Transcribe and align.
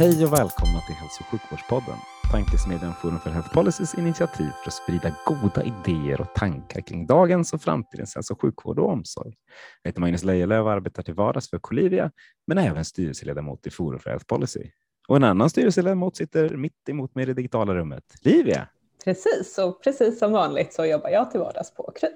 Hej 0.00 0.24
och 0.26 0.32
välkomna 0.32 0.80
till 0.80 0.94
Hälso 0.94 1.20
och 1.20 1.26
sjukvårdspodden, 1.26 1.98
tankesmedjan 2.30 2.94
Forum 3.02 3.20
för 3.20 3.30
Health 3.30 3.54
Policys 3.54 3.94
initiativ 3.94 4.50
för 4.62 4.68
att 4.70 4.74
sprida 4.74 5.16
goda 5.26 5.62
idéer 5.62 6.20
och 6.20 6.34
tankar 6.34 6.80
kring 6.80 7.06
dagens 7.06 7.52
och 7.52 7.62
framtidens 7.62 8.14
hälso 8.14 8.34
och 8.34 8.40
sjukvård 8.42 8.78
och 8.78 8.88
omsorg. 8.88 9.34
Jag 9.82 9.88
heter 9.88 10.00
Magnus 10.00 10.24
Lejelöw 10.24 10.62
och 10.64 10.72
arbetar 10.72 11.02
till 11.02 11.14
vardags 11.14 11.50
för 11.50 11.58
Colivia, 11.58 12.10
men 12.46 12.58
är 12.58 12.68
även 12.70 12.84
styrelseledamot 12.84 13.66
i 13.66 13.70
Forum 13.70 13.98
för 13.98 14.10
Health 14.10 14.26
Policy. 14.26 14.70
Och 15.08 15.16
en 15.16 15.24
annan 15.24 15.50
styrelseledamot 15.50 16.16
sitter 16.16 16.56
mitt 16.56 16.88
emot 16.88 17.14
mig 17.14 17.22
i 17.22 17.26
det 17.26 17.34
digitala 17.34 17.74
rummet. 17.74 18.04
Livia! 18.22 18.68
Precis, 19.04 19.58
och 19.58 19.82
precis 19.82 20.18
som 20.18 20.32
vanligt 20.32 20.74
så 20.74 20.84
jobbar 20.84 21.10
jag 21.10 21.30
till 21.30 21.40
vardags 21.40 21.74
på 21.74 21.92
Kry. 22.00 22.08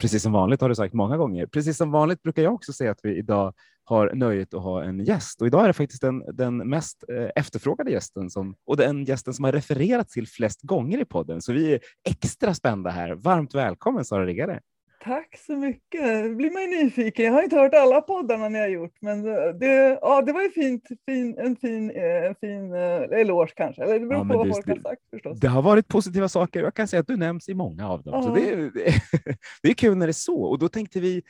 Precis 0.00 0.22
som 0.22 0.32
vanligt 0.32 0.60
har 0.60 0.68
du 0.68 0.74
sagt 0.74 0.94
många 0.94 1.16
gånger. 1.16 1.46
Precis 1.46 1.76
som 1.76 1.90
vanligt 1.90 2.22
brukar 2.22 2.42
jag 2.42 2.54
också 2.54 2.72
säga 2.72 2.90
att 2.90 3.00
vi 3.02 3.16
idag 3.18 3.54
har 3.84 4.14
nöjet 4.14 4.54
att 4.54 4.62
ha 4.62 4.84
en 4.84 5.04
gäst 5.04 5.40
och 5.40 5.46
idag 5.46 5.62
är 5.62 5.66
det 5.66 5.72
faktiskt 5.72 6.02
den, 6.02 6.36
den 6.36 6.56
mest 6.56 7.04
eh, 7.08 7.30
efterfrågade 7.36 7.90
gästen 7.90 8.30
som, 8.30 8.54
och 8.66 8.76
den 8.76 9.04
gästen 9.04 9.34
som 9.34 9.44
har 9.44 9.52
refererats 9.52 10.12
till 10.12 10.28
flest 10.28 10.62
gånger 10.62 11.00
i 11.00 11.04
podden. 11.04 11.42
Så 11.42 11.52
vi 11.52 11.74
är 11.74 11.80
extra 12.08 12.54
spända 12.54 12.90
här. 12.90 13.14
Varmt 13.14 13.54
välkommen 13.54 14.04
Sara 14.04 14.26
Riggare. 14.26 14.60
Tack 15.04 15.38
så 15.46 15.56
mycket. 15.56 16.36
Blir 16.36 16.50
man 16.50 16.62
ju 16.62 16.84
nyfiken. 16.84 17.24
Jag 17.24 17.32
har 17.32 17.42
inte 17.42 17.56
hört 17.56 17.74
alla 17.74 18.00
poddarna 18.00 18.48
ni 18.48 18.58
har 18.58 18.68
gjort, 18.68 18.94
men 19.00 19.22
det, 19.58 19.98
ja, 20.02 20.22
det 20.22 20.32
var 20.32 20.42
ju 20.42 20.50
fint, 20.50 20.88
fin, 21.06 21.38
en 21.38 21.56
fin, 21.56 21.90
en 21.90 22.34
fin 22.34 22.72
uh, 22.72 23.20
eloge 23.20 23.52
kanske. 23.56 23.82
Eller 23.82 23.98
det 23.98 24.06
beror 24.06 24.26
ja, 24.26 24.32
på 24.32 24.38
vad 24.38 24.48
folk 24.48 24.68
har 24.68 24.90
sagt 24.90 25.02
förstås. 25.10 25.40
Det 25.40 25.48
har 25.48 25.62
varit 25.62 25.88
positiva 25.88 26.28
saker. 26.28 26.62
Jag 26.62 26.74
kan 26.74 26.88
säga 26.88 27.00
att 27.00 27.06
du 27.06 27.16
nämns 27.16 27.48
i 27.48 27.54
många 27.54 27.88
av 27.88 28.02
dem. 28.02 28.22
Så 28.22 28.34
det, 28.34 28.70
det, 28.70 28.94
det 29.62 29.68
är 29.68 29.74
kul 29.74 29.96
när 29.96 30.06
det 30.06 30.10
är 30.10 30.12
så. 30.12 30.42
Och 30.42 30.58
då 30.58 30.68
tänkte 30.68 31.00
vi 31.00 31.22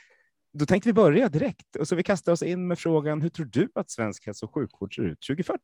då 0.52 0.66
tänkte 0.66 0.88
vi 0.88 0.92
börja 0.92 1.28
direkt 1.28 1.76
och 1.76 1.88
så 1.88 1.96
vi 1.96 2.02
kastar 2.02 2.32
oss 2.32 2.42
in 2.42 2.66
med 2.66 2.78
frågan. 2.78 3.22
Hur 3.22 3.28
tror 3.28 3.46
du 3.46 3.68
att 3.74 3.90
svensk 3.90 4.26
hälso 4.26 4.46
och 4.46 4.54
sjukvård 4.54 4.94
ser 4.94 5.02
ut 5.02 5.18
2040? 5.20 5.60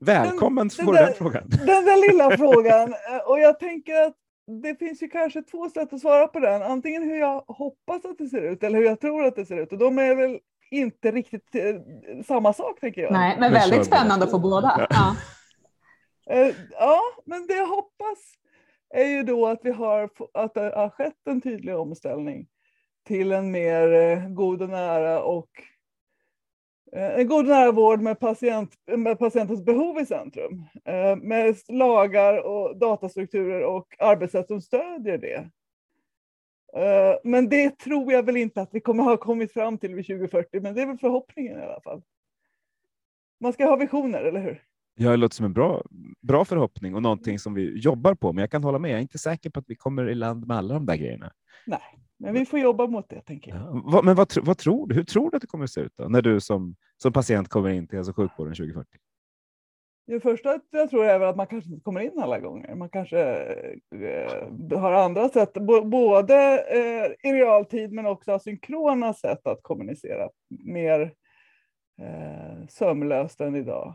Välkommen 0.00 0.68
den, 0.68 0.86
den, 0.86 0.94
där, 0.94 1.06
den 1.06 1.14
frågan. 1.14 1.48
Den 1.48 1.84
där 1.84 2.12
lilla 2.12 2.30
frågan. 2.36 2.94
Och 3.26 3.40
jag 3.40 3.58
tänker 3.58 4.06
att 4.06 4.16
det 4.60 4.78
finns 4.78 5.02
ju 5.02 5.08
kanske 5.08 5.42
två 5.42 5.68
sätt 5.68 5.92
att 5.92 6.00
svara 6.00 6.28
på 6.28 6.40
den. 6.40 6.62
Antingen 6.62 7.02
hur 7.02 7.16
jag 7.16 7.44
hoppas 7.46 8.04
att 8.04 8.18
det 8.18 8.28
ser 8.28 8.42
ut 8.42 8.62
eller 8.62 8.78
hur 8.78 8.86
jag 8.86 9.00
tror 9.00 9.24
att 9.24 9.36
det 9.36 9.46
ser 9.46 9.56
ut. 9.56 9.72
Och 9.72 9.78
de 9.78 9.98
är 9.98 10.14
väl 10.14 10.38
inte 10.70 11.10
riktigt 11.10 11.54
eh, 11.54 11.76
samma 12.26 12.52
sak 12.52 12.80
tänker 12.80 13.02
jag. 13.02 13.12
Nej, 13.12 13.36
men 13.40 13.52
väldigt 13.52 13.86
spännande 13.86 14.26
få 14.26 14.38
båda. 14.38 14.86
Ja. 14.90 15.16
Eh, 16.30 16.54
ja, 16.70 17.00
men 17.26 17.46
det 17.46 17.54
jag 17.54 17.66
hoppas 17.66 18.18
är 18.94 19.06
ju 19.06 19.22
då 19.22 19.46
att 19.46 19.60
vi 19.62 19.70
har 19.70 20.10
att 20.34 20.54
det 20.54 20.60
har 20.60 20.88
skett 20.88 21.26
en 21.26 21.40
tydlig 21.40 21.76
omställning 21.76 22.46
till 23.06 23.32
en 23.32 23.50
mer 23.50 23.92
eh, 23.92 24.28
god 24.28 24.62
och 24.62 24.68
nära 24.68 25.22
och 25.22 25.50
en 26.96 27.28
god 27.28 27.46
nära 27.46 27.72
vård 27.72 28.00
med, 28.00 28.20
patient, 28.20 28.74
med 28.96 29.18
patientens 29.18 29.64
behov 29.64 30.00
i 30.00 30.06
centrum. 30.06 30.64
Eh, 30.84 31.16
med 31.16 31.56
lagar 31.68 32.46
och 32.46 32.78
datastrukturer 32.78 33.64
och 33.64 33.86
arbetssätt 33.98 34.46
som 34.46 34.60
stödjer 34.60 35.18
det. 35.18 35.50
Eh, 36.76 37.16
men 37.24 37.48
det 37.48 37.78
tror 37.78 38.12
jag 38.12 38.22
väl 38.22 38.36
inte 38.36 38.62
att 38.62 38.74
vi 38.74 38.80
kommer 38.80 39.02
ha 39.02 39.16
kommit 39.16 39.52
fram 39.52 39.78
till 39.78 39.94
vid 39.94 40.06
2040, 40.06 40.60
men 40.60 40.74
det 40.74 40.82
är 40.82 40.86
väl 40.86 40.98
förhoppningen 40.98 41.58
i 41.58 41.62
alla 41.62 41.80
fall. 41.80 42.02
Man 43.40 43.52
ska 43.52 43.64
ha 43.64 43.76
visioner, 43.76 44.22
eller 44.22 44.40
hur? 44.40 44.62
Ja, 44.94 45.10
det 45.10 45.16
låter 45.16 45.34
som 45.34 45.46
en 45.46 45.52
bra, 45.52 45.82
bra 46.20 46.44
förhoppning 46.44 46.94
och 46.94 47.02
någonting 47.02 47.38
som 47.38 47.54
vi 47.54 47.78
jobbar 47.78 48.14
på, 48.14 48.32
men 48.32 48.42
jag 48.42 48.50
kan 48.50 48.64
hålla 48.64 48.78
med. 48.78 48.90
Jag 48.90 48.98
är 48.98 49.02
inte 49.02 49.18
säker 49.18 49.50
på 49.50 49.60
att 49.60 49.64
vi 49.68 49.74
kommer 49.74 50.08
i 50.08 50.14
land 50.14 50.46
med 50.46 50.56
alla 50.56 50.74
de 50.74 50.86
där 50.86 50.96
grejerna. 50.96 51.32
Nej, 51.66 51.80
men 52.22 52.34
vi 52.34 52.46
får 52.46 52.58
jobba 52.58 52.86
mot 52.86 53.08
det, 53.08 53.20
tänker 53.20 53.50
jag. 53.50 53.82
Ja, 53.92 54.02
men 54.02 54.14
vad, 54.14 54.36
vad, 54.42 54.58
tror 54.58 54.86
du? 54.86 54.94
Hur 54.94 55.04
tror 55.04 55.30
du 55.30 55.36
att 55.36 55.40
det 55.40 55.46
kommer 55.46 55.64
att 55.64 55.70
se 55.70 55.80
ut 55.80 55.92
då, 55.96 56.08
när 56.08 56.22
du 56.22 56.40
som, 56.40 56.76
som 56.96 57.12
patient 57.12 57.48
kommer 57.48 57.70
in 57.70 57.88
till 57.88 57.96
hälso 57.96 58.10
och 58.10 58.16
sjukvården 58.16 58.54
2040? 58.54 58.98
Det 60.06 60.20
första 60.20 60.60
jag 60.70 60.90
tror 60.90 61.04
är 61.04 61.20
att 61.20 61.36
man 61.36 61.46
kanske 61.46 61.70
inte 61.70 61.82
kommer 61.82 62.00
in 62.00 62.18
alla 62.18 62.40
gånger. 62.40 62.74
Man 62.74 62.88
kanske 62.88 63.20
eh, 64.70 64.78
har 64.78 64.92
andra 64.92 65.28
sätt, 65.28 65.52
både 65.84 66.64
eh, 66.70 67.30
i 67.30 67.32
realtid 67.32 67.92
men 67.92 68.06
också 68.06 68.32
asynkrona 68.32 69.14
sätt 69.14 69.46
att 69.46 69.62
kommunicera 69.62 70.28
mer 70.64 71.00
eh, 72.02 72.66
sömlöst 72.68 73.40
än 73.40 73.56
idag. 73.56 73.94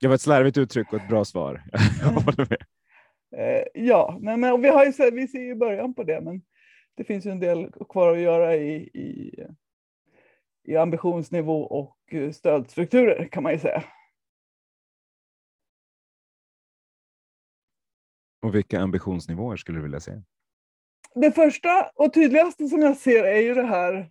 Det 0.00 0.08
var 0.08 0.14
ett 0.14 0.20
slarvigt 0.20 0.58
uttryck 0.58 0.92
och 0.92 1.00
ett 1.00 1.08
bra 1.08 1.24
svar. 1.24 1.62
Jag 2.02 2.08
håller 2.08 2.48
med. 2.50 2.62
Eh, 3.36 3.64
ja, 3.74 4.18
men, 4.20 4.40
men 4.40 4.62
vi, 4.62 4.68
har 4.68 4.84
ju, 4.84 5.10
vi 5.10 5.28
ser 5.28 5.42
ju 5.42 5.54
början 5.54 5.94
på 5.94 6.02
det, 6.02 6.20
men 6.20 6.42
det 7.00 7.04
finns 7.04 7.26
ju 7.26 7.30
en 7.30 7.40
del 7.40 7.72
kvar 7.88 8.12
att 8.12 8.18
göra 8.18 8.56
i, 8.56 8.74
i, 8.94 9.34
i 10.64 10.76
ambitionsnivå 10.76 11.62
och 11.62 12.14
stödstrukturer 12.32 13.28
kan 13.28 13.42
man 13.42 13.52
ju 13.52 13.58
säga. 13.58 13.84
Och 18.42 18.54
vilka 18.54 18.80
ambitionsnivåer 18.80 19.56
skulle 19.56 19.78
du 19.78 19.82
vilja 19.82 20.00
se? 20.00 20.22
Det 21.14 21.32
första 21.32 21.90
och 21.94 22.14
tydligaste 22.14 22.68
som 22.68 22.82
jag 22.82 22.96
ser 22.96 23.24
är 23.24 23.40
ju 23.40 23.54
det 23.54 23.66
här 23.66 24.10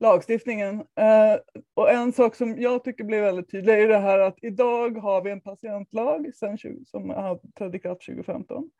lagstiftningen. 0.00 0.80
Eh, 0.80 1.36
och 1.74 1.90
en 1.90 2.12
sak 2.12 2.34
som 2.34 2.60
jag 2.60 2.84
tycker 2.84 3.04
blir 3.04 3.20
väldigt 3.20 3.50
tydlig 3.50 3.74
är 3.74 3.88
det 3.88 3.98
här 3.98 4.18
att 4.18 4.38
idag 4.42 4.98
har 4.98 5.22
vi 5.22 5.30
en 5.30 5.40
patientlag 5.40 6.34
sen 6.34 6.58
20, 6.58 6.84
som 6.84 7.10
har 7.10 7.40
trädde 7.58 7.76
i 7.76 7.80
kraft 7.80 8.06
2015 8.06 8.70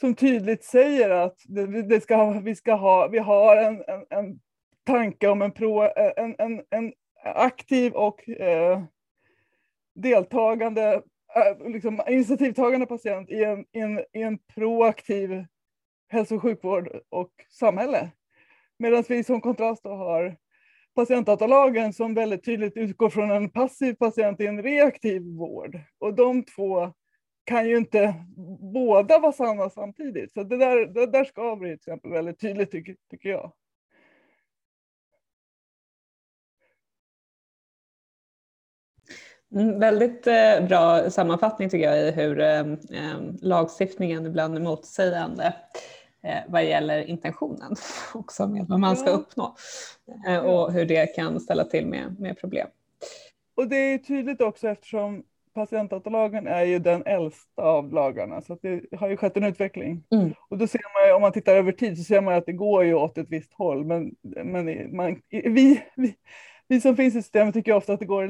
som 0.00 0.14
tydligt 0.14 0.64
säger 0.64 1.10
att 1.10 1.36
det, 1.44 1.82
det 1.82 2.00
ska, 2.00 2.32
vi, 2.32 2.54
ska 2.54 2.74
ha, 2.74 3.08
vi 3.08 3.18
har 3.18 3.56
en, 3.56 3.84
en, 3.86 4.06
en 4.10 4.40
tanke 4.86 5.28
om 5.28 5.42
en, 5.42 5.52
pro, 5.52 5.80
en, 6.16 6.34
en, 6.38 6.62
en 6.70 6.92
aktiv 7.24 7.92
och 7.92 8.28
eh, 8.28 8.82
deltagande, 9.94 11.02
eh, 11.36 11.68
liksom 11.70 12.00
initiativtagande 12.08 12.86
patient 12.86 13.30
i 13.30 13.44
en, 13.44 13.60
i 13.72 13.80
en, 13.80 13.98
i 13.98 14.22
en 14.22 14.38
proaktiv 14.38 15.44
hälso 16.08 16.36
och 16.36 16.42
sjukvård 16.42 17.00
och 17.08 17.32
samhälle. 17.50 18.10
Medan 18.78 19.04
vi 19.08 19.24
som 19.24 19.40
kontrast 19.40 19.82
då 19.82 19.90
har 19.90 20.36
patientdatalagen 20.94 21.92
som 21.92 22.14
väldigt 22.14 22.44
tydligt 22.44 22.76
utgår 22.76 23.10
från 23.10 23.30
en 23.30 23.50
passiv 23.50 23.94
patient 23.94 24.40
i 24.40 24.46
en 24.46 24.62
reaktiv 24.62 25.22
vård. 25.22 25.80
Och 25.98 26.14
de 26.14 26.44
två 26.44 26.92
kan 27.48 27.68
ju 27.68 27.76
inte 27.76 28.14
båda 28.72 29.18
vara 29.18 29.32
sanna 29.32 29.70
samtidigt. 29.70 30.32
Så 30.32 30.42
det 30.42 30.56
där, 30.56 30.86
det 30.86 31.06
där 31.06 31.24
skaver 31.24 31.66
till 31.66 31.74
exempel 31.74 32.10
väldigt 32.10 32.40
tydligt 32.40 32.70
tycker, 32.70 32.96
tycker 33.10 33.28
jag. 33.28 33.52
Mm, 39.52 39.78
väldigt 39.78 40.26
eh, 40.26 40.66
bra 40.68 41.10
sammanfattning 41.10 41.70
tycker 41.70 41.86
jag 41.86 42.08
i 42.08 42.10
hur 42.10 42.40
eh, 42.40 42.60
eh 42.60 43.20
lagstiftningen 43.42 44.26
ibland 44.26 44.56
är 44.56 44.60
motsägande 44.60 45.54
eh, 46.22 46.38
vad 46.48 46.64
gäller 46.64 47.02
intentionen 47.02 47.76
också 48.14 48.46
med 48.46 48.66
vad 48.68 48.80
man 48.80 48.96
ska 48.96 49.10
uppnå 49.10 49.56
eh, 50.26 50.38
och 50.38 50.72
hur 50.72 50.86
det 50.86 51.06
kan 51.06 51.40
ställa 51.40 51.64
till 51.64 51.86
med, 51.86 52.20
med 52.20 52.38
problem. 52.38 52.68
Och 53.54 53.68
det 53.68 53.76
är 53.76 53.98
tydligt 53.98 54.40
också 54.40 54.68
eftersom 54.68 55.24
patientdatalagen 55.54 56.46
är 56.46 56.64
ju 56.64 56.78
den 56.78 57.02
äldsta 57.06 57.62
av 57.62 57.92
lagarna 57.92 58.42
så 58.42 58.58
det 58.62 58.82
har 58.98 59.08
ju 59.08 59.16
skett 59.16 59.36
en 59.36 59.44
utveckling. 59.44 60.04
Mm. 60.10 60.34
Och 60.48 60.58
då 60.58 60.66
ser 60.66 60.80
man 60.94 61.08
ju, 61.08 61.14
om 61.14 61.22
man 61.22 61.32
tittar 61.32 61.56
över 61.56 61.72
tid 61.72 61.98
så 61.98 62.04
ser 62.04 62.20
man 62.20 62.34
att 62.34 62.46
det 62.46 62.52
går 62.52 62.84
ju 62.84 62.94
åt 62.94 63.18
ett 63.18 63.30
visst 63.30 63.52
håll. 63.52 63.84
Men, 63.84 64.14
men 64.44 64.96
man, 64.96 65.20
vi, 65.30 65.82
vi, 65.96 66.14
vi 66.68 66.80
som 66.80 66.96
finns 66.96 67.14
i 67.14 67.22
systemet 67.22 67.54
tycker 67.54 67.72
ofta 67.72 67.92
att 67.92 68.00
det 68.00 68.06
går 68.06 68.28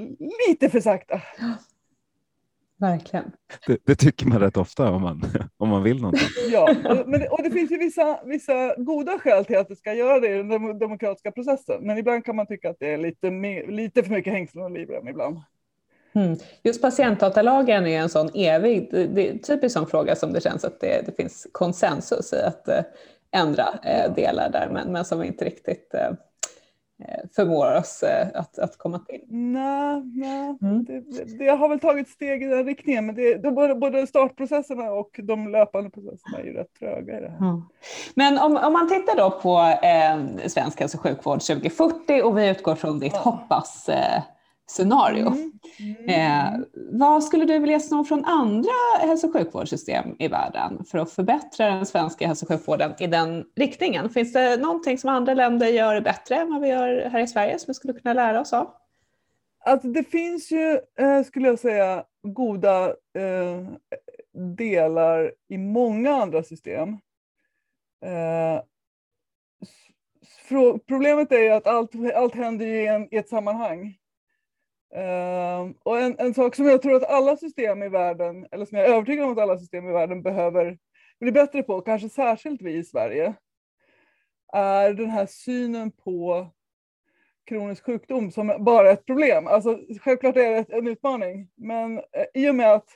lite 0.48 0.68
för 0.68 0.80
sakta. 0.80 1.22
Verkligen. 2.80 3.32
Det, 3.66 3.78
det, 3.84 3.94
tycker 3.94 4.26
man 4.26 4.40
rätt 4.40 4.56
ofta 4.56 4.90
om 4.90 5.02
man, 5.02 5.22
om 5.56 5.68
man 5.68 5.82
vill 5.82 6.00
någonting. 6.00 6.28
Ja, 6.52 6.74
och, 6.84 7.08
men, 7.08 7.28
och 7.30 7.42
det 7.42 7.50
finns 7.50 7.70
ju 7.70 7.78
vissa, 7.78 8.20
vissa 8.24 8.74
goda 8.76 9.18
skäl 9.18 9.44
till 9.44 9.58
att 9.58 9.68
det 9.68 9.76
ska 9.76 9.94
göra 9.94 10.20
det 10.20 10.28
i 10.28 10.42
den 10.42 10.78
demokratiska 10.78 11.32
processen. 11.32 11.86
Men 11.86 11.98
ibland 11.98 12.24
kan 12.24 12.36
man 12.36 12.46
tycka 12.46 12.70
att 12.70 12.76
det 12.80 12.92
är 12.92 12.98
lite, 12.98 13.30
mer, 13.30 13.66
lite 13.66 14.02
för 14.02 14.10
mycket 14.10 14.32
hängslen 14.32 14.64
och 14.64 14.70
livrem 14.70 15.08
ibland. 15.08 15.40
Mm. 16.12 16.38
Just 16.62 16.82
patientdatalagen 16.82 17.86
är 17.86 18.00
en 18.00 18.08
sån 18.08 18.30
evig, 18.34 18.88
det 18.90 19.28
är 19.28 19.38
typiskt 19.38 19.78
sån 19.78 19.86
fråga 19.86 20.16
som 20.16 20.32
det 20.32 20.40
känns 20.40 20.64
att 20.64 20.80
det, 20.80 21.06
det 21.06 21.12
finns 21.16 21.46
konsensus 21.52 22.32
i 22.32 22.42
att 22.42 22.68
eh, 22.68 22.82
ändra 23.30 23.68
eh, 23.82 24.14
delar 24.14 24.50
där, 24.50 24.68
men, 24.72 24.92
men 24.92 25.04
som 25.04 25.20
vi 25.20 25.26
inte 25.26 25.44
riktigt 25.44 25.94
eh, 25.94 26.10
förmår 27.36 27.74
oss 27.76 28.04
att, 28.34 28.58
att 28.58 28.78
komma 28.78 28.98
till. 28.98 29.20
Nej, 29.28 30.02
nej. 30.04 30.58
Mm. 30.62 30.84
Det, 30.84 31.38
det, 31.38 31.48
har 31.48 31.68
väl 31.68 31.80
tagit 31.80 32.08
steg 32.08 32.42
i 32.42 32.46
den 32.46 32.66
riktningen, 32.66 33.06
men 33.06 33.14
det, 33.14 33.34
det, 33.34 33.50
både, 33.50 33.74
både 33.74 34.06
startprocesserna 34.06 34.90
och 34.90 35.20
de 35.22 35.48
löpande 35.48 35.90
processerna 35.90 36.38
är 36.38 36.44
ju 36.44 36.52
rätt 36.52 36.74
tröga 36.78 37.18
i 37.18 37.20
det 37.20 37.28
här. 37.28 37.38
Mm. 37.38 37.62
Men 38.14 38.38
om, 38.38 38.56
om 38.56 38.72
man 38.72 38.88
tittar 38.88 39.16
då 39.16 39.30
på 39.30 39.58
eh, 39.86 40.48
svensk 40.48 40.80
hälso 40.80 40.98
och 40.98 41.02
sjukvård 41.02 41.40
2040 41.40 42.22
och 42.22 42.38
vi 42.38 42.48
utgår 42.48 42.74
från 42.74 42.98
ditt 42.98 43.12
ja. 43.12 43.20
hoppas 43.20 43.88
eh, 43.88 44.22
scenario. 44.70 45.26
Mm. 45.26 45.52
Mm. 45.78 46.08
Eh, 46.08 46.66
vad 46.74 47.24
skulle 47.24 47.44
du 47.44 47.58
vilja 47.58 47.80
se 47.80 48.04
från 48.08 48.24
andra 48.24 48.70
hälso 49.00 49.26
och 49.26 49.32
sjukvårdssystem 49.32 50.16
i 50.18 50.28
världen 50.28 50.84
för 50.84 50.98
att 50.98 51.12
förbättra 51.12 51.66
den 51.66 51.86
svenska 51.86 52.26
hälso 52.26 52.44
och 52.44 52.48
sjukvården 52.48 52.92
i 52.98 53.06
den 53.06 53.44
riktningen? 53.56 54.10
Finns 54.10 54.32
det 54.32 54.56
någonting 54.56 54.98
som 54.98 55.10
andra 55.10 55.34
länder 55.34 55.66
gör 55.66 56.00
bättre 56.00 56.34
än 56.36 56.52
vad 56.52 56.60
vi 56.60 56.68
gör 56.68 57.08
här 57.10 57.20
i 57.20 57.26
Sverige 57.26 57.58
som 57.58 57.64
vi 57.66 57.74
skulle 57.74 57.92
kunna 57.92 58.14
lära 58.14 58.40
oss 58.40 58.52
av? 58.52 58.70
Alltså 59.64 59.88
det 59.88 60.04
finns 60.04 60.50
ju, 60.50 60.80
eh, 60.98 61.22
skulle 61.24 61.48
jag 61.48 61.58
säga, 61.58 62.04
goda 62.22 62.88
eh, 62.88 63.66
delar 64.56 65.32
i 65.48 65.58
många 65.58 66.14
andra 66.14 66.42
system. 66.42 66.88
Eh, 68.04 68.62
problemet 70.88 71.32
är 71.32 71.38
ju 71.38 71.50
att 71.50 71.66
allt, 71.66 71.90
allt 72.14 72.34
händer 72.34 72.66
i, 72.66 72.86
en, 72.86 73.14
i 73.14 73.16
ett 73.16 73.28
sammanhang. 73.28 73.98
Ehm, 74.94 75.74
och 75.82 76.00
en, 76.00 76.16
en 76.18 76.34
sak 76.34 76.54
som 76.54 76.66
jag 76.66 76.82
tror 76.82 76.94
att 76.94 77.10
alla 77.10 77.36
system 77.36 77.82
i 77.82 77.88
världen, 77.88 78.46
eller 78.50 78.64
som 78.64 78.78
jag 78.78 78.86
är 78.86 78.94
övertygad 78.94 79.24
om 79.24 79.32
att 79.32 79.38
alla 79.38 79.58
system 79.58 79.88
i 79.88 79.92
världen 79.92 80.22
behöver 80.22 80.78
bli 81.20 81.32
bättre 81.32 81.62
på, 81.62 81.80
kanske 81.80 82.08
särskilt 82.08 82.62
vi 82.62 82.76
i 82.76 82.84
Sverige, 82.84 83.34
är 84.52 84.92
den 84.92 85.10
här 85.10 85.26
synen 85.26 85.90
på 85.90 86.50
kronisk 87.46 87.84
sjukdom 87.84 88.30
som 88.30 88.56
bara 88.58 88.90
ett 88.90 89.06
problem. 89.06 89.46
Alltså, 89.46 89.78
självklart 90.00 90.36
är 90.36 90.50
det 90.50 90.72
en 90.72 90.86
utmaning, 90.88 91.50
men 91.54 91.98
eh, 91.98 92.24
i 92.34 92.50
och 92.50 92.54
med 92.54 92.72
att 92.72 92.88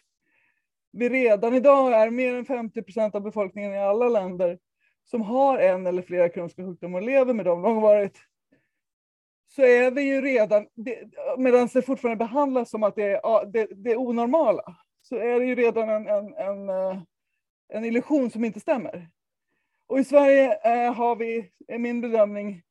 vi 0.93 1.09
redan 1.09 1.55
idag 1.55 1.93
är 1.93 2.11
mer 2.11 2.35
än 2.35 2.45
50 2.45 2.83
procent 2.83 3.15
av 3.15 3.23
befolkningen 3.23 3.73
i 3.73 3.79
alla 3.79 4.09
länder 4.09 4.59
som 5.05 5.23
har 5.23 5.59
en 5.59 5.87
eller 5.87 6.03
flera 6.03 6.29
kroniska 6.29 6.65
sjukdomar 6.65 6.99
och 6.99 7.07
lever 7.07 7.35
med 7.35 7.45
dem 7.45 7.63
långvarigt, 7.63 8.19
så 9.55 9.63
är 9.63 9.91
vi 9.91 10.03
ju 10.03 10.21
redan, 10.21 10.67
medan 11.39 11.69
det 11.73 11.83
fortfarande 11.83 12.25
behandlas 12.25 12.71
som 12.71 12.83
att 12.83 12.95
det 12.95 13.13
är 13.13 13.47
det, 13.53 13.67
det 13.71 13.97
onormala, 13.97 14.77
så 15.03 15.17
är 15.17 15.41
det 15.41 15.47
ju 15.47 15.55
redan 15.55 15.89
en, 15.89 16.07
en, 16.07 16.35
en, 16.35 16.69
eh, 16.69 16.99
en 17.69 17.85
illusion 17.85 18.31
som 18.31 18.45
inte 18.45 18.61
stämmer. 18.61 19.09
Och 19.87 19.99
i 19.99 20.05
Sverige 20.05 20.59
eh, 20.65 20.95
har 20.95 21.17
vi, 21.17 21.51
är 21.69 21.79
min 21.79 22.01
bedömning, 22.01 22.63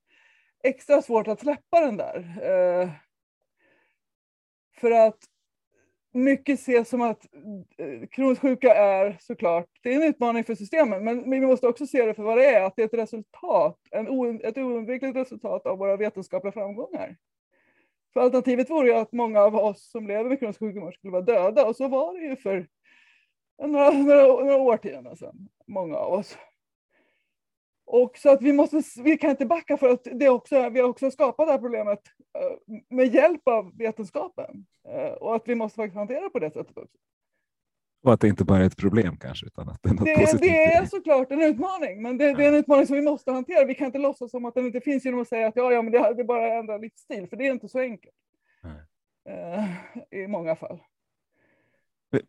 extra 0.63 1.01
svårt 1.01 1.28
att 1.28 1.39
släppa 1.39 1.80
den 1.80 1.98
där. 1.98 2.18
Eh, 2.42 2.89
för 4.80 4.92
att 4.92 5.19
mycket 6.12 6.60
ses 6.60 6.90
som 6.90 7.02
att 7.02 7.28
eh, 7.78 8.08
kronisk 8.08 8.42
sjuka 8.42 8.75
är 8.75 9.18
såklart, 9.19 9.68
det 9.84 9.94
är 9.94 9.96
en 9.96 10.10
utmaning 10.10 10.44
för 10.44 10.56
systemen, 10.56 11.04
men 11.04 11.31
vi 11.31 11.42
måste 11.42 11.68
också 11.68 11.88
se 11.88 12.06
det 12.06 12.13
för 12.13 12.24
vad 12.24 12.38
det 12.38 12.46
är, 12.46 12.63
att 12.63 12.75
det 12.75 12.81
är 12.81 12.86
ett 12.86 12.94
resultat, 12.94 13.80
en 13.92 14.42
ett 14.42 14.58
oundvikligt 14.58 15.16
resultat 15.16 15.66
av 15.66 15.78
våra 15.78 15.98
vetenskapliga 15.98 16.52
framgångar. 16.52 17.18
För 18.13 18.19
alternativet 18.22 18.69
vore 18.69 18.88
ju 18.88 18.94
att 18.94 19.12
många 19.12 19.42
av 19.42 19.56
oss 19.56 19.92
som 19.92 20.08
lever 20.08 20.30
med 20.30 20.40
kronisk 20.40 20.60
sjukdom 20.60 20.92
skulle 20.92 21.12
vara 21.12 21.22
döda, 21.22 21.66
och 21.66 21.75
så 21.75 21.88
var 21.88 22.19
det 22.19 22.25
ju 22.25 22.36
för 22.36 22.68
några, 23.62 23.92
några, 23.92 24.24
några 24.24 24.57
årtionden 24.57 25.16
sedan, 25.18 25.48
många 25.68 25.98
av 25.98 26.14
oss. 26.14 26.38
Och 27.86 28.18
så 28.18 28.30
att 28.30 28.42
vi, 28.42 28.54
måste, 28.54 28.81
vi 29.04 29.18
kan 29.18 29.30
inte 29.30 29.46
backa 29.46 29.78
för 29.78 29.90
att 29.90 30.07
det 30.14 30.30
också, 30.30 30.69
vi 30.69 30.80
har 30.80 30.90
också 30.90 31.12
skapat 31.12 31.48
det 31.48 31.52
här 31.52 31.60
problemet 31.60 32.00
med 32.90 33.08
hjälp 33.14 33.48
av 33.48 33.78
vetenskapen. 33.78 34.66
Eh, 34.88 35.12
och 35.12 35.36
att 35.36 35.48
vi 35.48 35.56
måste 35.56 35.76
faktiskt 35.76 35.98
hantera 35.98 36.30
på 36.30 36.40
det 36.40 36.52
sättet 36.52 36.78
också. 36.78 36.98
Och 38.04 38.14
att 38.14 38.22
det 38.22 38.28
inte 38.28 38.46
bara 38.46 38.60
är 38.60 38.68
ett 38.68 38.78
problem 38.78 39.18
kanske, 39.18 39.46
utan 39.46 39.70
att 39.70 39.84
det 39.84 39.90
är 39.90 39.94
något 39.94 40.06
det, 40.06 40.16
positivt. 40.16 40.42
Det 40.42 40.64
är 40.64 40.86
såklart 40.86 41.32
en 41.32 41.42
utmaning, 41.42 42.02
men 42.02 42.18
det, 42.18 42.34
det, 42.34 42.46
är 42.46 42.48
en 42.48 42.56
utmaning 42.56 42.88
som 42.88 42.96
vi 42.96 43.02
måste 43.02 43.32
hantera. 43.32 43.66
Vi 43.66 43.76
kan 43.76 43.86
inte 43.86 44.00
låtsas 44.00 44.32
som 44.32 44.46
att 44.46 44.56
den 44.56 44.66
inte 44.66 44.82
finns 44.82 45.06
genom 45.06 45.22
att 45.22 45.28
säga 45.28 45.48
att 45.48 45.56
ja, 45.56 45.72
ja 45.72 45.82
men 45.82 45.92
det, 45.92 46.14
det 46.14 46.22
är 46.22 46.24
bara 46.24 46.54
ändra 46.54 46.78
livsstil, 46.78 47.28
för 47.28 47.38
det 47.38 47.48
är 47.48 47.52
inte 47.52 47.70
så 47.70 47.80
enkelt. 47.80 48.16
Uh, 49.30 50.20
I 50.20 50.28
många 50.28 50.56
fall. 50.56 50.80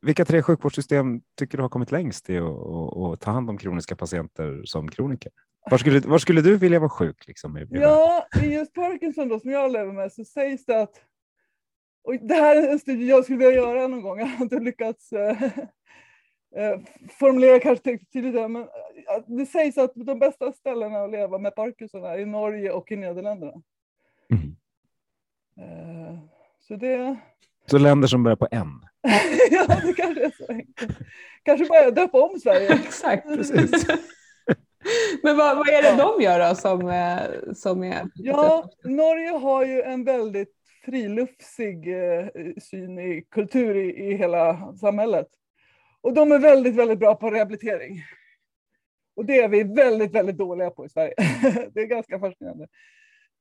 Vilka 0.01 0.25
tre 0.25 0.43
sjukvårdssystem 0.43 1.21
tycker 1.39 1.59
du 1.59 1.63
har 1.63 1.69
kommit 1.69 1.91
längst 1.91 2.31
i 2.31 2.39
att 2.39 3.21
ta 3.21 3.31
hand 3.31 3.51
om 3.51 3.59
kroniska 3.59 3.97
patienter 3.97 4.63
som 4.65 4.89
kroniker? 4.89 5.33
Var 5.71 5.79
skulle, 5.79 6.01
var 6.01 6.19
skulle 6.19 6.41
du 6.41 6.57
vilja 6.57 6.79
vara 6.79 6.91
sjuk? 6.91 7.27
Liksom, 7.27 7.67
ja, 7.71 8.27
i 8.43 8.47
just 8.47 8.75
Parkinson 8.75 9.29
då, 9.29 9.41
som 9.41 9.51
jag 9.51 9.73
lever 9.73 9.93
med 9.93 10.13
så 10.13 10.25
sägs 10.25 10.65
det 10.65 10.83
att, 10.83 11.01
och 12.05 12.15
det 12.15 12.35
här 12.35 12.57
är 12.57 12.73
en 12.73 12.79
studie 12.79 13.09
jag 13.09 13.25
skulle 13.25 13.39
vilja 13.39 13.55
göra 13.55 13.87
någon 13.87 14.03
gång, 14.03 14.19
jag 14.21 14.27
har 14.27 14.45
inte 14.45 14.61
lyckats 14.61 15.13
äh, 15.13 15.43
äh, 16.57 16.81
formulera 17.19 17.61
kanske 17.61 17.99
tydligt 18.13 18.51
men 18.51 18.57
äh, 18.57 18.69
det 19.27 19.47
sägs 19.47 19.79
att 19.79 19.93
de 19.95 20.19
bästa 20.19 20.53
ställena 20.53 21.05
att 21.05 21.11
leva 21.11 21.39
med 21.39 21.55
Parkinson 21.55 22.05
är 22.05 22.19
i 22.19 22.27
Norge 22.27 22.71
och 22.71 22.93
i 22.93 22.97
Nederländerna. 22.97 23.63
Mm. 24.31 24.57
så 26.61 26.77
det... 26.77 27.17
Så 27.67 27.79
länder 27.79 28.09
som 28.09 28.23
börjar 28.23 28.37
på 28.37 28.49
N? 28.51 28.87
ja, 29.51 29.67
det 29.67 29.95
kanske 29.97 30.25
är 30.25 30.31
så 30.31 30.53
enkelt. 30.53 30.99
Kanske 31.43 31.67
bara 31.67 31.91
döpa 31.91 32.23
om 32.23 32.39
Sverige. 32.41 32.69
Exakt, 32.87 33.29
precis. 33.29 33.87
Men 35.23 35.37
vad, 35.37 35.57
vad, 35.57 35.69
är 35.69 35.83
det 35.83 36.03
de 36.03 36.23
gör 36.23 36.49
då 36.49 36.55
som, 36.55 36.89
eh, 36.89 37.53
som 37.55 37.85
är... 37.85 38.11
Ja, 38.15 38.71
Norge 38.85 39.31
har 39.31 39.67
ju 39.67 39.83
en 39.83 40.05
väldigt 40.05 40.55
friluftsig 40.85 41.89
eh, 41.89 42.27
syn 42.61 42.99
i 42.99 43.25
kultur 43.31 43.77
i, 43.77 44.11
i 44.11 44.17
hela 44.17 44.73
samhället. 44.77 45.27
Och 46.01 46.15
de 46.15 46.33
är 46.33 46.39
väldigt, 46.39 46.75
väldigt 46.75 46.99
bra 46.99 47.15
på 47.15 47.31
rehabilitering. 47.31 48.03
Och 49.17 49.25
det 49.25 49.41
är 49.41 49.49
vi 49.49 49.63
väldigt, 49.63 50.15
väldigt 50.15 50.39
dåliga 50.39 50.71
på 50.71 50.87
i 50.87 50.89
Sverige. 50.89 51.15
det 51.75 51.81
är 51.81 51.87
ganska 51.87 52.21
fascinerande. 52.21 52.67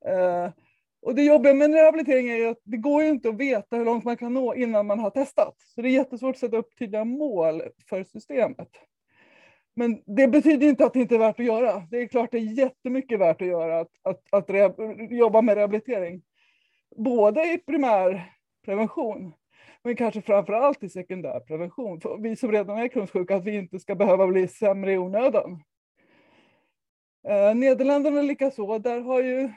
Uh, 0.07 0.51
och 1.01 1.15
det 1.15 1.23
jobbiga 1.23 1.53
med 1.53 1.73
rehabilitering 1.73 2.29
är 2.29 2.47
att 2.47 2.61
det 2.63 2.77
går 2.77 3.03
ju 3.03 3.09
inte 3.09 3.29
att 3.29 3.37
veta 3.37 3.75
hur 3.75 3.85
långt 3.85 4.03
man 4.03 4.17
kan 4.17 4.33
nå 4.33 4.55
innan 4.55 4.87
man 4.87 4.99
har 4.99 5.09
testat. 5.09 5.55
Så 5.75 5.81
det 5.81 5.87
är 5.87 5.91
jättesvårt 5.91 6.35
att 6.35 6.39
sätta 6.39 6.57
upp 6.57 6.79
tydliga 6.79 7.03
mål 7.03 7.61
för 7.89 8.03
systemet. 8.03 8.69
Men 9.75 10.01
det 10.05 10.27
betyder 10.27 10.67
inte 10.67 10.85
att 10.85 10.93
det 10.93 10.99
inte 10.99 11.15
är 11.15 11.19
värt 11.19 11.39
att 11.39 11.45
göra. 11.45 11.87
Det 11.91 11.97
är 11.97 12.07
klart 12.07 12.31
det 12.31 12.37
är 12.37 12.57
jättemycket 12.57 13.19
värt 13.19 13.41
att 13.41 13.47
göra 13.47 13.79
att, 13.79 13.91
att, 14.01 14.33
att 14.49 14.75
jobba 15.09 15.41
med 15.41 15.55
rehabilitering. 15.55 16.21
Både 16.95 17.53
i 17.53 17.57
primärprevention, 17.57 19.33
men 19.83 19.95
kanske 19.95 20.21
framför 20.21 20.53
allt 20.53 20.83
i 20.83 20.89
sekundärprevention. 20.89 22.01
För 22.01 22.17
vi 22.17 22.35
som 22.35 22.51
redan 22.51 22.77
är 22.77 22.87
kroppssjuka, 22.87 23.35
att 23.35 23.43
vi 23.43 23.55
inte 23.55 23.79
ska 23.79 23.95
behöva 23.95 24.27
bli 24.27 24.47
sämre 24.47 24.93
i 24.93 24.97
onödan. 24.97 25.63
Eh, 27.27 27.55
Nederländerna 27.55 28.21
likaså, 28.21 28.79
där 28.79 29.01
har 29.01 29.21
ju 29.21 29.49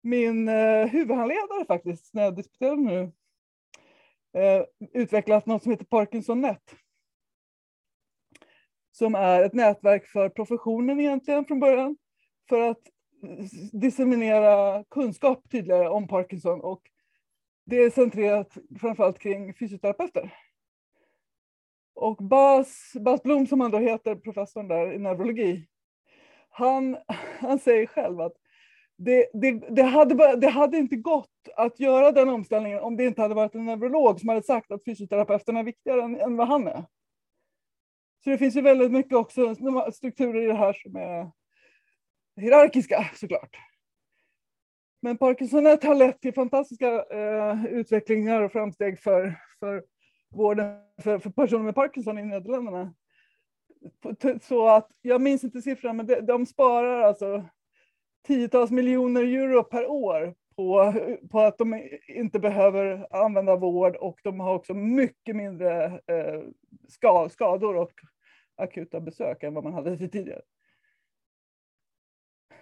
min 0.00 0.48
eh, 0.48 0.86
huvudhandledare 0.86 1.64
faktiskt, 1.66 2.14
när 2.14 2.22
jag 2.22 2.36
disputerade 2.36 2.82
nu, 2.82 3.12
eh, 4.40 4.64
utvecklat 4.92 5.46
något 5.46 5.62
som 5.62 5.72
heter 5.72 5.84
Parkinson-net 5.84 6.74
som 9.00 9.14
är 9.14 9.42
ett 9.42 9.54
nätverk 9.54 10.06
för 10.06 10.28
professionen 10.28 11.00
egentligen 11.00 11.44
från 11.44 11.60
början, 11.60 11.96
för 12.48 12.70
att 12.70 12.80
disseminera 13.72 14.84
kunskap 14.84 15.50
tydligare 15.50 15.88
om 15.88 16.08
Parkinson 16.08 16.60
och 16.60 16.82
det 17.66 17.76
är 17.76 17.90
centrerat 17.90 18.58
framförallt 18.80 19.18
kring 19.18 19.54
fysioterapeuter. 19.54 20.34
Och 21.94 22.16
Bas, 22.16 22.92
Bas 23.00 23.22
Blom, 23.22 23.46
som 23.46 23.60
han 23.60 23.70
då 23.70 23.78
heter, 23.78 24.14
professorn 24.14 24.68
där 24.68 24.92
i 24.92 24.98
neurologi, 24.98 25.68
han, 26.50 26.96
han 27.40 27.58
säger 27.58 27.86
själv 27.86 28.20
att 28.20 28.36
det, 29.04 29.30
det, 29.32 29.52
det, 29.52 29.82
hade, 29.82 30.36
det 30.36 30.48
hade 30.48 30.78
inte 30.78 30.96
gått 30.96 31.48
att 31.56 31.80
göra 31.80 32.12
den 32.12 32.28
omställningen 32.28 32.80
om 32.80 32.96
det 32.96 33.04
inte 33.04 33.22
hade 33.22 33.34
varit 33.34 33.54
en 33.54 33.66
neurolog 33.66 34.20
som 34.20 34.28
hade 34.28 34.42
sagt 34.42 34.70
att 34.70 34.84
fysioterapeuten 34.84 35.56
är 35.56 35.62
viktigare 35.62 36.02
än, 36.02 36.20
än 36.20 36.36
vad 36.36 36.48
han 36.48 36.66
är. 36.66 36.84
Så 38.24 38.30
det 38.30 38.38
finns 38.38 38.56
ju 38.56 38.60
väldigt 38.60 38.92
mycket 38.92 39.12
också 39.12 39.54
strukturer 39.92 40.42
i 40.42 40.46
det 40.46 40.54
här 40.54 40.72
som 40.72 40.96
är 40.96 41.30
hierarkiska 42.36 43.10
såklart. 43.14 43.56
Men 45.02 45.18
Parkinsonet 45.18 45.84
har 45.84 45.94
lett 45.94 46.20
till 46.20 46.34
fantastiska 46.34 47.04
eh, 47.04 47.64
utvecklingar 47.66 48.42
och 48.42 48.52
framsteg 48.52 48.98
för, 48.98 49.40
för 49.60 49.84
vården 50.30 50.78
för, 51.02 51.18
för 51.18 51.30
personer 51.30 51.64
med 51.64 51.74
Parkinson 51.74 52.18
i 52.18 52.22
Nederländerna. 52.22 52.94
Så 54.42 54.68
att, 54.68 54.90
jag 55.02 55.20
minns 55.20 55.44
inte 55.44 55.62
siffran, 55.62 55.96
men 55.96 56.06
de, 56.06 56.20
de 56.20 56.46
sparar 56.46 57.02
alltså 57.02 57.48
tiotals 58.26 58.70
miljoner 58.70 59.22
euro 59.22 59.64
per 59.64 59.86
år 59.86 60.34
på, 60.56 60.94
på 61.30 61.40
att 61.40 61.58
de 61.58 61.88
inte 62.08 62.38
behöver 62.38 63.06
använda 63.24 63.56
vård 63.56 63.96
och 63.96 64.18
de 64.22 64.40
har 64.40 64.54
också 64.54 64.74
mycket 64.74 65.36
mindre 65.36 65.84
eh, 65.86 66.40
skador 67.30 67.76
och 67.76 67.92
akuta 68.56 69.00
besök 69.00 69.42
än 69.42 69.54
vad 69.54 69.64
man 69.64 69.72
hade 69.72 70.08
tidigare. 70.08 70.42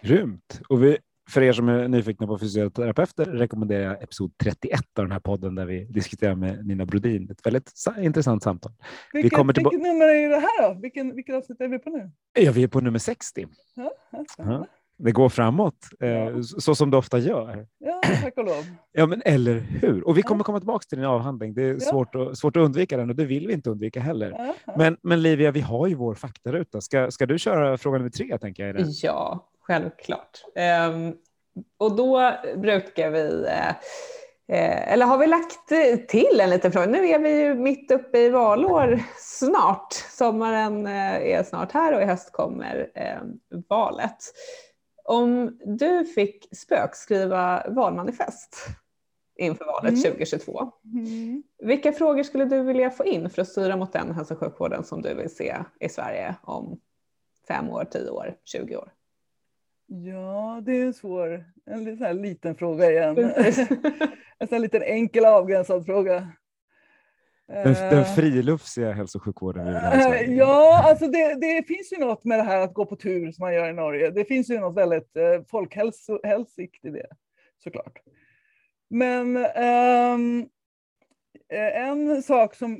Grymt. 0.01 0.61
Och 0.69 0.83
vi, 0.83 0.97
för 1.29 1.41
er 1.41 1.53
som 1.53 1.69
är 1.69 1.87
nyfikna 1.87 2.27
på 2.27 2.37
fysioterapeuter 2.37 3.25
rekommenderar 3.25 3.83
jag 3.83 4.03
episod 4.03 4.31
31 4.43 4.79
av 4.99 5.05
den 5.05 5.11
här 5.11 5.19
podden 5.19 5.55
där 5.55 5.65
vi 5.65 5.85
diskuterar 5.85 6.35
med 6.35 6.67
Nina 6.67 6.85
Brodin. 6.85 7.31
Ett 7.31 7.45
väldigt 7.45 7.71
intressant 7.99 8.43
samtal. 8.43 8.71
Vilket, 9.13 9.31
vi 9.31 9.35
kommer 9.35 9.53
vilket 9.53 9.81
nummer 9.81 10.05
är 10.05 10.29
det 10.29 10.39
här 10.39 10.73
då? 10.73 10.81
Vilken, 10.81 11.15
vilket 11.15 11.35
avsnitt 11.35 11.61
är 11.61 11.67
vi 11.67 11.79
på 11.79 11.89
nu? 11.89 12.11
Ja, 12.33 12.51
vi 12.51 12.63
är 12.63 12.67
på 12.67 12.81
nummer 12.81 12.99
60. 12.99 13.47
Ja, 13.75 13.91
ja. 14.37 14.67
Det 15.01 15.11
går 15.11 15.29
framåt, 15.29 15.75
eh, 15.99 16.41
så 16.41 16.75
som 16.75 16.91
det 16.91 16.97
ofta 16.97 17.17
gör. 17.17 17.67
Ja, 17.77 18.01
tack 18.23 18.37
och 18.37 18.45
lov. 18.45 18.65
Ja, 18.91 19.05
men 19.05 19.21
eller 19.25 19.53
hur? 19.59 20.07
Och 20.07 20.17
vi 20.17 20.21
kommer 20.21 20.43
komma 20.43 20.59
tillbaka 20.59 20.83
till 20.89 20.97
din 20.97 21.07
avhandling. 21.07 21.53
Det 21.53 21.63
är 21.63 21.73
ja. 21.73 21.79
svårt, 21.79 22.15
att, 22.15 22.37
svårt 22.37 22.57
att 22.57 22.61
undvika 22.61 22.97
den 22.97 23.09
och 23.09 23.15
det 23.15 23.25
vill 23.25 23.47
vi 23.47 23.53
inte 23.53 23.69
undvika 23.69 23.99
heller. 23.99 24.31
Ja, 24.37 24.53
ja. 24.65 24.73
Men, 24.77 24.97
men 25.01 25.21
Livia, 25.21 25.51
vi 25.51 25.61
har 25.61 25.87
ju 25.87 25.95
vår 25.95 26.15
faktaruta. 26.15 26.81
Ska, 26.81 27.11
ska 27.11 27.25
du 27.25 27.39
köra 27.39 27.77
fråga 27.77 27.97
nummer 27.97 28.09
tre? 28.09 28.37
Tänker 28.37 28.67
jag, 28.67 28.85
Ja, 29.03 29.49
självklart. 29.59 30.43
Um, 30.89 31.15
och 31.77 31.95
då 31.95 32.33
brukar 32.55 33.09
vi 33.09 33.29
uh, 33.29 33.73
eller 34.91 35.05
har 35.05 35.17
vi 35.17 35.27
lagt 35.27 35.67
till 36.09 36.39
en 36.39 36.49
liten 36.49 36.71
fråga? 36.71 36.85
Nu 36.85 37.07
är 37.07 37.19
vi 37.19 37.41
ju 37.41 37.53
mitt 37.53 37.91
uppe 37.91 38.19
i 38.19 38.29
valår 38.29 38.99
snart. 39.17 39.93
Sommaren 39.93 40.87
är 40.87 41.43
snart 41.43 41.71
här 41.71 41.93
och 41.93 42.01
i 42.01 42.05
höst 42.05 42.31
kommer 42.31 42.89
valet. 43.69 44.17
Om 45.09 45.59
du 45.65 46.05
fick 46.05 46.47
spökskriva 46.51 47.63
valmanifest 47.69 48.55
inför 49.35 49.65
valet 49.65 49.89
mm. 49.89 50.01
2022, 50.01 50.71
mm. 50.83 51.43
vilka 51.59 51.91
frågor 51.91 52.23
skulle 52.23 52.45
du 52.45 52.63
vilja 52.63 52.89
få 52.89 53.05
in 53.05 53.29
för 53.29 53.41
att 53.41 53.47
styra 53.47 53.77
mot 53.77 53.93
den 53.93 54.11
hälso 54.11 54.33
och 54.33 54.39
sjukvården 54.39 54.83
som 54.83 55.01
du 55.01 55.13
vill 55.13 55.35
se 55.35 55.57
i 55.79 55.89
Sverige 55.89 56.35
om 56.41 56.79
fem 57.47 57.69
år, 57.69 57.85
tio 57.91 58.09
år, 58.09 58.35
20 58.43 58.77
år? 58.77 58.91
Ja, 59.85 60.61
det 60.65 60.71
är 60.71 60.85
en 60.85 60.93
svår, 60.93 61.45
en 61.65 61.97
sån 61.97 62.21
liten 62.21 62.55
fråga 62.55 62.91
igen. 62.91 63.17
en 64.39 64.47
sån 64.47 64.61
liten 64.61 64.81
enkel 64.81 65.25
avgränsad 65.25 65.85
fråga. 65.85 66.31
Den, 67.49 67.73
den 67.73 67.99
eh. 67.99 68.15
friluftsiga 68.15 68.91
hälso 68.91 69.17
och 69.17 69.23
sjukvården 69.23 69.67
i 69.67 69.71
Ja, 70.37 70.81
alltså 70.83 71.07
det, 71.07 71.35
det, 71.35 71.67
finns 71.67 71.93
ju 71.93 71.97
något 71.97 72.23
med 72.23 72.39
det 72.39 72.43
här 72.43 72.61
att 72.61 72.73
gå 72.73 72.85
på 72.85 72.95
tur 72.95 73.31
som 73.31 73.43
man 73.43 73.53
gör 73.53 73.69
i 73.69 73.73
Norge. 73.73 74.11
Det 74.11 74.25
finns 74.25 74.49
ju 74.49 74.59
något 74.59 74.77
väldigt 74.77 75.15
eh, 75.15 75.43
folkhälsigt 75.47 76.85
i 76.85 76.89
det, 76.89 77.07
såklart. 77.63 77.99
Men 78.89 79.37
um, 79.37 80.49
en 81.73 82.23
sak 82.23 82.55
som, 82.55 82.77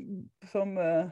som 0.52 0.78
uh, 0.78 1.06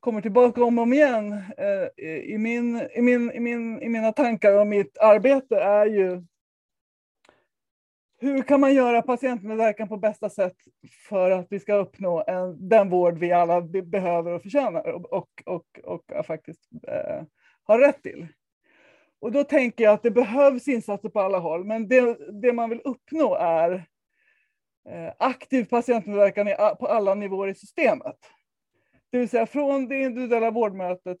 kommer 0.00 0.20
tillbaka 0.20 0.64
om 0.64 0.78
och 0.78 0.82
om 0.82 0.92
igen 0.92 1.32
uh, 1.32 2.04
i, 2.04 2.38
min, 2.38 2.88
i, 2.94 3.02
min, 3.02 3.32
i, 3.32 3.40
min, 3.40 3.82
i 3.82 3.88
mina 3.88 4.12
tankar 4.12 4.60
och 4.60 4.66
mitt 4.66 4.98
arbete 4.98 5.56
är 5.56 5.86
ju 5.86 6.22
hur 8.24 8.42
kan 8.42 8.60
man 8.60 8.74
göra 8.74 9.02
patientmedverkan 9.02 9.88
på 9.88 9.96
bästa 9.96 10.30
sätt 10.30 10.56
för 11.08 11.30
att 11.30 11.46
vi 11.50 11.60
ska 11.60 11.74
uppnå 11.74 12.24
en, 12.26 12.68
den 12.68 12.90
vård 12.90 13.18
vi 13.18 13.32
alla 13.32 13.60
behöver 13.62 14.32
och 14.32 14.42
förtjänar 14.42 14.88
och, 14.88 15.12
och, 15.12 15.42
och, 15.46 15.80
och 15.84 16.12
eh, 16.12 16.22
faktiskt 16.22 16.70
eh, 16.88 17.22
har 17.64 17.78
rätt 17.78 18.02
till? 18.02 18.26
Och 19.20 19.32
då 19.32 19.44
tänker 19.44 19.84
jag 19.84 19.94
att 19.94 20.02
det 20.02 20.10
behövs 20.10 20.68
insatser 20.68 21.08
på 21.08 21.20
alla 21.20 21.38
håll, 21.38 21.64
men 21.64 21.88
det, 21.88 22.18
det 22.42 22.52
man 22.52 22.70
vill 22.70 22.80
uppnå 22.84 23.34
är 23.34 23.72
eh, 24.88 25.12
aktiv 25.18 25.64
patientmedverkan 25.64 26.48
i, 26.48 26.54
på 26.80 26.86
alla 26.86 27.14
nivåer 27.14 27.48
i 27.48 27.54
systemet. 27.54 28.18
Det 29.10 29.18
vill 29.18 29.28
säga 29.28 29.46
från 29.46 29.88
det 29.88 30.02
individuella 30.02 30.50
vårdmötet 30.50 31.18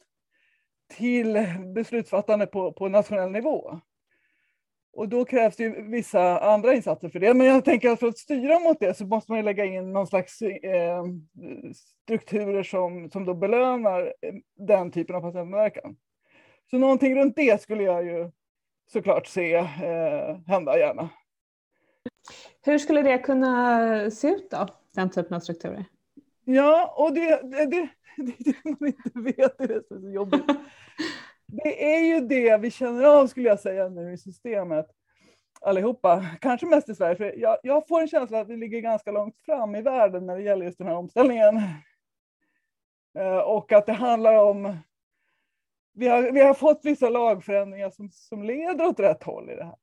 till 0.94 1.46
beslutsfattande 1.74 2.46
på, 2.46 2.72
på 2.72 2.88
nationell 2.88 3.30
nivå. 3.30 3.80
Och 4.94 5.08
då 5.08 5.24
krävs 5.24 5.56
det 5.56 5.68
vissa 5.68 6.38
andra 6.38 6.74
insatser 6.74 7.08
för 7.08 7.18
det. 7.18 7.34
Men 7.34 7.46
jag 7.46 7.64
tänker 7.64 7.90
att 7.90 8.00
för 8.00 8.06
att 8.06 8.18
styra 8.18 8.58
mot 8.58 8.80
det 8.80 8.96
så 8.96 9.06
måste 9.06 9.32
man 9.32 9.44
lägga 9.44 9.64
in 9.64 9.92
någon 9.92 10.06
slags 10.06 10.42
eh, 10.42 11.04
strukturer 12.04 12.62
som, 12.62 13.10
som 13.10 13.24
då 13.24 13.34
belönar 13.34 14.02
eh, 14.02 14.34
den 14.58 14.90
typen 14.90 15.16
av 15.16 15.20
patientmedverkan. 15.20 15.96
Så 16.70 16.78
någonting 16.78 17.16
runt 17.16 17.36
det 17.36 17.62
skulle 17.62 17.82
jag 17.82 18.04
ju 18.04 18.30
såklart 18.92 19.26
se 19.26 19.54
eh, 19.54 20.36
hända 20.46 20.78
gärna. 20.78 21.08
Hur 22.62 22.78
skulle 22.78 23.02
det 23.02 23.18
kunna 23.18 24.10
se 24.10 24.28
ut 24.28 24.50
då, 24.50 24.68
den 24.94 25.10
typen 25.10 25.36
av 25.36 25.40
strukturer? 25.40 25.84
Ja, 26.44 26.94
och 26.96 27.14
det, 27.14 27.40
det, 27.42 27.66
det, 27.66 27.88
det 28.38 28.56
man 28.64 28.86
inte 28.86 29.10
vet 29.14 29.60
är 29.60 29.68
det 29.68 29.86
som 29.88 29.96
är 29.96 30.00
så 30.00 30.10
jobbigt 30.10 30.44
det 31.46 31.94
är 31.94 32.00
ju 32.00 32.20
det 32.20 32.56
vi 32.56 32.70
känner 32.70 33.04
av 33.04 33.26
skulle 33.26 33.48
jag 33.48 33.60
säga 33.60 33.88
nu 33.88 34.12
i 34.12 34.18
systemet 34.18 34.86
allihopa, 35.64 36.26
kanske 36.40 36.66
mest 36.66 36.88
i 36.88 36.94
Sverige, 36.94 37.16
för 37.16 37.38
jag, 37.38 37.58
jag, 37.62 37.88
får 37.88 38.00
en 38.00 38.08
känsla 38.08 38.40
att 38.40 38.48
vi 38.48 38.56
ligger 38.56 38.80
ganska 38.80 39.10
långt 39.10 39.38
fram 39.38 39.74
i 39.74 39.82
världen 39.82 40.26
när 40.26 40.36
det 40.36 40.42
gäller 40.42 40.64
just 40.64 40.78
den 40.78 40.86
här 40.86 40.94
omställningen. 40.94 41.56
Eh, 43.18 43.38
och 43.38 43.72
att 43.72 43.86
det 43.86 43.92
handlar 43.92 44.34
om, 44.34 44.76
vi 45.94 46.08
har, 46.08 46.22
vi 46.32 46.40
har 46.40 46.54
fått 46.54 46.80
vissa 46.84 47.08
lagförändringar 47.08 47.90
som, 47.90 48.10
som 48.10 48.42
leder 48.42 48.86
åt 48.86 49.00
rätt 49.00 49.22
håll 49.22 49.50
i 49.50 49.54
det 49.54 49.64
här. 49.64 49.76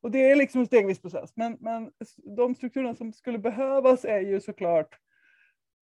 Och 0.00 0.10
det 0.10 0.30
är 0.30 0.36
liksom 0.36 0.60
en 0.60 0.66
stegvis 0.66 1.00
process, 1.00 1.32
men, 1.34 1.56
men 1.60 1.90
de 2.36 2.54
strukturerna 2.54 2.94
som 2.94 3.12
skulle 3.12 3.38
behövas 3.38 4.04
är 4.04 4.20
ju 4.20 4.40
såklart 4.40 4.98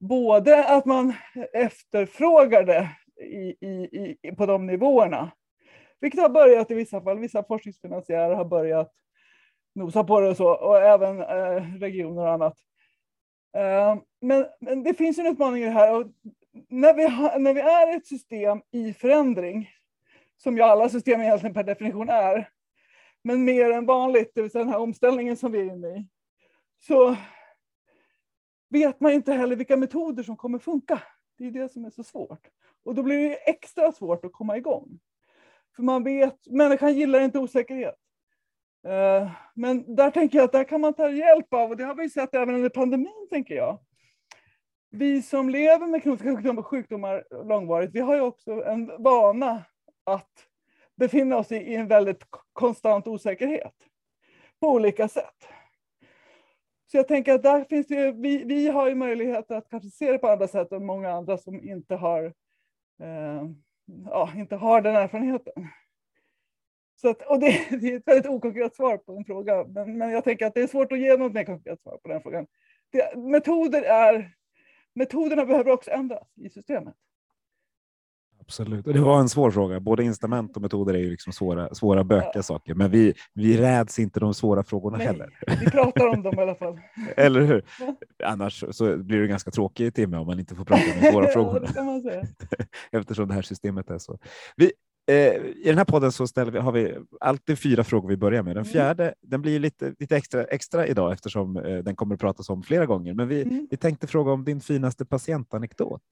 både 0.01 0.65
att 0.65 0.85
man 0.85 1.15
efterfrågar 1.53 2.65
det 2.65 2.91
i, 3.21 3.67
i, 3.67 4.17
i, 4.23 4.33
på 4.33 4.47
de 4.47 4.67
nivåerna. 4.67 5.31
Vilket 6.01 6.21
har 6.21 6.29
börjat 6.29 6.71
i 6.71 6.75
vissa 6.75 7.01
fall. 7.01 7.19
Vissa 7.19 7.45
forskningsfinansiärer 7.45 8.35
har 8.35 8.45
börjat 8.45 8.93
nosa 9.75 10.05
på 10.05 10.21
det 10.21 10.29
och 10.29 10.37
så, 10.37 10.49
och 10.49 10.79
även 10.79 11.21
eh, 11.21 11.79
regioner 11.81 12.23
och 12.23 12.33
annat. 12.33 12.59
Eh, 13.57 13.97
men, 14.21 14.47
men 14.61 14.83
det 14.83 14.95
finns 14.95 15.19
en 15.19 15.27
utmaning 15.27 15.63
i 15.63 15.67
det 15.67 15.73
här. 15.73 15.95
Och 15.95 16.07
när, 16.69 16.95
vi 16.95 17.09
ha, 17.09 17.39
när 17.39 17.55
vi 17.55 17.61
är 17.61 17.97
ett 17.97 18.07
system 18.07 18.63
i 18.71 18.93
förändring, 18.93 19.71
som 20.37 20.57
ju 20.57 20.63
alla 20.63 20.89
system 20.89 21.21
egentligen 21.21 21.55
per 21.55 21.65
definition 21.65 22.09
är, 22.09 22.49
men 23.23 23.45
mer 23.45 23.71
än 23.71 23.87
vanligt, 23.87 24.33
det 24.35 24.43
vill 24.43 24.51
säga 24.51 24.65
den 24.65 24.73
här 24.73 24.81
omställningen 24.81 25.37
som 25.37 25.53
vi 25.53 25.61
är 25.61 25.65
inne 25.65 25.89
i, 25.89 26.09
så 26.79 27.17
vet 28.71 29.01
man 29.01 29.13
inte 29.13 29.33
heller 29.33 29.57
vilka 29.57 29.77
metoder 29.77 30.23
som 30.23 30.37
kommer 30.37 30.59
funka. 30.59 31.03
Det 31.39 31.47
är 31.47 31.51
det 31.51 31.69
som 31.69 31.85
är 31.85 31.91
så 31.91 32.05
svårt. 32.05 32.49
Och 32.85 32.95
då 32.95 33.03
blir 33.03 33.29
det 33.29 33.35
extra 33.35 33.93
svårt 33.93 34.25
att 34.25 34.33
komma 34.33 34.57
igång. 34.57 34.99
För 35.77 35.83
man 35.83 36.05
vet, 36.05 36.47
människan 36.47 36.95
gillar 36.95 37.21
inte 37.21 37.39
osäkerhet. 37.39 37.99
Eh, 38.87 39.31
men 39.55 39.95
där 39.95 40.11
tänker 40.11 40.39
jag 40.39 40.45
att 40.45 40.53
där 40.53 40.65
kan 40.65 40.81
man 40.81 40.95
ta 40.95 41.11
hjälp 41.11 41.55
av, 41.55 41.71
och 41.71 41.77
det 41.77 41.85
har 41.85 41.95
vi 41.95 42.11
sett 42.11 42.35
även 42.35 42.55
under 42.55 42.69
pandemin, 42.69 43.29
tänker 43.31 43.55
jag. 43.55 43.79
Vi 44.91 45.23
som 45.23 45.51
lever 45.51 45.87
med 45.87 46.03
kroniska 46.03 46.35
sjukdomar, 46.35 46.63
sjukdomar 46.63 47.25
långvarigt, 47.45 47.91
vi 47.95 48.01
har 48.01 48.15
ju 48.15 48.21
också 48.21 48.65
en 48.65 49.03
vana 49.03 49.63
att 50.05 50.47
befinna 50.97 51.37
oss 51.37 51.53
i 51.53 51.75
en 51.75 51.89
väldigt 51.89 52.23
konstant 52.53 53.07
osäkerhet 53.07 53.75
på 54.61 54.69
olika 54.69 55.09
sätt. 55.09 55.49
Så 56.87 56.97
jag 56.97 57.09
tänker 57.09 57.35
att 57.35 57.43
där 57.43 57.65
finns 57.65 57.87
det, 57.87 58.13
vi, 58.13 58.45
vi 58.45 58.69
har 58.69 58.89
ju 58.89 58.95
möjlighet 58.95 59.51
att 59.51 59.69
kanske 59.69 59.91
se 59.91 60.13
det 60.13 60.19
på 60.19 60.29
andra 60.29 60.49
sätt 60.49 60.73
än 60.73 60.87
många 60.87 61.11
andra 61.11 61.39
som 61.39 61.61
inte 61.61 61.95
har 61.95 62.33
Eh, 63.01 63.51
ja, 64.05 64.33
inte 64.37 64.57
har 64.57 64.81
den 64.81 64.97
erfarenheten. 64.97 65.69
Så 66.97 67.09
att, 67.09 67.23
och 67.23 67.41
det, 67.41 67.47
det, 67.81 67.93
är 67.93 67.97
ett 67.97 68.09
väldigt 68.09 68.31
okonkret 68.31 68.77
svar 68.77 68.97
på 68.97 69.17
en 69.17 69.25
fråga, 69.25 69.65
men, 69.65 69.99
men 69.99 70.11
jag 70.11 70.25
tänker 70.25 70.47
att 70.47 70.55
det 70.55 70.61
är 70.61 70.67
svårt 70.67 70.93
att 70.93 70.99
ge 70.99 71.17
något 71.17 71.33
mer 71.33 71.45
konkret 71.45 71.83
svar 71.83 71.99
på 72.03 72.09
den 72.09 72.23
frågan. 72.23 72.47
Det, 72.91 73.17
metoder 73.17 73.83
är, 73.83 74.35
metoderna 74.95 75.45
behöver 75.45 75.71
också 75.71 75.91
ändras 75.91 76.29
i 76.37 76.51
systemet. 76.51 76.95
Absolut, 78.47 78.87
och 78.87 78.95
det 78.95 79.01
var 79.01 79.21
en 79.21 79.29
svår 79.29 79.51
fråga. 79.51 79.81
Både 79.81 80.05
incitament 80.05 80.57
och 80.57 80.63
metoder 80.63 80.95
är 80.95 80.99
ju 80.99 81.11
liksom 81.11 81.33
svåra, 81.33 81.75
svåra 81.75 82.05
bökiga 82.05 82.31
ja. 82.35 82.43
saker, 82.43 82.75
men 82.75 82.91
vi, 82.91 83.15
vi 83.35 83.57
räds 83.57 83.99
inte 83.99 84.21
de 84.21 84.35
svåra 84.35 84.63
frågorna 84.63 84.99
Nej, 84.99 85.07
heller. 85.07 85.31
Vi 85.61 85.71
pratar 85.71 86.07
om 86.07 86.23
dem 86.23 86.35
i 86.39 86.43
alla 86.43 86.55
fall. 86.55 86.79
Eller 87.17 87.41
hur? 87.41 87.65
Annars 88.25 88.65
så 88.71 88.97
blir 88.97 89.21
det 89.21 89.27
ganska 89.27 89.51
tråkig 89.51 89.95
timme 89.95 90.17
om 90.17 90.27
man 90.27 90.39
inte 90.39 90.55
får 90.55 90.65
prata 90.65 90.83
om 90.83 91.01
de 91.01 91.11
svåra 91.13 91.27
frågorna. 91.27 91.69
Eftersom 92.93 93.29
det 93.29 93.35
här 93.35 93.43
systemet 93.43 93.91
är 93.91 93.99
så. 93.99 94.19
Vi, 94.57 94.73
eh, 95.11 95.15
I 95.15 95.65
den 95.65 95.79
här 95.79 95.85
podden 95.85 96.13
så 96.13 96.27
ställer 96.27 96.53
vi, 96.53 96.59
har 96.59 96.73
vi 96.73 96.97
alltid 97.21 97.59
fyra 97.59 97.85
frågor 97.85 98.09
vi 98.09 98.17
börjar 98.17 98.43
med. 98.43 98.57
Den 98.57 98.65
mm. 98.65 98.73
fjärde 98.73 99.05
mm. 99.05 99.15
den 99.23 99.43
blir 99.43 99.59
lite, 99.59 99.95
lite 99.99 100.17
extra, 100.17 100.45
extra 100.45 100.87
idag 100.87 101.13
eftersom 101.13 101.57
eh, 101.57 101.79
den 101.79 101.97
kommer 101.97 102.15
att 102.15 102.21
pratas 102.21 102.51
om 102.51 102.63
flera 102.63 102.87
gånger. 102.87 103.15
Men 103.15 103.29
vi, 103.29 103.43
mm. 103.43 103.67
vi 103.71 103.77
tänkte 103.77 104.07
fråga 104.07 104.33
om 104.33 104.45
din 104.45 104.61
finaste 104.61 105.05
patientanekdot. 105.05 106.03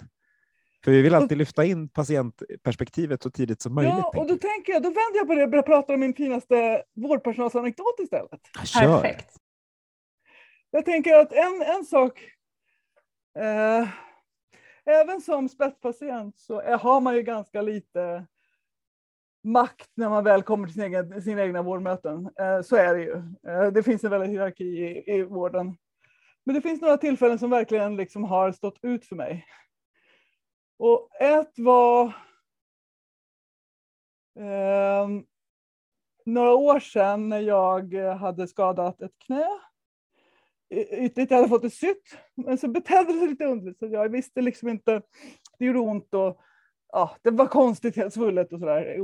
För 0.85 0.91
vi 0.91 1.03
vill 1.03 1.15
alltid 1.15 1.39
lyfta 1.39 1.65
in 1.65 1.89
patientperspektivet 1.89 3.23
så 3.23 3.31
tidigt 3.31 3.63
som 3.63 3.75
möjligt. 3.75 3.95
Ja, 3.97 4.13
och 4.17 4.27
då 4.27 4.37
tänker 4.37 4.73
jag, 4.73 4.83
då 4.83 4.89
vänder 4.89 5.17
jag 5.17 5.27
på 5.27 5.35
det 5.35 5.43
och 5.43 5.51
börjar 5.51 5.63
prata 5.63 5.95
om 5.95 6.01
min 6.01 6.15
finaste 6.15 6.83
vårdpersonalsanekdot 6.95 8.01
istället. 8.03 8.41
Perfekt. 8.75 9.37
jag 10.71 10.85
tänker 10.85 11.15
att 11.15 11.33
en, 11.33 11.63
en 11.77 11.85
sak, 11.85 12.21
eh, 13.39 13.89
även 14.85 15.21
som 15.21 15.49
spetspatient 15.49 16.39
så 16.39 16.61
är, 16.61 16.79
har 16.79 17.01
man 17.01 17.17
ju 17.17 17.23
ganska 17.23 17.63
lite 17.63 18.27
makt 19.45 19.91
när 19.95 20.09
man 20.09 20.25
väl 20.25 20.43
kommer 20.43 20.67
till 20.67 20.75
sin 20.75 20.83
egen, 20.83 21.23
sina 21.23 21.43
egna 21.43 21.63
vårdmöten. 21.63 22.31
Eh, 22.41 22.63
så 22.63 22.77
är 22.77 22.95
det 22.95 23.01
ju. 23.01 23.17
Eh, 23.49 23.73
det 23.73 23.83
finns 23.83 24.05
en 24.05 24.11
väldig 24.11 24.29
hierarki 24.29 24.65
i, 24.65 25.15
i 25.15 25.23
vården. 25.23 25.77
Men 26.45 26.55
det 26.55 26.61
finns 26.61 26.81
några 26.81 26.97
tillfällen 26.97 27.39
som 27.39 27.51
verkligen 27.51 27.97
liksom 27.97 28.25
har 28.25 28.53
stått 28.53 28.79
ut 28.83 29.07
för 29.07 29.17
mig. 29.17 29.47
Och 30.83 31.09
ett 31.21 31.59
var 31.59 32.05
eh, 34.39 35.09
några 36.25 36.55
år 36.55 36.81
sedan 36.81 37.29
när 37.29 37.41
jag 37.41 37.95
hade 37.95 38.49
skadat 38.49 39.03
ett 39.03 39.19
knä. 39.19 39.47
Ytterligt, 40.71 41.31
jag 41.31 41.39
hade 41.39 41.49
fått 41.49 41.63
det 41.63 41.71
sytt, 41.71 42.19
men 42.35 42.59
så 42.59 42.69
betedde 42.69 43.13
det 43.13 43.19
sig 43.19 43.29
lite 43.29 43.45
underligt 43.45 43.79
så 43.79 43.87
jag 43.87 44.09
visste 44.09 44.41
liksom 44.41 44.69
inte. 44.69 45.03
Det 45.59 45.65
gjorde 45.65 45.79
ont 45.79 46.15
och 46.15 46.41
ja, 46.93 47.17
det 47.23 47.31
var 47.31 47.47
konstigt 47.47 47.97
helt 47.97 48.15
svullet 48.15 48.53
och 48.53 48.59
sådär. 48.59 48.97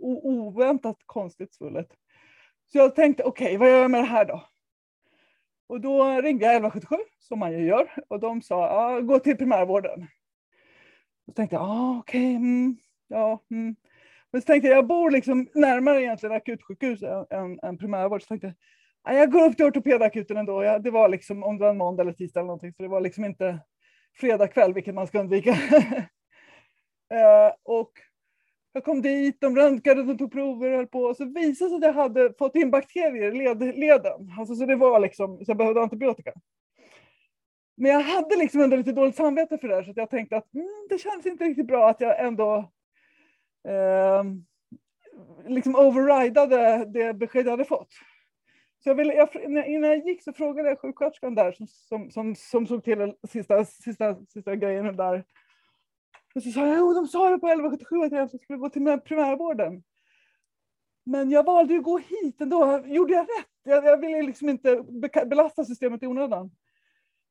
Oväntat 0.00 0.96
konstigt 1.06 1.54
svullet. 1.54 1.88
Så 2.72 2.78
jag 2.78 2.94
tänkte, 2.94 3.24
okej, 3.24 3.46
okay, 3.46 3.58
vad 3.58 3.68
gör 3.68 3.82
jag 3.82 3.90
med 3.90 4.00
det 4.00 4.06
här 4.06 4.24
då? 4.24 4.44
Och 5.66 5.80
då 5.80 6.04
ringde 6.04 6.44
jag 6.44 6.54
1177, 6.54 6.96
som 7.18 7.38
man 7.38 7.52
ju 7.52 7.66
gör, 7.66 8.04
och 8.08 8.20
de 8.20 8.42
sa, 8.42 8.66
ja, 8.66 9.00
gå 9.00 9.18
till 9.18 9.36
primärvården. 9.36 10.08
Så 11.32 11.36
tänkte 11.36 11.56
jag, 11.56 11.62
ah, 11.62 11.98
okej, 11.98 12.20
okay, 12.20 12.36
mm, 12.36 12.76
ja. 13.08 13.44
Mm. 13.50 13.76
Men 14.32 14.40
så 14.40 14.46
tänkte 14.46 14.68
jag, 14.68 14.76
jag 14.76 14.86
bor 14.86 15.10
liksom 15.10 15.48
närmare 15.54 16.02
egentligen 16.02 16.36
akutsjukhus 16.36 17.02
än, 17.02 17.26
än, 17.30 17.60
än 17.62 17.78
primärvård. 17.78 18.22
Så 18.22 18.26
tänkte 18.26 18.54
jag, 19.04 19.14
jag 19.14 19.32
går 19.32 19.44
upp 19.44 19.56
till 19.56 19.66
ortopedakuten 19.66 20.36
ändå. 20.36 20.64
Jag, 20.64 20.82
det 20.82 20.90
var 20.90 21.08
liksom 21.08 21.42
om 21.42 21.58
det 21.58 21.64
var 21.64 21.70
en 21.70 21.76
måndag 21.76 22.02
eller 22.02 22.12
tisdag 22.12 22.40
eller 22.40 22.46
någonting, 22.46 22.72
så 22.72 22.82
det 22.82 22.88
var 22.88 23.00
liksom 23.00 23.24
inte 23.24 23.58
fredag 24.20 24.48
kväll, 24.48 24.74
vilket 24.74 24.94
man 24.94 25.06
ska 25.06 25.20
undvika. 25.20 25.50
eh, 27.14 27.52
och 27.62 27.92
jag 28.72 28.84
kom 28.84 29.02
dit, 29.02 29.40
de 29.40 29.56
röntgade, 29.56 30.02
de 30.02 30.18
tog 30.18 30.32
prover 30.32 30.70
och 30.70 30.76
höll 30.76 30.86
på. 30.86 31.02
Och 31.02 31.16
så 31.16 31.24
visade 31.24 31.50
det 31.50 31.54
sig 31.54 31.76
att 31.76 31.82
jag 31.82 32.02
hade 32.02 32.34
fått 32.38 32.56
in 32.56 32.70
bakterier 32.70 33.34
i 33.34 33.38
led, 33.38 33.78
leden. 33.78 34.34
Alltså, 34.38 34.54
så 34.54 34.66
det 34.66 34.76
var 34.76 35.00
liksom, 35.00 35.36
så 35.36 35.50
jag 35.50 35.56
behövde 35.56 35.82
antibiotika. 35.82 36.32
Men 37.82 37.90
jag 37.90 38.00
hade 38.00 38.36
liksom 38.36 38.60
ändå 38.60 38.76
lite 38.76 38.92
dåligt 38.92 39.16
samvete 39.16 39.58
för 39.58 39.68
det 39.68 39.74
här, 39.74 39.82
så 39.82 39.92
jag 39.96 40.10
tänkte 40.10 40.36
att 40.36 40.54
mm, 40.54 40.86
det 40.88 40.98
känns 40.98 41.26
inte 41.26 41.44
riktigt 41.44 41.66
bra 41.66 41.88
att 41.90 42.00
jag 42.00 42.20
ändå 42.20 42.72
eh, 43.68 44.24
liksom 45.48 45.76
overridade 45.76 46.84
det 46.84 47.14
besked 47.14 47.46
jag 47.46 47.50
hade 47.50 47.64
fått. 47.64 47.88
Så 48.78 48.88
jag 48.90 48.94
ville, 48.94 49.14
jag, 49.14 49.28
innan 49.44 49.90
jag 49.90 50.06
gick 50.06 50.22
så 50.22 50.32
frågade 50.32 50.68
jag 50.68 50.80
sjuksköterskan 50.80 51.34
där 51.34 51.52
som, 51.52 51.66
som, 51.66 52.10
som, 52.10 52.34
som 52.34 52.66
såg 52.66 52.84
till 52.84 52.98
den 52.98 53.14
sista, 53.28 53.64
sista, 53.64 54.16
sista 54.26 54.56
grejen 54.56 54.96
där. 54.96 55.24
Och 56.34 56.42
så 56.42 56.50
sa 56.50 56.66
jag, 56.66 56.78
jo 56.78 56.92
de 56.92 57.06
sa 57.06 57.30
det 57.30 57.38
på 57.38 57.48
1177 57.48 58.04
att 58.04 58.12
jag 58.12 58.40
skulle 58.40 58.58
gå 58.58 58.68
till 58.68 59.00
primärvården. 59.04 59.82
Men 61.04 61.30
jag 61.30 61.44
valde 61.44 61.72
ju 61.72 61.78
att 61.78 61.84
gå 61.84 61.98
hit 61.98 62.40
ändå. 62.40 62.82
Gjorde 62.86 63.12
jag 63.12 63.22
rätt? 63.22 63.50
Jag, 63.62 63.84
jag 63.84 63.96
ville 63.96 64.22
liksom 64.22 64.48
inte 64.48 64.84
belasta 65.26 65.64
systemet 65.64 66.02
i 66.02 66.06
onödan. 66.06 66.50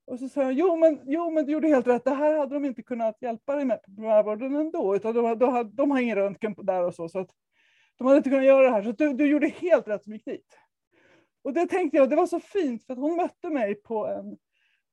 Och 0.05 0.19
så 0.19 0.29
sa 0.29 0.41
jag, 0.41 0.53
jo 0.53 0.75
men, 0.75 0.99
jo 1.05 1.31
men 1.31 1.45
du 1.45 1.51
gjorde 1.51 1.67
helt 1.67 1.87
rätt, 1.87 2.05
det 2.05 2.13
här 2.13 2.37
hade 2.37 2.53
de 2.53 2.65
inte 2.65 2.83
kunnat 2.83 3.21
hjälpa 3.21 3.55
dig 3.55 3.65
med 3.65 3.83
på 3.83 3.91
primärvården 3.95 4.55
ändå, 4.55 4.95
utan 4.95 5.13
de, 5.13 5.39
de, 5.39 5.75
de 5.75 5.91
har 5.91 5.99
ingen 5.99 6.15
röntgen 6.15 6.55
där 6.57 6.83
och 6.83 6.95
så, 6.95 7.09
så 7.09 7.19
att 7.19 7.29
de 7.97 8.07
hade 8.07 8.17
inte 8.17 8.29
kunnat 8.29 8.45
göra 8.45 8.63
det 8.63 8.71
här, 8.71 8.83
så 8.83 8.91
du, 8.91 9.13
du 9.13 9.27
gjorde 9.27 9.47
helt 9.47 9.87
rätt 9.87 10.03
som 10.03 10.13
gick 10.13 10.25
dit. 10.25 10.57
Och 11.43 11.53
det 11.53 11.67
tänkte 11.67 11.97
jag, 11.97 12.09
det 12.09 12.15
var 12.15 12.27
så 12.27 12.39
fint, 12.39 12.85
för 12.85 12.93
att 12.93 12.99
hon 12.99 13.15
mötte 13.15 13.49
mig 13.49 13.75
på, 13.75 14.07
en, 14.07 14.37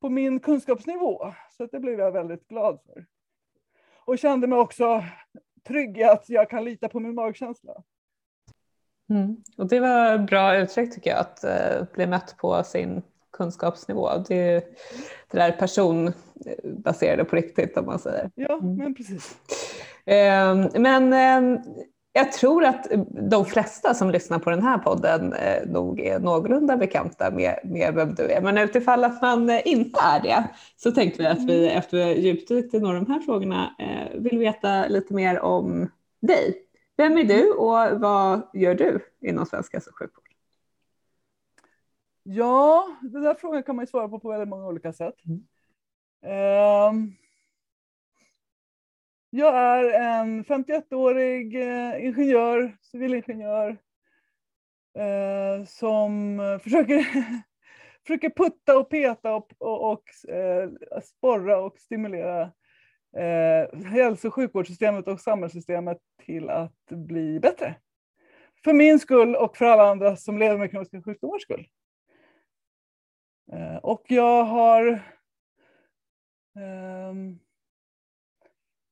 på 0.00 0.08
min 0.08 0.40
kunskapsnivå, 0.40 1.34
så 1.50 1.64
att 1.64 1.70
det 1.70 1.80
blev 1.80 1.98
jag 1.98 2.12
väldigt 2.12 2.48
glad 2.48 2.80
för. 2.86 3.06
Och 4.04 4.18
kände 4.18 4.46
mig 4.46 4.58
också 4.58 5.04
trygg 5.66 5.98
i 5.98 6.04
att 6.04 6.28
jag 6.28 6.50
kan 6.50 6.64
lita 6.64 6.88
på 6.88 7.00
min 7.00 7.14
magkänsla. 7.14 7.72
Mm. 9.10 9.36
Och 9.56 9.68
det 9.68 9.80
var 9.80 10.18
bra 10.18 10.56
uttryck 10.56 10.94
tycker 10.94 11.10
jag, 11.10 11.18
att 11.18 11.44
eh, 11.44 11.86
bli 11.94 12.06
mött 12.06 12.36
på 12.38 12.64
sin 12.64 13.02
kunskapsnivå. 13.32 14.10
Det, 14.28 14.64
det 15.30 15.38
där 15.38 15.52
personbaserade 15.52 17.24
på 17.24 17.36
riktigt 17.36 17.76
om 17.76 17.86
man 17.86 17.98
säger. 17.98 18.30
Ja, 18.34 18.58
mm. 18.58 18.76
men 18.76 18.94
precis. 18.94 19.36
Ehm, 20.06 20.68
men 20.74 21.12
ehm, 21.12 21.58
jag 22.12 22.32
tror 22.32 22.64
att 22.64 22.86
de 23.30 23.44
flesta 23.44 23.94
som 23.94 24.10
lyssnar 24.10 24.38
på 24.38 24.50
den 24.50 24.62
här 24.62 24.78
podden 24.78 25.32
eh, 25.32 25.66
nog 25.66 26.00
är 26.00 26.18
någorlunda 26.18 26.76
bekanta 26.76 27.30
med, 27.30 27.60
med 27.64 27.94
vem 27.94 28.14
du 28.14 28.22
är. 28.22 28.40
Men 28.40 28.58
utifall 28.58 29.04
att 29.04 29.22
man 29.22 29.50
eh, 29.50 29.60
inte 29.64 30.00
är 30.02 30.20
det 30.20 30.44
så 30.76 30.90
tänkte 30.90 31.22
vi 31.22 31.28
att 31.28 31.44
vi 31.44 31.64
mm. 31.64 31.78
efter 31.78 32.14
djupdykt 32.14 32.74
i 32.74 32.80
några 32.80 32.98
av 32.98 33.04
de 33.04 33.12
här 33.12 33.20
frågorna 33.20 33.74
eh, 33.78 34.20
vill 34.20 34.38
veta 34.38 34.86
lite 34.86 35.14
mer 35.14 35.40
om 35.40 35.90
dig. 36.20 36.54
Vem 36.96 37.18
är 37.18 37.24
du 37.24 37.50
och 37.50 38.00
vad 38.00 38.40
gör 38.52 38.74
du 38.74 39.00
inom 39.20 39.46
svensk 39.46 39.72
hälso 39.72 39.90
och 39.90 39.98
sjukvård? 39.98 40.27
Ja, 42.30 42.96
den 43.02 43.22
där 43.22 43.34
frågan 43.34 43.62
kan 43.62 43.76
man 43.76 43.82
ju 43.82 43.86
svara 43.86 44.08
på 44.08 44.20
på 44.20 44.28
väldigt 44.28 44.48
många 44.48 44.66
olika 44.66 44.92
sätt. 44.92 45.14
Mm. 45.24 45.40
Um, 46.92 47.14
jag 49.30 49.56
är 49.56 49.92
en 49.92 50.44
51-årig 50.44 51.56
uh, 51.56 52.06
ingenjör, 52.06 52.76
civilingenjör, 52.80 53.70
uh, 54.98 55.64
som 55.64 56.38
försöker, 56.62 57.06
försöker 58.06 58.30
putta 58.30 58.78
och 58.78 58.90
peta 58.90 59.34
och, 59.34 59.52
och, 59.58 59.92
och 59.92 60.04
uh, 60.28 61.00
sporra 61.02 61.58
och 61.58 61.78
stimulera 61.78 62.52
hälso 63.92 64.28
och 64.28 64.34
sjukvårdssystemet 64.34 65.08
och 65.08 65.20
samhällssystemet 65.20 65.98
till 66.24 66.50
att 66.50 66.86
bli 66.90 67.40
bättre. 67.40 67.74
För 68.64 68.72
min 68.72 68.98
skull 68.98 69.36
och 69.36 69.56
för 69.56 69.64
alla 69.64 69.90
andra 69.90 70.16
som 70.16 70.38
lever 70.38 70.58
med 70.58 70.70
kroniska 70.70 71.02
sjukdomars 71.02 71.42
skull. 71.42 71.68
Eh, 73.52 73.76
och 73.76 74.04
jag 74.08 74.44
har 74.44 75.02
ehm, 76.56 77.38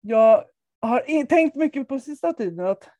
jag 0.01 0.45
har 0.81 1.27
tänkt 1.27 1.57
mycket 1.57 1.89
på 1.89 2.01
sista 2.01 2.33
tiden 2.33 2.67
att 2.67 2.91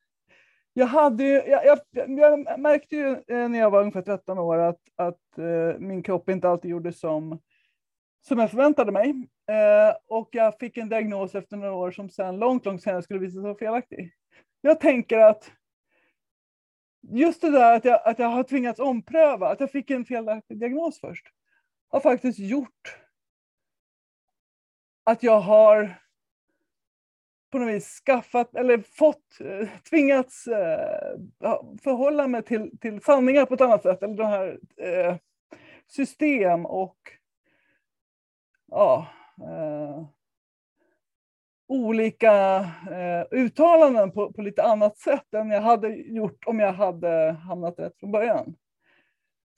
jag, 0.73 0.85
hade, 0.85 1.23
jag, 1.23 1.65
jag, 1.65 1.79
jag, 2.19 2.59
märkte 2.59 2.95
ju 2.95 3.23
när 3.27 3.59
jag 3.59 3.71
var 3.71 3.79
ungefär 3.79 4.01
13 4.01 4.39
år 4.39 4.57
att, 4.57 4.81
att 4.95 5.37
eh, 5.37 5.79
min 5.79 6.03
kropp 6.03 6.29
inte 6.29 6.49
alltid 6.49 6.71
gjorde 6.71 6.93
som, 6.93 7.39
som 8.27 8.39
jag 8.39 8.51
förväntade 8.51 8.91
mig. 8.91 9.09
Eh, 9.49 9.95
och 10.07 10.29
jag 10.31 10.59
fick 10.59 10.77
en 10.77 10.89
diagnos 10.89 11.35
efter 11.35 11.57
några 11.57 11.73
år 11.73 11.91
som 11.91 12.09
sen 12.09 12.37
långt, 12.37 12.65
långt 12.65 12.83
senare 12.83 13.01
skulle 13.01 13.19
visa 13.19 13.33
sig 13.33 13.41
vara 13.41 13.57
felaktig. 13.57 14.13
Jag 14.61 14.79
tänker 14.79 15.17
att 15.17 15.51
just 17.01 17.41
det 17.41 17.51
där 17.51 17.75
att 17.75 17.85
jag, 17.85 17.99
att 18.05 18.19
jag 18.19 18.27
har 18.27 18.43
tvingats 18.43 18.79
ompröva, 18.79 19.49
att 19.49 19.59
jag 19.59 19.71
fick 19.71 19.91
en 19.91 20.05
felaktig 20.05 20.59
diagnos 20.59 20.99
först 20.99 21.27
har 21.89 21.99
faktiskt 21.99 22.39
gjort 22.39 22.97
att 25.03 25.23
jag 25.23 25.39
har 25.39 26.01
på 27.51 27.57
något 27.57 27.69
vis 27.69 28.01
skaffat 28.05 28.55
eller 28.55 28.77
fått, 28.77 29.39
eh, 29.39 29.67
tvingats 29.89 30.47
eh, 30.47 31.17
förhålla 31.83 32.27
mig 32.27 32.43
till, 32.43 32.77
till 32.79 33.01
sanningar 33.01 33.45
på 33.45 33.53
ett 33.53 33.61
annat 33.61 33.83
sätt. 33.83 34.03
Eller 34.03 34.15
de 34.15 34.27
här 34.27 34.59
eh, 34.77 35.15
system 35.87 36.65
och 36.65 36.97
ja, 38.67 39.07
eh, 39.41 40.05
olika 41.67 42.59
eh, 42.91 43.25
uttalanden 43.31 44.11
på, 44.11 44.33
på 44.33 44.41
lite 44.41 44.63
annat 44.63 44.97
sätt 44.97 45.33
än 45.33 45.49
jag 45.49 45.61
hade 45.61 45.89
gjort 45.89 46.45
om 46.45 46.59
jag 46.59 46.73
hade 46.73 47.31
hamnat 47.31 47.79
rätt 47.79 47.99
från 47.99 48.11
början. 48.11 48.55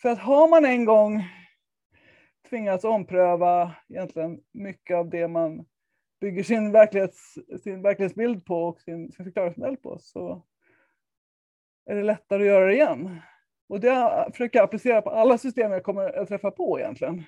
För 0.02 0.10
att 0.10 0.20
har 0.20 0.48
man 0.48 0.66
en 0.66 0.86
gång 0.86 1.24
tvingats 2.50 2.84
ompröva 2.84 3.76
egentligen 3.90 4.40
mycket 4.52 4.98
av 4.98 5.10
det 5.10 5.28
man 5.28 5.66
bygger 6.22 6.44
sin, 6.44 6.72
verklighets, 6.72 7.38
sin 7.64 7.82
verklighetsbild 7.82 8.46
på 8.46 8.64
och 8.64 8.82
sin, 8.82 9.12
sin 9.12 9.26
förklaringsmodell 9.26 9.78
på 9.78 10.00
så 10.00 10.46
är 11.86 11.96
det 11.96 12.04
lättare 12.04 12.42
att 12.42 12.48
göra 12.48 12.66
det 12.66 12.74
igen. 12.74 13.20
Och 13.70 13.80
det 13.80 14.28
försöker 14.32 14.60
jag 14.60 14.64
applicera 14.64 15.02
på 15.02 15.10
alla 15.10 15.38
system 15.38 15.72
jag 15.72 15.84
kommer 15.84 16.20
att 16.20 16.28
träffa 16.28 16.52
på 16.52 16.80
egentligen. 16.80 17.24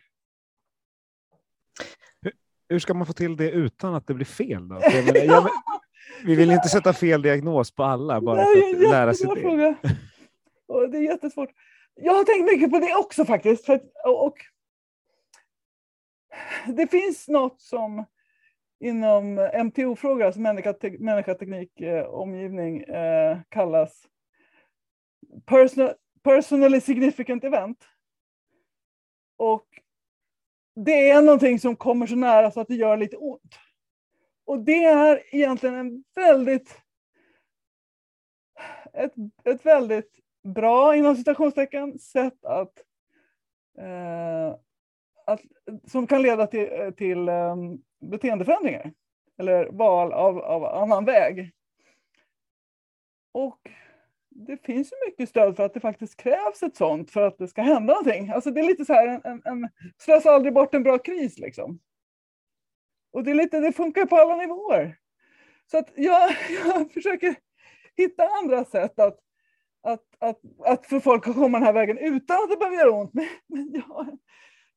Hur, 2.22 2.34
hur 2.70 2.80
ska 2.80 2.94
man 2.94 3.08
få 3.08 3.14
till 3.14 3.38
det 3.38 3.52
utan 3.52 3.96
att 3.96 4.08
det 4.08 4.14
blir 4.14 4.26
fel? 4.26 4.68
Då? 4.68 4.80
Jag, 4.82 5.26
jag, 5.26 5.50
vi 6.26 6.36
vill 6.36 6.52
inte 6.52 6.70
sätta 6.70 6.94
fel 6.94 7.22
diagnos 7.22 7.76
på 7.76 7.84
alla 7.84 8.22
bara 8.22 8.36
Nej, 8.36 8.76
för 8.76 8.84
att 8.84 8.92
lära 8.92 9.14
sig 9.14 9.30
det. 9.36 9.42
Fråga. 9.42 9.76
Och 10.68 10.90
det 10.90 10.98
är 10.98 11.02
jättesvårt. 11.02 11.50
Jag 11.96 12.14
har 12.14 12.24
tänkt 12.24 12.54
mycket 12.54 12.72
på 12.72 12.80
det 12.80 12.96
också 12.96 13.26
faktiskt. 13.26 13.70
Att, 13.70 13.84
och 14.06 14.36
det 16.68 16.88
finns 16.88 17.28
något 17.28 17.62
som 17.62 18.06
inom 18.80 19.50
MTO-frågor, 19.54 20.24
alltså 20.24 20.42
människa, 20.42 20.74
te 20.74 20.98
människa 21.00 21.34
teknik, 21.34 21.82
eh, 21.82 22.06
omgivning, 22.06 22.82
eh, 22.82 23.38
kallas 23.50 24.08
personal, 25.46 25.94
personally 26.24 26.82
significant 26.82 27.44
event. 27.44 27.88
Och 29.38 29.68
det 30.76 31.10
är 31.10 31.22
någonting 31.22 31.60
som 31.60 31.76
kommer 31.76 32.08
så 32.08 32.16
nära 32.16 32.52
så 32.52 32.62
att 32.62 32.68
det 32.68 32.76
gör 32.76 32.98
lite 32.98 33.18
ont. 33.18 33.56
Och 34.46 34.60
det 34.60 34.84
är 34.84 35.36
egentligen 35.36 35.76
en 35.76 36.04
väldigt 36.16 36.82
ett, 38.94 39.14
ett 39.44 39.66
väldigt 39.66 40.20
bra, 40.44 40.96
inom 40.96 41.16
citationstecken, 41.16 42.00
sätt 42.00 42.46
att, 42.46 42.80
eh, 43.78 44.56
att 45.26 45.42
som 45.88 46.08
kan 46.08 46.22
leda 46.22 46.48
till, 46.48 46.70
eh, 46.72 46.92
till 46.92 47.30
um, 47.30 47.82
beteendeförändringar 48.00 48.94
eller 49.40 49.66
val 49.72 50.14
av, 50.14 50.40
av 50.40 50.66
annan 50.66 51.06
väg. 51.06 51.52
Och 53.32 53.60
det 54.30 54.58
finns 54.58 54.92
ju 54.92 55.10
mycket 55.10 55.30
stöd 55.30 55.56
för 55.56 55.66
att 55.66 55.74
det 55.74 55.80
faktiskt 55.80 56.18
krävs 56.18 56.64
ett 56.64 56.76
sånt 56.76 57.12
för 57.12 57.22
att 57.22 57.38
det 57.38 57.48
ska 57.48 57.62
hända 57.62 57.94
någonting. 57.94 58.30
Alltså 58.30 58.52
det 58.52 58.60
är 58.60 58.68
lite 58.68 58.86
så 58.86 58.94
här, 58.94 59.08
en, 59.08 59.22
en, 59.24 59.42
en 59.46 59.70
slösa 59.98 60.32
aldrig 60.32 60.54
bort 60.54 60.74
en 60.74 60.84
bra 60.84 60.98
kris 60.98 61.40
liksom. 61.40 61.80
Och 63.14 63.24
det, 63.24 63.32
är 63.32 63.36
lite, 63.36 63.60
det 63.60 63.72
funkar 63.72 64.06
på 64.06 64.16
alla 64.16 64.36
nivåer. 64.36 64.98
Så 65.72 65.78
att 65.78 65.90
jag, 65.96 66.36
jag 66.66 66.92
försöker 66.92 67.36
hitta 67.98 68.28
andra 68.28 68.66
sätt 68.66 69.00
att, 69.00 69.20
att, 69.84 70.04
att, 70.20 70.40
att 70.66 70.86
få 70.86 71.00
folk 71.00 71.28
att 71.28 71.36
komma 71.36 71.58
den 71.58 71.66
här 71.66 71.74
vägen 71.74 71.98
utan 71.98 72.44
att 72.44 72.50
det 72.50 72.58
behöver 72.58 72.78
göra 72.78 72.92
ont. 72.92 73.14
Men, 73.14 73.28
men 73.48 73.72
jag, 73.74 74.18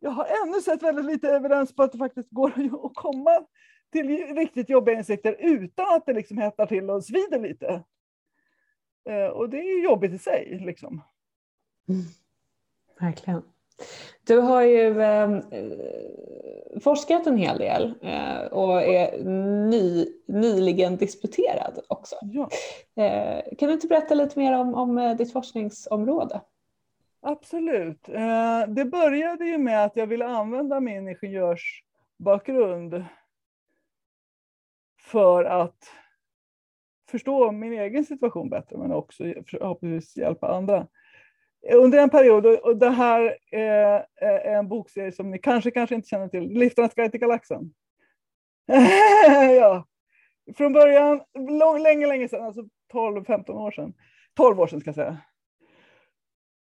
jag 0.04 0.10
har 0.10 0.26
ännu 0.44 0.60
sett 0.60 0.82
väldigt 0.82 1.04
lite 1.04 1.28
evidens 1.28 1.76
på 1.76 1.82
att 1.82 1.92
det 1.92 1.98
faktiskt 1.98 2.30
går 2.30 2.48
att 2.86 2.94
komma 2.94 3.46
till 3.92 4.36
riktigt 4.36 4.68
jobbiga 4.68 4.98
insikter 4.98 5.36
utan 5.38 5.94
att 5.94 6.06
det 6.06 6.12
liksom 6.12 6.38
hettar 6.38 6.66
till 6.66 6.90
och 6.90 7.04
svider 7.04 7.38
lite. 7.38 7.82
Eh, 9.08 9.26
och 9.26 9.50
det 9.50 9.58
är 9.58 9.84
jobbigt 9.84 10.12
i 10.12 10.18
sig. 10.18 10.60
Liksom. 10.66 11.02
Mm. 11.88 12.02
Verkligen. 13.00 13.42
Du 14.26 14.38
har 14.38 14.62
ju 14.62 15.02
eh, 15.02 15.40
forskat 16.80 17.26
en 17.26 17.36
hel 17.36 17.58
del 17.58 17.94
eh, 18.02 18.44
och 18.52 18.82
är 18.82 19.24
ny, 19.68 20.06
nyligen 20.26 20.96
disputerad 20.96 21.80
också. 21.88 22.16
Ja. 22.22 22.48
Eh, 23.02 23.56
kan 23.58 23.68
du 23.68 23.74
inte 23.74 23.86
berätta 23.86 24.14
lite 24.14 24.38
mer 24.38 24.58
om, 24.58 24.74
om 24.74 24.98
eh, 24.98 25.16
ditt 25.16 25.32
forskningsområde? 25.32 26.40
Absolut. 27.26 28.08
Eh, 28.08 28.66
det 28.68 28.84
började 28.84 29.44
ju 29.44 29.58
med 29.58 29.84
att 29.84 29.96
jag 29.96 30.06
ville 30.06 30.26
använda 30.26 30.80
min 30.80 31.08
ingenjörsbakgrund 31.08 33.04
för 35.02 35.44
att 35.44 35.76
förstå 37.10 37.52
min 37.52 37.72
egen 37.72 38.04
situation 38.04 38.50
bättre 38.50 38.78
men 38.78 38.92
också 38.92 39.24
förhoppningsvis 39.46 40.16
hjälpa 40.16 40.48
andra. 40.48 40.86
Under 41.72 41.98
en 41.98 42.10
period, 42.10 42.46
och 42.46 42.76
det 42.76 42.90
här 42.90 43.38
är 43.50 44.06
en 44.56 44.68
bokserie 44.68 45.12
som 45.12 45.30
ni 45.30 45.38
kanske, 45.38 45.70
kanske 45.70 45.94
inte 45.94 46.08
känner 46.08 46.28
till, 46.28 46.48
Liftarnas 46.48 46.94
guide 46.94 47.10
till 47.10 47.20
galaxen. 47.20 47.74
ja. 49.58 49.86
Från 50.56 50.72
början, 50.72 51.20
lång, 51.34 51.78
länge, 51.82 52.06
länge 52.06 52.28
sedan, 52.28 52.44
alltså 52.44 52.62
12-15 52.92 53.50
år 53.50 53.70
sedan, 53.70 53.94
12 54.34 54.60
år 54.60 54.66
sedan 54.66 54.80
ska 54.80 54.88
jag 54.88 54.94
säga, 54.94 55.18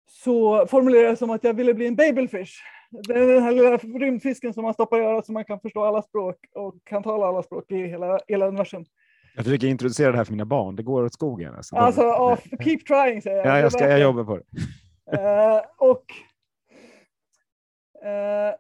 så 0.09 0.66
formulerade 0.66 1.09
jag 1.09 1.18
som 1.18 1.31
att 1.31 1.44
jag 1.44 1.55
ville 1.55 1.75
bli 1.75 1.87
en 1.87 1.97
babelfish. 1.97 2.53
Den 2.90 3.42
här 3.42 3.53
lilla 3.53 3.77
rymdfisken 3.77 4.55
som 4.55 4.64
man 4.64 4.75
stoppar 4.75 5.01
i 5.01 5.05
örat 5.05 5.27
så 5.27 5.33
man 5.33 5.44
kan 5.44 5.61
förstå 5.61 5.85
alla 5.85 6.03
språk 6.03 6.37
och 6.55 6.75
kan 6.85 7.03
tala 7.03 7.27
alla 7.27 7.42
språk 7.42 7.71
i 7.71 7.87
hela, 7.87 8.18
hela 8.29 8.47
universum. 8.47 8.85
Jag 9.35 9.44
försöker 9.44 9.66
introducera 9.66 10.11
det 10.11 10.16
här 10.16 10.25
för 10.25 10.33
mina 10.33 10.44
barn. 10.44 10.77
Det 10.77 10.83
går 10.83 11.05
åt 11.05 11.12
skogen. 11.12 11.55
Alltså, 11.55 11.77
alltså 11.77 12.03
oh, 12.03 12.38
keep 12.61 12.79
trying 12.79 13.23
säger 13.23 13.37
jag. 13.37 13.47
Ja, 13.47 13.61
jag, 13.61 13.73
ska, 13.73 13.88
jag 13.88 14.01
jobbar 14.01 14.25
på 14.25 14.37
det. 14.37 14.44
Uh, 15.16 15.62
och 15.79 16.05
uh, 18.05 18.55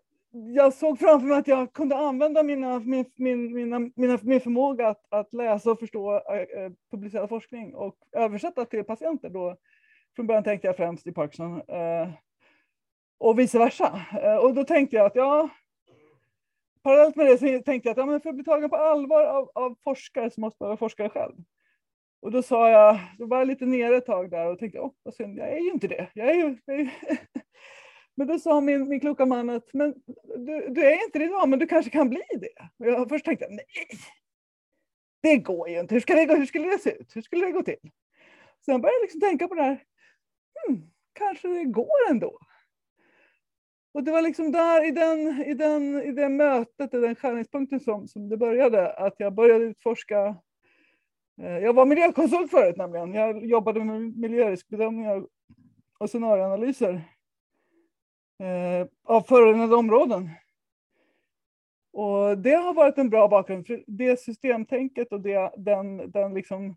jag 0.54 0.72
såg 0.72 0.98
framför 0.98 1.26
mig 1.26 1.38
att 1.38 1.48
jag 1.48 1.72
kunde 1.72 1.96
använda 1.96 2.42
mina, 2.42 2.78
min, 2.78 3.04
min, 3.16 3.54
mina, 3.54 3.78
mina, 3.78 4.18
min 4.22 4.40
förmåga 4.40 4.88
att, 4.88 5.04
att 5.08 5.32
läsa 5.32 5.70
och 5.70 5.78
förstå 5.78 6.14
uh, 6.14 6.20
publicerad 6.90 7.28
forskning 7.28 7.74
och 7.74 7.94
översätta 8.12 8.64
till 8.64 8.84
patienter. 8.84 9.28
Då, 9.30 9.56
från 10.18 10.26
början 10.26 10.44
tänkte 10.44 10.66
jag 10.66 10.76
främst 10.76 11.06
i 11.06 11.12
Parkinson 11.12 11.62
eh, 11.68 12.08
och 13.18 13.38
vice 13.38 13.58
versa. 13.58 14.00
Eh, 14.22 14.36
och 14.36 14.54
då 14.54 14.64
tänkte 14.64 14.96
jag 14.96 15.06
att 15.06 15.14
ja, 15.14 15.48
parallellt 16.82 17.16
med 17.16 17.26
det 17.26 17.38
så 17.38 17.62
tänkte 17.62 17.88
jag 17.88 17.90
att 17.90 17.96
ja, 17.96 18.06
men 18.06 18.20
för 18.20 18.30
att 18.30 18.34
bli 18.34 18.44
tagen 18.44 18.70
på 18.70 18.76
allvar 18.76 19.24
av, 19.24 19.50
av 19.54 19.76
forskare 19.84 20.30
så 20.30 20.40
måste 20.40 20.56
man 20.60 20.68
vara 20.68 20.76
forskare 20.76 21.08
själv. 21.08 21.34
Och 22.22 22.30
då 22.30 22.42
sa 22.42 22.70
jag, 22.70 22.98
då 23.18 23.26
var 23.26 23.38
jag 23.38 23.46
lite 23.46 23.66
nere 23.66 23.96
ett 23.96 24.06
tag 24.06 24.30
där 24.30 24.46
och 24.46 24.58
tänkte, 24.58 24.80
åh 24.80 24.92
vad 25.02 25.14
synd, 25.14 25.38
jag 25.38 25.52
är 25.52 25.58
ju 25.58 25.70
inte 25.70 25.88
det. 25.88 26.08
Jag 26.14 26.30
är 26.30 26.34
ju, 26.34 26.58
jag 26.64 26.80
är 26.80 26.90
Men 28.14 28.26
då 28.26 28.38
sa 28.38 28.60
min, 28.60 28.88
min 28.88 29.00
kloka 29.00 29.26
man 29.26 29.50
att, 29.50 29.72
men 29.72 29.94
du, 30.36 30.68
du 30.68 30.84
är 30.84 31.04
inte 31.04 31.18
det 31.18 31.24
idag, 31.24 31.48
men 31.48 31.58
du 31.58 31.66
kanske 31.66 31.90
kan 31.90 32.08
bli 32.08 32.22
det. 32.40 32.68
Och 32.78 32.86
jag 32.86 33.08
först 33.08 33.24
tänkte, 33.24 33.46
nej, 33.50 33.66
det 35.22 35.36
går 35.36 35.68
ju 35.68 35.80
inte. 35.80 35.94
Hur, 35.94 36.00
ska 36.00 36.14
det 36.14 36.26
gå, 36.26 36.34
hur 36.34 36.46
skulle 36.46 36.68
det 36.68 36.78
se 36.78 36.90
ut? 36.90 37.16
Hur 37.16 37.22
skulle 37.22 37.46
det 37.46 37.52
gå 37.52 37.62
till? 37.62 37.90
Sen 38.64 38.80
började 38.80 38.96
jag 38.96 39.02
liksom 39.02 39.20
tänka 39.20 39.48
på 39.48 39.54
det 39.54 39.62
här, 39.62 39.84
hmm, 40.66 40.90
kanske 41.12 41.48
det 41.48 41.64
går 41.64 42.10
ändå. 42.10 42.38
Och 43.92 44.04
det 44.04 44.12
var 44.12 44.22
liksom 44.22 44.52
där 44.52 44.88
i, 44.88 44.90
den, 44.90 45.42
i, 45.42 45.54
den, 45.54 46.02
i 46.02 46.12
det 46.12 46.28
mötet, 46.28 46.94
i 46.94 47.00
den 47.00 47.14
skärningspunkten 47.14 47.80
som, 47.80 48.08
som 48.08 48.28
det 48.28 48.36
började, 48.36 48.92
att 48.92 49.14
jag 49.18 49.34
började 49.34 49.64
utforska 49.64 50.36
eh, 51.42 51.58
jag 51.58 51.72
var 51.72 51.86
miljökonsult 51.86 52.50
förut 52.50 52.76
nämligen. 52.76 53.14
Jag 53.14 53.46
jobbade 53.46 53.84
med 53.84 54.16
miljöriskbedömningar 54.16 55.26
och 55.98 56.10
scenarioanalyser 56.10 57.02
eh, 58.38 58.86
av 59.04 59.20
förorenade 59.22 59.74
områden. 59.76 60.30
Och 61.92 62.38
det 62.38 62.54
har 62.54 62.74
varit 62.74 62.98
en 62.98 63.10
bra 63.10 63.28
bakgrund 63.28 63.66
för 63.66 63.84
det 63.86 64.20
systemtänket 64.20 65.12
och 65.12 65.20
det, 65.20 65.52
den, 65.56 66.10
den 66.10 66.34
liksom, 66.34 66.76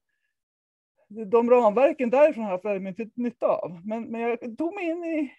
de 1.12 1.50
ramverken 1.50 2.10
därifrån 2.10 2.44
har 2.44 2.52
jag 2.52 2.58
haft 2.58 2.66
väldigt 2.66 2.84
mycket 2.84 3.18
nytta 3.18 3.48
av. 3.48 3.82
Men, 3.86 4.04
men 4.04 4.22
jag 4.22 4.58
tog 4.58 4.74
mig 4.74 4.90
in 4.90 5.04
i 5.04 5.34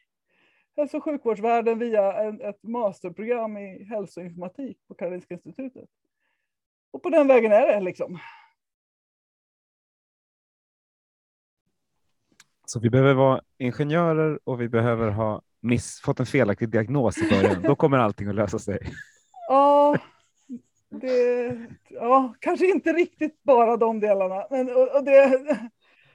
hälso 0.76 0.96
och 0.96 1.04
sjukvårdsvärlden 1.04 1.78
via 1.78 2.12
en, 2.12 2.40
ett 2.40 2.62
masterprogram 2.62 3.56
i 3.56 3.84
hälsoinformatik 3.84 4.78
på 4.88 4.94
Karolinska 4.94 5.34
institutet. 5.34 5.88
Och 6.90 7.02
på 7.02 7.10
den 7.10 7.26
vägen 7.28 7.52
är 7.52 7.66
det 7.66 7.80
liksom. 7.80 8.18
Så 12.66 12.80
vi 12.80 12.90
behöver 12.90 13.14
vara 13.14 13.40
ingenjörer 13.58 14.38
och 14.44 14.60
vi 14.60 14.68
behöver 14.68 15.10
ha 15.10 15.42
miss, 15.60 16.00
fått 16.00 16.20
en 16.20 16.26
felaktig 16.26 16.68
diagnos 16.68 17.18
i 17.18 17.30
början. 17.30 17.62
Då 17.62 17.76
kommer 17.76 17.98
allting 17.98 18.28
att 18.28 18.34
lösa 18.34 18.58
sig. 18.58 18.78
Ja, 20.92 20.98
det, 20.98 21.56
ja 21.88 22.34
kanske 22.38 22.66
inte 22.66 22.92
riktigt 22.92 23.42
bara 23.42 23.76
de 23.76 24.00
delarna. 24.00 24.46
Men, 24.50 24.68
och, 24.68 24.96
och 24.96 25.04
det, 25.04 25.40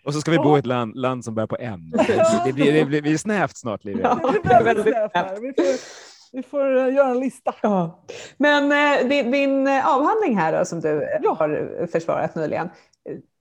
och 0.06 0.14
så 0.14 0.22
ska 0.22 0.32
vi 0.32 0.38
bo 0.38 0.56
i 0.56 0.60
ett 0.60 0.66
land, 0.66 0.96
land 0.96 1.26
som 1.26 1.36
börjar 1.36 1.48
på 1.48 1.58
M. 1.60 1.80
Det 2.46 2.54
blir, 2.54 2.74
det 2.74 2.86
blir, 2.86 2.86
det 2.86 3.02
blir 3.02 3.18
snävt 3.18 3.58
snart, 3.58 3.84
Livia. 3.84 4.20
Ja, 4.22 4.32
det 4.32 4.40
blir 4.40 4.64
väldigt 4.64 4.86
snävt 4.86 5.12
här. 5.14 5.38
Vi 5.42 5.54
får, 5.54 5.64
vi 6.38 6.44
får 6.44 6.78
eh, 6.78 6.94
göra 6.94 7.10
en 7.10 7.20
lista. 7.20 7.56
Ja. 7.62 8.04
Men 8.38 8.72
eh, 8.72 9.08
din, 9.10 9.32
din, 9.32 9.68
avhandling 9.68 10.38
här 10.38 10.60
då, 10.60 10.66
som 10.66 10.82
du 10.82 11.20
ja. 11.24 11.34
har 11.34 11.88
försvarat 11.92 12.36
nyligen, 12.36 12.70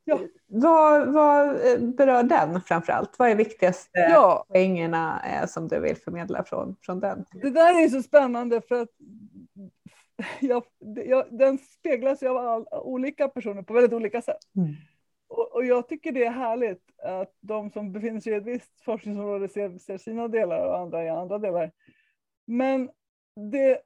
Ja. 0.08 0.18
Vad, 0.46 1.12
vad 1.12 1.48
eh, 1.48 1.78
berör 1.78 2.22
den 2.22 2.60
framför 2.60 2.92
allt? 2.92 3.18
Vad 3.18 3.30
är 3.30 3.34
viktigaste 3.34 3.98
ja. 3.98 4.44
poängerna 4.48 5.22
eh, 5.26 5.46
som 5.46 5.68
du 5.68 5.80
vill 5.80 5.96
förmedla 5.96 6.44
från, 6.44 6.76
från 6.82 7.00
den? 7.00 7.24
Det 7.32 7.50
där 7.50 7.84
är 7.84 7.88
så 7.88 8.02
spännande 8.02 8.60
för 8.68 8.82
att 8.82 8.88
jag, 10.40 10.64
jag, 11.06 11.38
den 11.38 11.58
speglas 11.58 12.22
ju 12.22 12.28
av 12.28 12.36
all, 12.36 12.66
olika 12.72 13.28
personer 13.28 13.62
på 13.62 13.74
väldigt 13.74 13.92
olika 13.92 14.22
sätt. 14.22 14.54
Mm. 14.56 14.74
Och, 15.28 15.52
och, 15.52 15.64
jag 15.64 15.88
tycker 15.88 16.12
det 16.12 16.24
är 16.24 16.30
härligt 16.30 17.00
att 17.02 17.34
de 17.40 17.70
som 17.70 17.92
befinner 17.92 18.20
sig 18.20 18.32
i 18.32 18.36
ett 18.36 18.44
visst 18.44 18.80
forskningsområde 18.84 19.48
ser, 19.48 19.78
ser 19.78 19.98
sina 19.98 20.28
delar 20.28 20.66
och 20.66 20.78
andra 20.78 21.04
i 21.04 21.08
andra 21.08 21.38
delar. 21.38 21.72
Men 22.46 22.90
det, 23.50 23.82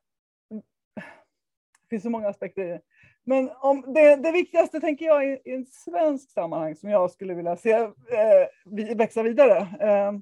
det 0.90 1.90
finns 1.90 2.02
så 2.02 2.10
många 2.10 2.28
aspekter 2.28 2.62
i 2.62 2.68
det. 2.68 2.80
Men 3.24 3.50
om 3.60 3.94
det, 3.94 4.16
det 4.16 4.32
viktigaste 4.32 4.80
tänker 4.80 5.06
jag 5.06 5.26
i, 5.26 5.40
i 5.44 5.54
en 5.54 5.66
svensk 5.66 6.30
sammanhang 6.30 6.76
som 6.76 6.90
jag 6.90 7.10
skulle 7.10 7.34
vilja 7.34 7.56
se 7.56 7.72
eh, 7.72 8.96
växa 8.96 9.22
vidare 9.22 9.58
eh, 9.80 10.12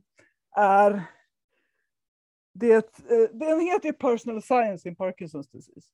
är 0.56 1.02
det, 2.54 2.98
eh, 3.10 3.30
den 3.32 3.60
heter 3.60 3.92
Personal 3.92 4.42
Science 4.42 4.88
in 4.88 4.96
Parkinson's 4.96 5.52
disease. 5.52 5.88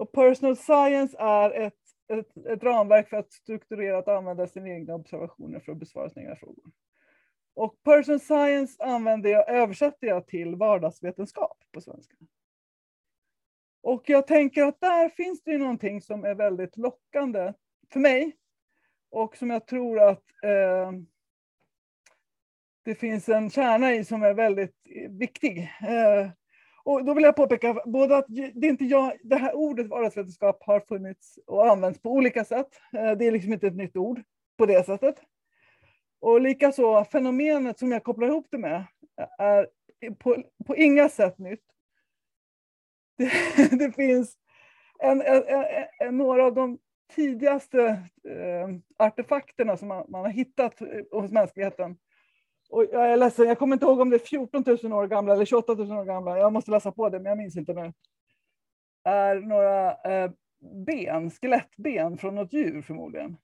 Och 0.00 0.12
Personal 0.12 0.56
Science 0.56 1.16
är 1.18 1.50
ett, 1.50 1.74
ett, 2.08 2.46
ett 2.46 2.62
ramverk 2.62 3.08
för 3.08 3.16
att 3.16 3.32
strukturerat 3.32 4.08
använda 4.08 4.46
sina 4.46 4.68
egna 4.68 4.94
observationer 4.94 5.60
för 5.60 5.72
att 5.72 5.78
besvara 5.78 6.10
sina 6.10 6.22
egna 6.22 6.36
frågor. 6.36 6.72
Och 7.54 7.82
Personal 7.82 8.20
Science 8.20 8.84
använder 8.84 9.30
jag, 9.30 9.48
översätter 9.48 10.06
jag 10.06 10.26
till 10.26 10.56
vardagsvetenskap 10.56 11.58
på 11.72 11.80
svenska. 11.80 12.16
Och 13.82 14.02
jag 14.06 14.26
tänker 14.26 14.62
att 14.62 14.80
där 14.80 15.08
finns 15.08 15.42
det 15.42 15.50
ju 15.50 15.58
någonting 15.58 16.00
som 16.00 16.24
är 16.24 16.34
väldigt 16.34 16.76
lockande 16.76 17.52
för 17.92 18.00
mig. 18.00 18.36
Och 19.10 19.36
som 19.36 19.50
jag 19.50 19.66
tror 19.66 20.00
att 20.00 20.24
eh, 20.42 20.92
det 22.84 22.94
finns 22.94 23.28
en 23.28 23.50
kärna 23.50 23.92
i 23.94 24.04
som 24.04 24.22
är 24.22 24.34
väldigt 24.34 24.76
viktig. 25.08 25.58
Eh, 25.82 26.30
och 26.84 27.04
då 27.04 27.14
vill 27.14 27.24
jag 27.24 27.36
påpeka 27.36 27.82
både 27.84 28.16
att 28.16 28.26
det, 28.28 28.66
är 28.66 28.70
inte 28.70 28.84
jag, 28.84 29.12
det 29.22 29.36
här 29.36 29.54
ordet 29.54 29.86
vardagsvetenskap 29.86 30.62
har 30.62 30.80
funnits 30.80 31.38
och 31.46 31.70
använts 31.70 32.02
på 32.02 32.10
olika 32.10 32.44
sätt. 32.44 32.68
Eh, 32.92 33.12
det 33.12 33.26
är 33.26 33.32
liksom 33.32 33.52
inte 33.52 33.66
ett 33.66 33.76
nytt 33.76 33.96
ord 33.96 34.22
på 34.58 34.66
det 34.66 34.86
sättet. 34.86 35.16
Och 36.20 36.40
likaså 36.40 37.04
fenomenet 37.04 37.78
som 37.78 37.92
jag 37.92 38.04
kopplar 38.04 38.28
ihop 38.28 38.46
det 38.50 38.58
med 38.58 38.84
är 39.38 39.68
på, 40.18 40.42
på 40.66 40.76
inga 40.76 41.08
sätt 41.08 41.38
nytt. 41.38 41.64
Det, 43.56 43.78
det 43.78 43.92
finns 43.92 44.36
en, 44.98 45.22
en, 45.22 45.42
en, 45.98 46.16
några 46.18 46.44
av 46.44 46.54
de 46.54 46.78
tidigaste 47.14 47.86
eh, 48.28 48.68
artefakterna 48.98 49.76
som 49.76 49.88
man, 49.88 50.06
man, 50.08 50.20
har 50.20 50.30
hittat 50.30 50.80
eh, 50.80 50.88
hos 51.10 51.30
mänskligheten. 51.30 51.96
Och 52.70 52.84
jag 52.92 53.12
är 53.12 53.16
ledsen, 53.16 53.48
jag 53.48 53.58
kommer 53.58 53.76
inte 53.76 53.86
ihåg 53.86 54.00
om 54.00 54.10
det 54.10 54.16
är 54.16 54.26
14 54.26 54.64
000 54.82 54.92
år 54.92 55.06
gamla 55.06 55.32
eller 55.32 55.44
28 55.44 55.74
000 55.74 55.92
år 55.92 56.04
gamla. 56.04 56.38
Jag 56.38 56.52
måste 56.52 56.70
läsa 56.70 56.92
på 56.92 57.08
det, 57.08 57.18
men 57.18 57.30
jag 57.30 57.38
minns 57.38 57.56
inte 57.56 57.72
nu. 57.72 57.92
Är 59.04 59.34
några 59.36 59.90
eh, 59.90 60.30
ben, 60.86 61.30
skelettben 61.30 62.18
från 62.18 62.34
något 62.34 62.52
djur 62.52 62.82
förmodligen. 62.82 63.36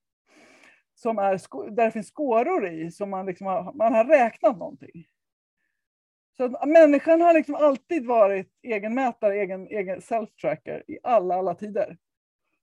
Som 0.95 1.19
är, 1.19 1.41
där 1.71 1.85
det 1.85 1.91
finns 1.91 2.09
skåror 2.09 2.69
i, 2.69 2.91
som 2.91 3.11
man, 3.11 3.27
liksom 3.27 3.47
har, 3.47 3.73
man 3.73 3.95
har 3.95 4.05
räknat 4.05 4.59
någonting. 4.59 5.07
Så 6.37 6.45
att 6.45 6.69
människan 6.69 7.21
har 7.21 7.35
liksom 7.35 7.55
alltid 7.55 8.07
varit 8.07 8.51
egenmätare, 8.63 9.35
egen, 9.35 9.67
egen 9.67 10.01
self-tracker 10.01 10.83
i 10.89 10.99
alla, 11.03 11.35
alla 11.35 11.55
tider. 11.55 11.97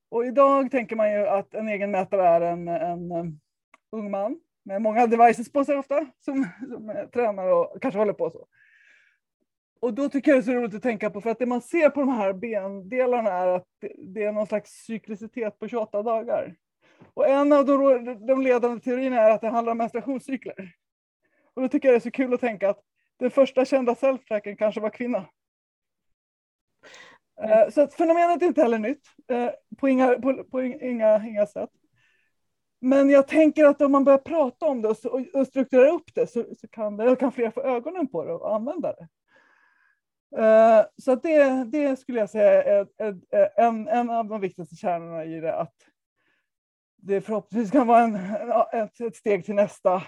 Och 0.10 0.26
idag 0.26 0.72
tänker 0.72 0.96
man 0.96 1.12
ju 1.12 1.28
att 1.28 1.54
en 1.54 1.68
egenmätare 1.68 2.28
är 2.28 2.42
en, 2.42 2.68
en, 2.68 3.12
en 3.12 3.42
ung 3.92 4.12
man 4.12 4.40
med 4.64 4.82
många 4.82 5.08
devices 5.08 5.52
på 5.52 5.66
sig 5.66 5.78
ofta, 5.78 6.06
som, 6.20 6.48
som 6.70 6.90
eh, 6.90 7.06
tränar 7.06 7.48
och 7.48 7.82
kanske 7.82 7.98
håller 7.98 8.14
på 8.14 8.30
så. 8.30 8.48
Och 9.80 9.94
då 9.94 10.10
tycker 10.10 10.32
jag 10.32 10.38
det 10.38 10.42
är 10.42 10.54
så 10.54 10.60
roligt 10.60 10.76
att 10.76 10.84
tänka 10.84 11.10
på, 11.10 11.22
för 11.22 11.30
att 11.30 11.40
det 11.40 11.46
man 11.46 11.62
ser 11.62 11.90
på 11.90 12.00
de 12.00 12.10
här 12.10 12.34
bendelarna 12.34 13.32
är 13.32 13.48
att 13.48 13.68
det 13.98 14.24
är 14.24 14.32
någon 14.32 14.48
slags 14.48 14.72
cyklicitet 14.72 15.60
på 15.60 15.68
28 15.68 16.04
dagar. 16.04 16.56
Och 17.14 17.28
en 17.28 17.54
av 17.54 17.66
de, 17.66 18.28
de 18.28 18.42
ledande 18.42 18.80
teorierna 18.80 19.22
är 19.22 19.32
att 19.32 19.42
det 19.42 19.50
handlar 19.50 19.72
om 19.72 19.78
menstruationscykler. 19.78 20.76
Och 21.54 21.62
då 21.62 21.68
tycker 21.68 21.88
jag 21.88 21.94
det 21.94 21.98
är 21.98 22.10
så 22.10 22.12
kul 22.12 22.34
att 22.34 22.42
tänka 22.42 22.70
att 22.70 22.80
den 23.20 23.32
första 23.32 23.66
kända 23.66 23.94
self-trackern 23.94 24.56
kanske 24.56 24.82
var 24.82 24.90
kvinna. 24.90 25.26
Mm. 27.42 27.72
Så 27.72 27.82
att 27.82 27.94
fenomenet 27.94 28.42
är 28.42 28.46
inte 28.46 28.62
heller 28.62 28.80
nytt 28.80 29.08
eh, 29.28 29.50
på 29.78 29.90
inga, 29.90 30.20
på, 30.20 30.44
på 30.44 30.62
inga, 30.62 31.28
inga 31.28 31.46
sätt. 31.46 31.70
Men 32.84 33.10
jag 33.10 33.28
tänker 33.28 33.66
att 33.66 33.82
om 33.82 33.92
man 33.92 34.04
börjar 34.04 34.18
prata 34.18 34.66
om 34.66 34.82
det 34.82 34.90
och, 35.34 35.48
strukturera 35.48 35.92
upp 35.92 36.16
det 36.16 36.28
så, 36.28 36.46
så 36.62 36.68
kan, 36.68 36.98
det, 36.98 37.16
kan 37.16 37.32
fler 37.32 37.50
få 37.50 37.62
ögonen 37.62 38.08
på 38.08 38.24
det 38.24 38.34
och 38.34 38.56
använda 38.56 38.94
det. 38.94 39.08
Eh, 40.42 40.86
så 40.98 41.12
att 41.12 41.24
det, 41.24 41.64
det 41.64 42.00
skulle 42.00 42.20
jag 42.20 42.30
säga 42.30 42.64
är, 42.64 42.88
är, 42.98 43.60
en, 43.60 43.88
en 43.88 44.10
av 44.10 44.28
de 44.28 44.42
viktigaste 44.42 44.76
kärnorna 44.76 45.26
i 45.26 45.40
det. 45.40 45.56
Att 45.56 45.76
det 46.98 47.22
förhoppningsvis 47.22 47.72
kan 47.72 47.88
vara 47.88 48.04
en, 48.04 48.16
ett, 48.74 49.00
ett 49.00 49.16
steg 49.16 49.46
till 49.46 49.56
nästa 49.56 50.04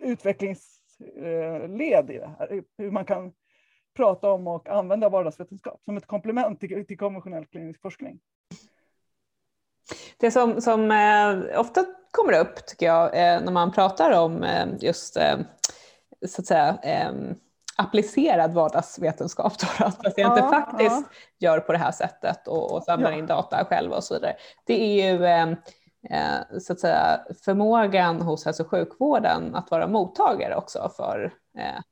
utvecklingsled 0.00 2.10
i 2.10 2.18
det 2.18 2.30
här. 2.38 2.62
Hur 2.78 2.90
man 2.90 3.04
kan 3.04 3.32
prata 3.94 4.30
om 4.30 4.46
och 4.46 4.68
använda 4.68 5.08
vardagsvetenskap 5.08 5.84
som 5.84 5.96
ett 5.96 6.06
komplement 6.06 6.60
till, 6.60 6.86
till 6.86 6.98
konventionell 6.98 7.46
klinisk 7.46 7.82
forskning. 7.82 8.20
Det 10.16 10.30
som, 10.30 10.60
som 10.60 10.90
eh, 10.90 11.60
ofta 11.60 11.84
kommer 12.10 12.40
upp 12.40 12.66
tycker 12.66 12.86
jag 12.86 13.04
eh, 13.06 13.40
när 13.40 13.52
man 13.52 13.72
pratar 13.72 14.10
om 14.10 14.42
eh, 14.42 14.66
just 14.80 15.16
eh, 15.16 15.36
så 16.26 16.40
att 16.42 16.46
säga 16.46 16.78
eh, 16.82 17.12
applicerad 17.76 18.54
vardagsvetenskap, 18.54 19.52
då, 19.58 19.66
att 19.84 20.02
patienter 20.02 20.38
ja, 20.38 20.50
faktiskt 20.50 21.06
ja. 21.38 21.48
gör 21.48 21.60
på 21.60 21.72
det 21.72 21.78
här 21.78 21.92
sättet 21.92 22.48
och, 22.48 22.72
och 22.72 22.82
samlar 22.82 23.12
ja. 23.12 23.18
in 23.18 23.26
data 23.26 23.64
själva 23.64 23.96
och 23.96 24.04
så 24.04 24.14
vidare. 24.14 24.36
Det 24.66 24.82
är 24.82 25.12
ju 25.12 25.24
eh, 25.26 26.58
så 26.60 26.72
att 26.72 26.80
säga, 26.80 27.20
förmågan 27.44 28.22
hos 28.22 28.44
hälso 28.44 28.62
och 28.62 28.70
sjukvården 28.70 29.54
att 29.54 29.70
vara 29.70 29.86
mottagare 29.86 30.56
också 30.56 30.90
för 30.96 31.32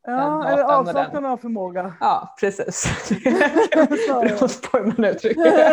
Ja, 0.06 0.48
eller 0.48 0.62
avsaknaden 0.62 1.24
av 1.24 1.36
förmåga. 1.36 1.94
Ja, 2.00 2.34
precis. 2.40 2.84
det 3.08 4.72
var 4.72 4.84
man 4.86 5.04
uttrycker. 5.04 5.70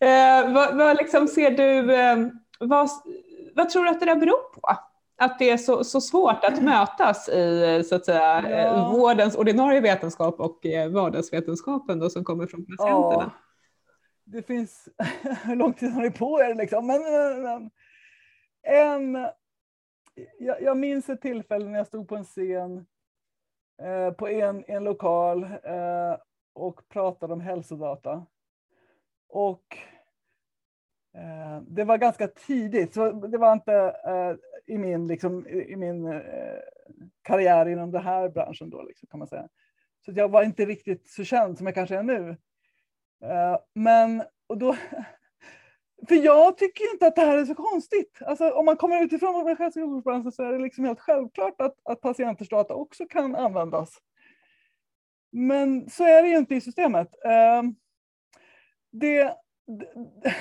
eh, 0.00 0.54
vad, 0.54 0.76
vad 0.76 0.96
liksom 0.96 1.28
ser 1.28 1.50
du, 1.50 1.94
eh, 1.94 2.16
vad, 2.60 2.88
vad 3.54 3.70
tror 3.70 3.84
du 3.84 3.90
att 3.90 4.00
det 4.00 4.06
där 4.06 4.16
beror 4.16 4.54
på? 4.54 4.60
Att 5.18 5.38
det 5.38 5.50
är 5.50 5.56
så, 5.56 5.84
så 5.84 6.00
svårt 6.00 6.44
att 6.44 6.62
mötas 6.62 7.28
i 7.28 7.84
så 7.88 7.94
att 7.94 8.04
säga, 8.04 8.50
ja. 8.50 8.88
vårdens 8.92 9.36
ordinarie 9.36 9.80
vetenskap 9.80 10.40
och 10.40 10.66
eh, 10.66 10.88
vardagsvetenskapen 10.88 11.98
då, 11.98 12.10
som 12.10 12.24
kommer 12.24 12.46
från 12.46 12.66
patienterna? 12.66 13.32
Ja 13.34 13.42
det 14.24 14.42
finns, 14.46 14.88
hur 15.44 15.56
lång 15.56 15.72
tid 15.72 15.92
har 15.92 16.02
ni 16.02 16.10
på 16.10 16.40
er 16.40 16.54
liksom? 16.54 16.86
Men, 16.86 17.02
men 17.42 17.70
en, 18.62 19.28
jag, 20.38 20.62
jag, 20.62 20.76
minns 20.76 21.08
ett 21.08 21.20
tillfälle 21.20 21.68
när 21.68 21.78
jag 21.78 21.86
stod 21.86 22.08
på 22.08 22.16
en 22.16 22.24
scen 22.24 22.86
eh, 23.82 24.10
på 24.10 24.28
en, 24.28 24.64
en 24.66 24.84
lokal 24.84 25.42
eh, 25.44 26.16
och 26.52 26.88
pratade 26.88 27.32
om 27.32 27.40
hälsodata. 27.40 28.26
Och 29.28 29.76
eh, 31.14 31.62
det 31.68 31.84
var 31.84 31.98
ganska 31.98 32.28
tidigt, 32.28 32.94
så 32.94 33.12
det 33.12 33.38
var 33.38 33.52
inte 33.52 33.96
eh, 34.06 34.34
i 34.74 34.78
min, 34.78 35.06
liksom, 35.06 35.46
i 35.48 35.76
min 35.76 36.06
eh, 36.06 36.58
karriär 37.22 37.68
inom 37.68 37.90
den 37.90 38.02
här 38.02 38.28
branschen 38.28 38.70
då, 38.70 38.82
liksom, 38.82 39.08
kan 39.10 39.18
man 39.18 39.28
säga. 39.28 39.48
Så 40.04 40.12
jag 40.14 40.28
var 40.28 40.42
inte 40.42 40.64
riktigt 40.64 41.08
så 41.08 41.24
känd 41.24 41.58
som 41.58 41.66
jag 41.66 41.74
kanske 41.74 41.96
är 41.96 42.02
nu. 42.02 42.36
Eh, 43.22 43.58
men, 43.74 44.22
och 44.46 44.58
då, 44.58 44.76
för 46.08 46.14
jag 46.14 46.56
tycker 46.56 46.92
inte 46.92 47.06
att 47.06 47.16
det 47.16 47.22
här 47.22 47.38
är 47.38 47.44
så 47.44 47.54
konstigt. 47.54 48.18
Alltså, 48.26 48.50
om 48.50 48.64
man 48.64 48.76
kommer 48.76 49.04
utifrån 49.04 49.34
vår 49.34 49.56
hälso 49.56 50.30
så 50.30 50.42
är 50.42 50.52
det 50.52 50.58
liksom 50.58 50.84
helt 50.84 51.00
självklart 51.00 51.60
att, 51.60 51.74
att 51.84 52.00
patienters 52.00 52.48
data 52.48 52.74
också 52.74 53.06
kan 53.06 53.36
användas. 53.36 53.98
Men 55.32 55.90
så 55.90 56.04
är 56.04 56.22
det 56.22 56.28
ju 56.28 56.36
inte 56.36 56.54
i 56.54 56.60
systemet. 56.60 57.24
Ehm, 57.24 57.74
det, 58.92 59.36
det, 59.66 60.34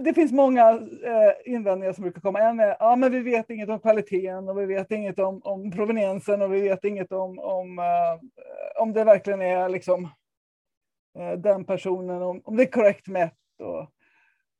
det, 0.00 0.14
finns 0.14 0.32
många 0.32 0.70
eh, 1.04 1.52
invändningar 1.52 1.92
som 1.92 2.02
brukar 2.02 2.20
komma. 2.20 2.40
En 2.40 2.60
är 2.60 2.76
ja, 2.80 2.96
men 2.96 3.12
vi 3.12 3.20
vet 3.20 3.50
inget 3.50 3.68
om 3.68 3.80
kvaliteten 3.80 4.48
och 4.48 4.58
vi 4.58 4.66
vet 4.66 4.90
inget 4.90 5.18
om, 5.18 5.40
om 5.44 5.70
proveniensen 5.70 6.42
och 6.42 6.54
vi 6.54 6.60
vet 6.60 6.84
inget 6.84 7.12
om, 7.12 7.38
om, 7.38 7.78
eh, 7.78 8.82
om 8.82 8.92
det 8.92 9.04
verkligen 9.04 9.42
är 9.42 9.68
liksom, 9.68 10.08
eh, 11.18 11.32
den 11.32 11.64
personen, 11.64 12.22
om, 12.22 12.40
om 12.44 12.56
det 12.56 12.62
är 12.62 12.70
korrekt 12.70 13.08
mätt. 13.08 13.34
Och, 13.60 13.86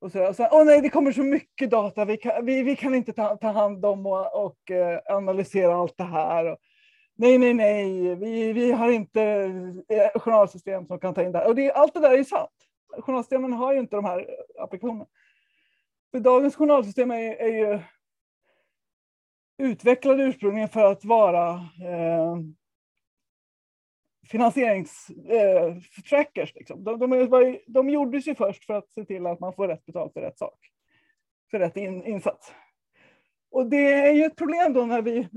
och 0.01 0.13
så, 0.13 0.29
och 0.29 0.37
så, 0.37 0.49
åh 0.51 0.65
nej, 0.65 0.81
det 0.81 0.91
kommer 0.91 1.13
så 1.13 1.23
mycket 1.23 1.71
data, 1.71 2.05
vi 2.05 2.17
kan, 2.17 2.47
vi, 2.47 2.63
vi 2.63 2.77
kan 2.77 2.95
inte 2.95 3.13
ta, 3.13 3.37
ta 3.37 3.49
hand 3.49 3.85
om 3.85 4.07
och, 4.07 4.45
och 4.45 4.71
eh, 4.71 5.01
analysera 5.07 5.75
allt 5.75 5.97
det 5.97 6.05
här. 6.05 6.45
Och, 6.53 6.59
nej, 7.17 7.39
nej, 7.39 7.55
nej, 7.55 8.15
vi, 8.15 8.53
vi 8.53 8.73
har 8.73 8.91
inte 8.91 9.23
eh, 9.89 10.21
journalsystem 10.21 10.87
som 10.87 10.99
kan 10.99 11.15
ta 11.15 11.23
in 11.23 11.33
det 11.33 11.39
här. 11.39 11.49
Och 11.49 11.55
det, 11.55 11.73
allt 11.73 11.95
det 11.95 12.01
där 12.01 12.19
är 12.19 12.25
sant. 12.25 12.51
Journalsystemen 12.99 13.53
har 13.53 13.73
ju 13.73 13.79
inte 13.79 13.97
de 13.97 14.05
här 14.05 14.19
eh, 14.19 14.63
applikationerna. 14.63 15.07
För 16.11 16.21
dagens 16.21 16.57
journalsystem 16.57 17.11
är, 17.11 17.35
är 17.35 17.49
ju 17.49 17.81
utvecklade 19.63 20.23
ursprungligen 20.23 20.69
för 20.69 20.85
att 20.85 21.05
vara 21.05 21.51
eh, 21.85 22.37
finansieringstrackers. 24.29 26.51
Eh, 26.51 26.59
liksom. 26.59 26.85
de, 26.85 26.99
de, 26.99 27.59
de 27.67 27.91
gjordes 27.91 28.29
ju 28.29 28.35
först 28.35 28.65
för 28.65 28.75
att 28.75 28.93
se 28.93 29.05
till 29.05 29.27
att 29.27 29.41
man 29.41 29.53
får 29.53 29.69
rätt 29.69 29.87
betalt 29.87 30.13
för 30.13 30.21
rätt 30.21 30.39
sak, 30.39 30.59
för 31.51 31.59
rätt 31.59 31.77
in, 31.77 32.05
insats. 32.05 32.53
Och 33.51 33.67
det 33.67 33.93
är 33.93 34.13
ju 34.13 34.25
ett 34.25 34.37
problem 34.37 34.73
då 34.73 34.87
när 34.87 35.03
vi 35.03 35.29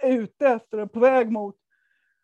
är 0.00 0.12
ute 0.12 0.48
efter 0.48 0.78
och 0.78 0.92
på 0.92 1.00
väg 1.00 1.30
mot 1.30 1.56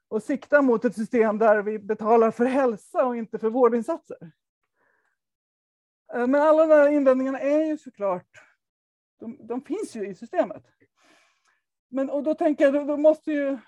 och 0.09 0.23
siktar 0.23 0.63
mot 0.63 0.85
ett 0.85 0.95
system 0.95 1.39
där 1.39 1.63
vi 1.63 1.79
betalar 1.79 2.31
för 2.31 2.45
hälsa 2.45 3.07
och 3.07 3.17
inte 3.17 3.39
för 3.39 3.51
vårdinsatser. 3.51 4.33
Eh, 6.15 6.27
men 6.27 6.35
alla 6.35 6.67
de 6.67 6.75
här 6.75 6.89
invändningarna 6.89 7.41
är 7.41 7.65
ju 7.65 7.79
såklart, 7.79 8.29
de, 9.21 9.47
de 9.47 9.63
finns 9.63 9.97
ju 9.97 10.09
i 10.09 10.15
systemet. 10.15 10.63
Men 11.89 12.11
och 12.11 12.23
då 12.23 12.35
tänker 12.35 12.65
jag, 12.65 12.75
då, 12.75 12.85
då 12.85 12.97
måste 12.97 13.33
ju 13.33 13.59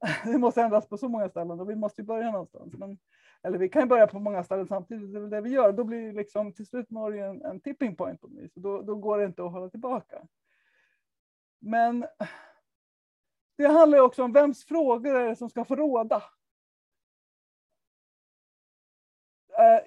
det 0.24 0.38
måste 0.38 0.62
ändras 0.62 0.88
på 0.88 0.98
så 0.98 1.08
många 1.08 1.28
ställen 1.28 1.60
och 1.60 1.70
vi 1.70 1.74
måste 1.74 2.00
ju 2.00 2.06
börja 2.06 2.30
någonstans. 2.30 2.74
Men, 2.74 2.98
eller 3.42 3.58
vi 3.58 3.68
kan 3.68 3.82
ju 3.82 3.88
börja 3.88 4.06
på 4.06 4.18
många 4.18 4.44
ställen 4.44 4.66
samtidigt, 4.66 5.12
det 5.12 5.18
är 5.18 5.22
det 5.22 5.40
vi 5.40 5.50
gör. 5.50 5.72
Då 5.72 5.84
blir 5.84 6.12
liksom 6.12 6.52
till 6.52 6.66
slut 6.66 6.90
Norge 6.90 7.26
en, 7.26 7.42
en 7.42 7.60
tipping 7.60 7.96
point 7.96 8.20
på 8.20 8.28
mig, 8.28 8.48
så 8.48 8.60
då, 8.60 8.82
då 8.82 8.94
går 8.94 9.18
det 9.18 9.24
inte 9.24 9.44
att 9.44 9.52
hålla 9.52 9.68
tillbaka. 9.68 10.22
Men 11.58 12.06
det 13.56 13.66
handlar 13.66 13.98
ju 13.98 14.04
också 14.04 14.22
om 14.22 14.32
vems 14.32 14.64
frågor 14.64 15.14
är 15.14 15.28
det 15.28 15.36
som 15.36 15.50
ska 15.50 15.64
få 15.64 15.76
råda. 15.76 16.22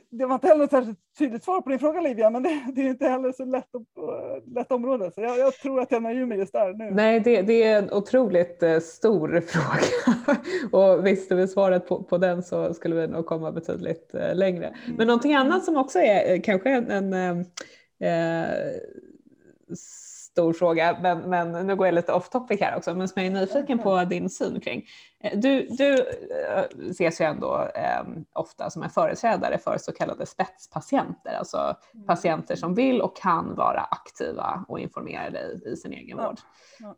Det 0.10 0.26
var 0.26 0.36
inte 0.36 0.48
heller 0.48 0.64
ett 0.64 0.72
särskilt 0.72 1.00
tydligt 1.20 1.44
svar 1.44 1.62
på 1.62 1.70
din 1.70 1.80
fråga 1.80 2.02
Livia, 2.02 2.30
men 2.30 2.44
det, 2.44 2.66
det 2.76 2.82
är 2.82 2.90
inte 2.90 3.08
heller 3.08 3.32
så 3.32 3.46
lätt, 3.46 3.76
uh, 3.76 4.54
lätt 4.56 4.72
område. 4.72 5.12
Så 5.16 5.22
jag, 5.22 5.40
jag, 5.40 5.54
tror 5.54 5.82
att 5.82 5.92
jag 5.92 6.04
nöjer 6.04 6.26
mig 6.26 6.38
just 6.38 6.54
där 6.54 6.74
nu. 6.74 6.92
Nej, 6.92 7.20
det, 7.20 7.42
det 7.42 7.64
är 7.64 7.78
en 7.78 7.94
otroligt 7.94 8.64
uh, 8.64 8.80
stor 8.80 9.42
fråga. 9.48 10.40
och 10.72 11.06
visste 11.06 11.36
vi 11.36 11.48
svaret 11.48 11.88
på, 11.88 12.04
på 12.04 12.18
den 12.18 12.44
så 12.44 12.74
skulle 12.74 12.96
vi 12.96 13.08
nog 13.08 13.26
komma 13.26 13.52
betydligt 13.52 14.12
längre. 14.34 14.66
Mm. 14.66 14.96
Men 14.98 15.08
någonting 15.08 15.34
annat 15.34 15.66
som 15.66 15.78
också 15.78 16.00
är 16.00 16.44
kanske 16.44 16.70
en, 16.70 17.14
en 17.14 17.46
stor 20.40 20.54
fråga, 20.54 20.98
men, 21.02 21.20
men 21.20 21.68
nu 21.68 21.76
går 21.76 21.88
jag 21.88 21.94
lite 21.94 22.14
off 22.14 22.30
topic 22.30 22.62
här 22.62 22.78
också, 22.78 22.96
men 22.96 23.08
som 23.08 23.22
jag 23.24 23.32
är 23.32 23.40
nyfiken 23.40 23.80
på 23.80 24.04
din 24.04 24.30
syn 24.30 24.60
kring. 24.60 24.86
Eh, 25.24 25.40
du, 25.40 25.68
du 25.70 25.94
eh, 25.94 26.90
ses 26.90 27.22
ju 27.22 27.26
ändå 27.26 27.70
eh, 27.76 28.04
ofta 28.34 28.70
som 28.70 28.84
en 28.84 28.90
företrädare 28.90 29.58
för 29.58 29.78
så 29.78 29.92
kallade 29.92 30.26
spetspatienter, 30.26 31.34
alltså 31.34 31.76
mm. 31.94 32.08
patienter 32.08 32.56
som 32.56 32.76
vill 32.76 33.02
och 33.02 33.18
kan 33.18 33.56
vara 33.56 33.82
aktiva 33.82 34.66
och 34.68 34.80
informerade 34.80 35.40
i, 35.40 35.70
i 35.70 35.76
sin 35.76 35.94
egen 35.94 36.18
vård. 36.18 36.40
Ja. 36.80 36.96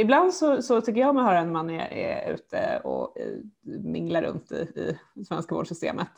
Ibland 0.00 0.34
så, 0.34 0.62
så, 0.62 0.80
tycker 0.80 1.00
jag 1.00 1.14
mig 1.14 1.24
höra 1.24 1.44
när 1.44 1.52
man 1.52 1.70
är, 1.70 1.92
är 1.92 2.32
ute 2.32 2.80
och 2.84 3.18
eh, 3.18 3.26
minglar 3.62 4.22
runt 4.22 4.52
i, 4.52 4.96
i 5.14 5.24
svenska 5.24 5.54
vårdsystemet, 5.54 6.08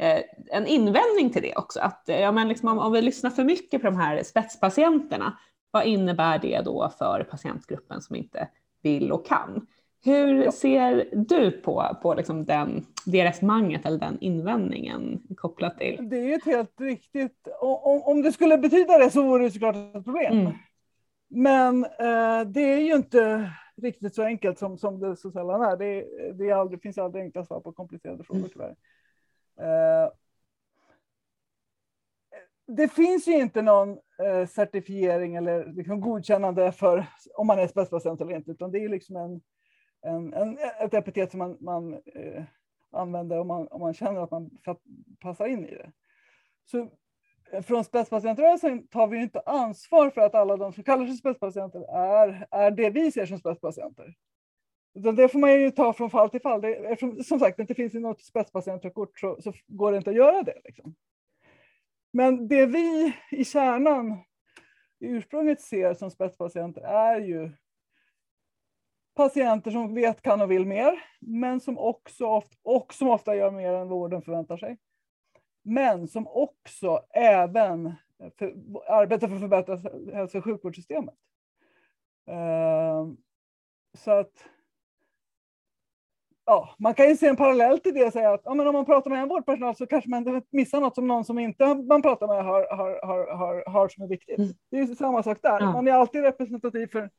eh, 0.00 0.20
en 0.50 0.66
invändning 0.66 1.30
till 1.32 1.42
det 1.42 1.56
också. 1.56 1.80
Att, 1.80 2.02
ja, 2.06 2.32
men 2.32 2.48
liksom 2.48 2.68
om, 2.68 2.78
om, 2.78 2.92
vi 2.92 3.02
lyssnar 3.02 3.30
för 3.30 3.44
mycket 3.44 3.82
på 3.82 3.86
de 3.86 3.96
här 3.96 4.22
spetspatienterna, 4.22 5.38
vad 5.70 5.84
innebär 5.84 6.38
det 6.38 6.60
då 6.64 6.92
för 6.98 7.26
patientgruppen 7.30 8.02
som 8.02 8.16
inte 8.16 8.48
vill 8.82 9.12
och 9.12 9.26
kan? 9.26 9.66
Hur 10.04 10.50
ser 10.50 11.08
du 11.12 11.50
på, 11.50 11.96
på 12.02 12.14
liksom 12.14 12.44
den, 12.44 12.86
det 13.06 13.24
resonemanget 13.24 13.86
eller 13.86 13.98
den 13.98 14.18
invändningen 14.20 15.22
kopplat 15.36 15.78
till? 15.78 16.08
Det 16.08 16.16
är 16.16 16.36
ett 16.36 16.44
helt 16.44 16.80
riktigt, 16.80 17.48
om, 17.60 18.02
om 18.02 18.22
det 18.22 18.32
skulle 18.32 18.58
betyda 18.58 18.98
det 18.98 19.10
så 19.10 19.22
vore 19.22 19.44
det 19.44 19.50
såklart 19.50 19.76
ett 19.76 20.04
problem. 20.04 20.38
Mm. 20.38 20.52
Men 21.30 21.84
eh, 21.84 22.40
det 22.46 22.60
är 22.60 22.80
ju 22.80 22.96
inte 22.96 23.52
riktigt 23.76 24.14
så 24.14 24.22
enkelt 24.22 24.58
som, 24.58 24.78
som 24.78 25.00
det 25.00 25.16
så 25.16 25.30
sällan 25.30 25.62
är. 25.62 25.76
Det, 25.76 26.06
det 26.32 26.50
är 26.50 26.54
aldrig, 26.54 26.82
finns 26.82 26.98
aldrig 26.98 27.24
enkla 27.24 27.44
svar 27.44 27.60
på 27.60 27.72
komplicerade 27.72 28.24
frågor 28.24 28.40
mm. 28.40 28.50
tyvärr. 28.50 28.76
Eh, 29.60 30.10
det 32.66 32.88
finns 32.88 33.28
ju 33.28 33.32
inte 33.32 33.62
någon 33.62 33.98
eh, 34.18 34.46
certifiering 34.46 35.36
eller 35.36 35.72
liksom 35.72 36.00
godkännande 36.00 36.72
för 36.72 37.06
om 37.34 37.46
man 37.46 37.58
är 37.58 37.66
spetspatient 37.66 38.20
eller 38.20 38.36
inte, 38.36 38.50
utan 38.50 38.70
det 38.70 38.84
är 38.84 38.88
liksom 38.88 39.16
en, 39.16 39.40
en, 40.02 40.34
en 40.34 40.58
ett 40.80 40.94
epitet 40.94 41.30
som 41.30 41.38
man, 41.38 41.56
man 41.60 41.94
eh, 41.94 42.44
använder 42.90 43.38
om 43.38 43.46
man, 43.46 43.68
om 43.68 43.80
man 43.80 43.94
känner 43.94 44.20
att 44.20 44.30
man 44.30 44.50
passar 45.20 45.46
in 45.46 45.64
i 45.64 45.74
det. 45.74 45.92
Så 46.64 46.90
från 47.62 47.84
spetspatientrörelsen 47.84 48.86
tar 48.86 49.06
vi 49.06 49.22
inte 49.22 49.40
ansvar 49.40 50.10
för 50.10 50.20
att 50.20 50.34
alla 50.34 50.56
de 50.56 50.72
som 50.72 50.84
kallar 50.84 51.06
sig 51.06 51.16
spetspatienter 51.16 51.80
är, 51.96 52.46
är 52.50 52.70
det 52.70 52.90
vi 52.90 53.12
ser 53.12 53.26
som 53.26 53.38
spetspatienter. 53.38 54.14
Det 55.16 55.28
får 55.28 55.38
man 55.38 55.52
ju 55.60 55.70
ta 55.70 55.92
från 55.92 56.10
fall 56.10 56.30
till 56.30 56.40
fall. 56.40 56.60
Det, 56.60 56.74
eftersom 56.74 57.24
som 57.24 57.38
sagt 57.38 57.58
inte 57.58 57.74
finns 57.74 57.94
något 57.94 58.22
spetspatientkort 58.22 59.20
så, 59.20 59.42
så 59.42 59.52
går 59.66 59.92
det 59.92 59.98
inte 59.98 60.10
att 60.10 60.16
göra 60.16 60.42
det. 60.42 60.60
Liksom. 60.64 60.94
Men 62.12 62.48
det 62.48 62.66
vi 62.66 63.12
i 63.30 63.44
kärnan 63.44 64.12
i 65.00 65.06
ursprunget 65.06 65.60
ser 65.60 65.94
som 65.94 66.10
spetspatienter 66.10 66.80
är 66.80 67.20
ju 67.20 67.50
patienter 69.14 69.70
som 69.70 69.94
vet, 69.94 70.22
kan 70.22 70.40
och 70.40 70.50
vill 70.50 70.66
mer, 70.66 71.04
men 71.20 71.60
som 71.60 71.78
också 71.78 72.26
ofta, 72.26 72.56
och 72.62 72.94
som 72.94 73.08
ofta 73.08 73.36
gör 73.36 73.50
mer 73.50 73.72
än 73.72 73.88
vården 73.88 74.22
förväntar 74.22 74.56
sig 74.56 74.76
men 75.62 76.08
som 76.08 76.26
också 76.26 77.00
även 77.10 77.94
för, 78.38 78.54
arbetar 78.88 79.28
för 79.28 79.34
att 79.34 79.40
förbättra 79.40 79.78
hälso 80.14 80.38
och 80.38 80.44
sjukvårdssystemet. 80.44 81.14
Uh, 82.30 83.12
så 83.98 84.10
att 84.10 84.32
ja, 86.46 86.74
man 86.78 86.94
kan 86.94 87.08
ju 87.08 87.16
se 87.16 87.26
en 87.26 87.36
parallell 87.36 87.80
till 87.80 87.94
det 87.94 88.04
och 88.04 88.12
säga 88.12 88.32
att 88.32 88.42
ja, 88.44 88.54
men 88.54 88.66
om 88.66 88.72
man 88.72 88.84
pratar 88.84 89.10
med 89.10 89.22
en 89.22 89.28
vårdpersonal 89.28 89.76
så 89.76 89.86
kanske 89.86 90.10
man 90.10 90.42
missar 90.50 90.80
något 90.80 90.94
som 90.94 91.06
någon 91.06 91.24
som 91.24 91.38
inte 91.38 91.74
man 91.74 92.02
pratar 92.02 92.26
med 92.26 92.44
har, 92.44 92.76
har, 92.76 93.06
har, 93.06 93.36
har, 93.36 93.70
har 93.70 93.88
som 93.88 94.04
är 94.04 94.08
viktigt. 94.08 94.38
Mm. 94.38 94.50
Det 94.70 94.78
är 94.78 94.86
samma 94.86 95.22
sak 95.22 95.38
där. 95.42 95.60
Ja. 95.60 95.72
Man 95.72 95.88
är 95.88 95.92
alltid 95.92 96.22
representativ 96.22 96.86
för, 96.86 97.10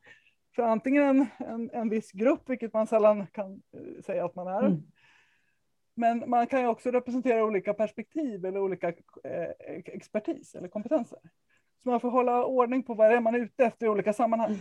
för 0.56 0.62
antingen 0.62 1.02
en, 1.02 1.26
en, 1.48 1.70
en 1.70 1.88
viss 1.88 2.12
grupp, 2.12 2.42
vilket 2.46 2.72
man 2.72 2.86
sällan 2.86 3.26
kan 3.26 3.52
eh, 3.52 4.02
säga 4.02 4.24
att 4.24 4.34
man 4.34 4.46
är, 4.46 4.66
mm. 4.66 4.82
Men 5.94 6.30
man 6.30 6.46
kan 6.46 6.60
ju 6.60 6.66
också 6.66 6.90
representera 6.90 7.44
olika 7.44 7.74
perspektiv 7.74 8.44
eller 8.44 8.60
olika 8.60 8.88
eh, 8.88 9.50
expertis 9.84 10.54
eller 10.54 10.68
kompetenser. 10.68 11.18
Så 11.82 11.88
man 11.90 12.00
får 12.00 12.10
hålla 12.10 12.44
ordning 12.44 12.82
på 12.82 12.94
vad 12.94 13.10
det 13.10 13.16
är 13.16 13.20
man 13.20 13.34
är 13.34 13.38
ute 13.38 13.64
efter 13.64 13.86
i 13.86 13.88
olika 13.88 14.12
sammanhang. 14.12 14.50
Mm. 14.50 14.60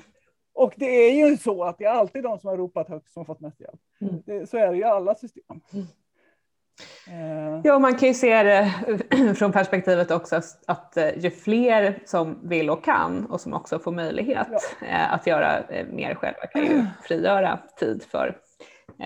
Och 0.53 0.73
det 0.75 0.85
är 0.85 1.29
ju 1.29 1.37
så 1.37 1.63
att 1.63 1.77
det 1.77 1.85
är 1.85 1.89
alltid 1.89 2.23
de 2.23 2.39
som 2.39 2.49
har 2.49 2.57
ropat 2.57 2.89
högst 2.89 3.13
som 3.13 3.19
har 3.19 3.25
fått 3.25 3.39
mest 3.39 3.59
hjälp. 3.59 3.79
Mm. 4.01 4.21
Det, 4.25 4.49
så 4.49 4.57
är 4.57 4.67
det 4.67 4.75
ju 4.75 4.81
i 4.81 4.83
alla 4.83 5.15
system. 5.15 5.61
Mm. 5.73 5.85
Eh. 7.07 7.61
Ja, 7.63 7.79
man 7.79 7.95
kan 7.95 8.07
ju 8.07 8.13
se 8.13 8.43
det 8.43 8.73
från 9.37 9.51
perspektivet 9.51 10.11
också 10.11 10.41
att 10.67 10.97
eh, 10.97 11.17
ju 11.17 11.31
fler 11.31 12.03
som 12.05 12.49
vill 12.49 12.69
och 12.69 12.83
kan 12.83 13.25
och 13.25 13.41
som 13.41 13.53
också 13.53 13.79
får 13.79 13.91
möjlighet 13.91 14.47
ja. 14.81 15.05
att 15.05 15.27
göra 15.27 15.63
mer 15.91 16.15
själva 16.15 16.45
kan 16.45 16.61
ju 16.65 16.85
frigöra 17.07 17.59
tid 17.79 18.03
för 18.03 18.41
Eh, 18.50 18.50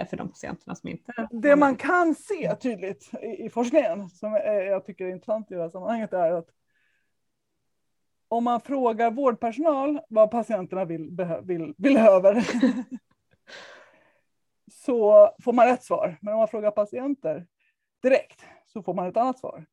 för 0.10 0.18
de 0.18 0.30
patienterna 0.30 0.76
som 0.76 0.90
inte... 0.90 1.28
Det 1.32 1.56
man 1.56 1.76
kan 1.76 2.16
se 2.16 2.56
tydligt 2.56 3.12
i, 3.22 3.50
forskningen, 3.50 4.10
som 4.10 4.34
jag 4.44 4.86
tycker 4.86 5.06
är 5.06 5.10
intressant 5.10 5.52
i 5.52 5.56
det 5.56 5.62
här 5.62 5.70
sammanhanget, 5.70 6.14
är 6.14 6.32
att 6.32 6.50
om 8.28 8.44
man 8.44 8.62
frågar 8.62 9.12
vårdpersonal 9.12 10.00
vad 10.10 10.32
patienterna 10.32 10.86
vill, 10.86 11.18
vill, 11.44 11.74
behöver, 11.78 12.44
så 14.72 15.30
får 15.44 15.54
man 15.54 15.68
ett 15.68 15.84
svar. 15.84 16.18
Men 16.22 16.34
om 16.34 16.40
man 16.40 16.48
frågar 16.48 16.72
patienter 16.72 17.48
direkt 18.02 18.46
så 18.66 18.84
får 18.84 18.94
man 18.94 19.08
ett 19.08 19.18
annat 19.18 19.40
svar. 19.40 19.66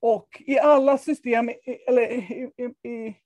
Och 0.00 0.42
i 0.46 0.58
alla 0.58 0.98
system, 0.98 1.50
eller 1.86 2.12
i, 2.12 2.50
i, 2.56 2.88
i 2.90 3.16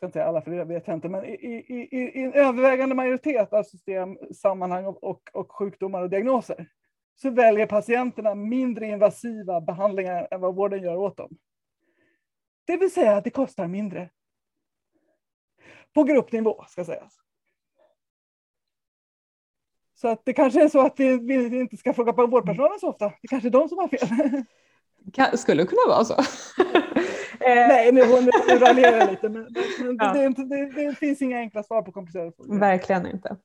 ska 0.00 0.06
inte 0.06 0.12
säga 0.12 0.26
alla 0.26 0.42
för 0.42 0.50
det 0.50 0.64
vet 0.64 0.86
jag 0.86 0.96
inte, 0.96 1.08
men 1.08 1.24
i, 1.24 1.34
i, 1.68 1.88
i, 1.98 2.22
en 2.22 2.32
övervägande 2.32 2.94
majoritet 2.94 3.52
av 3.52 3.62
system, 3.62 4.18
sammanhang 4.34 4.86
och, 4.86 5.04
och, 5.04 5.30
och, 5.32 5.52
sjukdomar 5.52 6.02
och 6.02 6.10
diagnoser 6.10 6.66
så 7.16 7.30
väljer 7.30 7.66
patienterna 7.66 8.34
mindre 8.34 8.86
invasiva 8.86 9.60
behandlingar 9.60 10.28
än 10.30 10.40
vad 10.40 10.54
vården 10.54 10.82
gör 10.82 10.96
åt 10.96 11.16
dem. 11.16 11.30
Det 12.64 12.76
vill 12.76 12.92
säga 12.92 13.16
att 13.16 13.24
det 13.24 13.30
kostar 13.30 13.68
mindre. 13.68 14.10
På 15.94 16.04
gruppnivå 16.04 16.64
ska 16.68 16.84
sägas. 16.84 17.14
Så 19.94 20.08
att 20.08 20.24
det 20.24 20.32
kanske 20.32 20.64
är 20.64 20.68
så 20.68 20.86
att 20.86 21.00
vi, 21.00 21.18
vi 21.18 21.60
inte 21.60 21.76
ska 21.76 21.94
fråga 21.94 22.12
på 22.12 22.26
vårdpersonalen 22.26 22.80
så 22.80 22.88
ofta. 22.88 23.12
Det 23.22 23.28
kanske 23.28 23.48
är 23.48 23.50
de 23.50 23.68
som 23.68 23.78
har 23.78 23.88
fel. 23.88 25.38
Skulle 25.38 25.66
kunna 25.66 25.82
vara 25.88 26.04
så. 26.04 26.14
Eh, 27.40 27.68
Nej, 27.68 27.92
nu, 27.92 28.00
nu 28.48 28.58
raljerar 28.58 29.10
lite, 29.10 29.28
men, 29.28 29.42
men 29.78 29.96
ja. 29.98 30.12
det, 30.12 30.44
det, 30.44 30.70
det, 30.70 30.94
finns 30.94 31.22
inga 31.22 31.38
enkla 31.38 31.62
svar 31.62 31.82
på 31.82 31.92
komplicerade 31.92 32.32
frågor. 32.32 32.58
Verkligen 32.58 33.06
inte. 33.06 33.36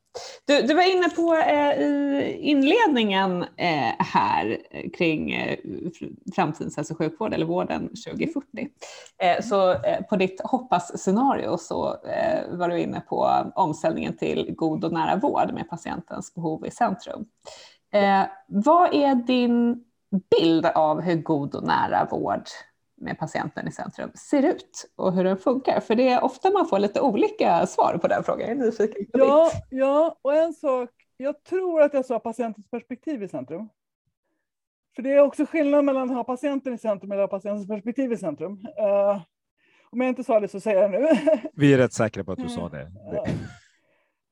Du, 0.45 0.61
du 0.61 0.73
var 0.73 0.95
inne 0.95 1.09
på 1.09 1.35
eh, 1.35 1.81
i 1.81 2.37
inledningen 2.41 3.41
eh, 3.41 3.93
här 3.99 4.57
kring 4.97 5.31
eh, 5.31 5.57
framtidens 6.35 6.77
hälso 6.77 6.93
och 6.93 6.97
sjukvård 6.97 7.33
eller 7.33 7.45
vården 7.45 7.87
2040. 7.87 8.67
Eh, 9.21 9.43
så 9.43 9.71
eh, 9.71 10.01
på 10.09 10.15
ditt 10.15 10.41
hoppas-scenario 10.43 11.57
så 11.57 11.97
var 12.49 12.69
du 12.69 12.79
inne 12.79 12.99
på 12.99 13.51
omställningen 13.55 14.17
till 14.17 14.55
god 14.57 14.83
och 14.83 14.93
nära 14.93 15.15
vård 15.15 15.53
med 15.53 15.69
patientens 15.69 16.33
behov 16.33 16.65
i 16.65 16.71
centrum. 16.71 17.25
vad 18.47 18.93
är 18.93 19.15
din 19.15 19.83
bild 20.39 20.65
av 20.65 21.01
hur 21.01 21.15
god 21.15 21.55
och 21.55 21.63
nära 21.63 22.07
vård 22.11 22.43
med 22.97 23.19
patienten 23.19 23.67
i 23.67 23.71
centrum 23.71 24.11
ser 24.15 24.43
ut 24.43 24.91
och 24.95 25.13
hur 25.13 25.23
den 25.23 25.37
funkar? 25.37 25.79
För 25.79 25.95
det 25.95 26.09
är 26.09 26.23
ofta 26.23 26.51
man 26.51 26.67
får 26.67 26.79
lite 26.79 27.01
olika 27.01 27.65
svar 27.65 27.97
på 28.01 28.07
den 28.07 28.23
frågan. 28.23 28.41
Jag 28.41 28.57
är 28.57 28.65
nyfiken 28.65 29.05
på 29.05 29.19
ja, 29.19 29.51
ja, 29.69 30.19
och 30.21 30.35
en 30.35 30.53
sak. 30.53 30.89
Jag 31.17 31.43
tror 31.43 31.81
att 31.81 31.93
jag 31.93 32.05
sa 32.05 32.19
patientens 32.19 32.69
perspektiv 32.69 33.23
i 33.23 33.27
centrum. 33.27 33.69
För 34.95 35.01
det 35.01 35.11
är 35.11 35.19
också 35.19 35.45
skillnad 35.45 35.85
mellan 35.85 36.09
att 36.09 36.15
ha 36.15 36.23
patienten 36.23 36.73
i 36.73 36.77
centrum 36.77 37.11
eller 37.11 37.23
att 37.23 37.31
ha 37.31 37.37
patientens 37.37 37.67
perspektiv 37.67 38.11
i 38.11 38.17
centrum. 38.17 38.51
Uh, 38.51 39.21
om 39.89 40.01
jag 40.01 40.09
inte 40.09 40.23
sa 40.23 40.39
det 40.39 40.47
så 40.47 40.59
säger 40.59 40.81
jag 40.81 40.91
nu. 40.91 41.07
Vi 41.53 41.73
är 41.73 41.77
rätt 41.77 41.93
säkra 41.93 42.23
på 42.23 42.31
att 42.31 42.39
du 42.39 42.49
sa 42.49 42.69
det. 42.69 42.83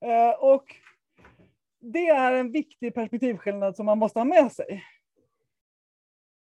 Uh, 0.05 0.43
och 0.43 0.65
det 1.79 2.07
är 2.07 2.33
en 2.33 2.51
viktig 2.51 2.93
perspektivskillnad 2.93 3.75
som 3.75 3.85
man 3.85 3.97
måste 3.97 4.19
ha 4.19 4.25
med 4.25 4.51
sig. 4.51 4.83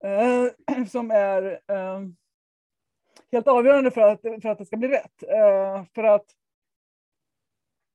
Eh, 0.05 0.85
som 0.87 1.11
är 1.11 1.61
eh, 1.69 2.01
helt 3.33 3.49
avgörande 3.49 3.91
för 3.91 4.01
att, 4.01 4.21
för 4.21 4.47
att 4.47 4.59
det 4.59 4.67
ska 4.67 4.77
bli 4.77 4.89
rätt. 4.89 5.23
Eh, 5.23 5.85
för 5.95 6.05
att 6.05 6.27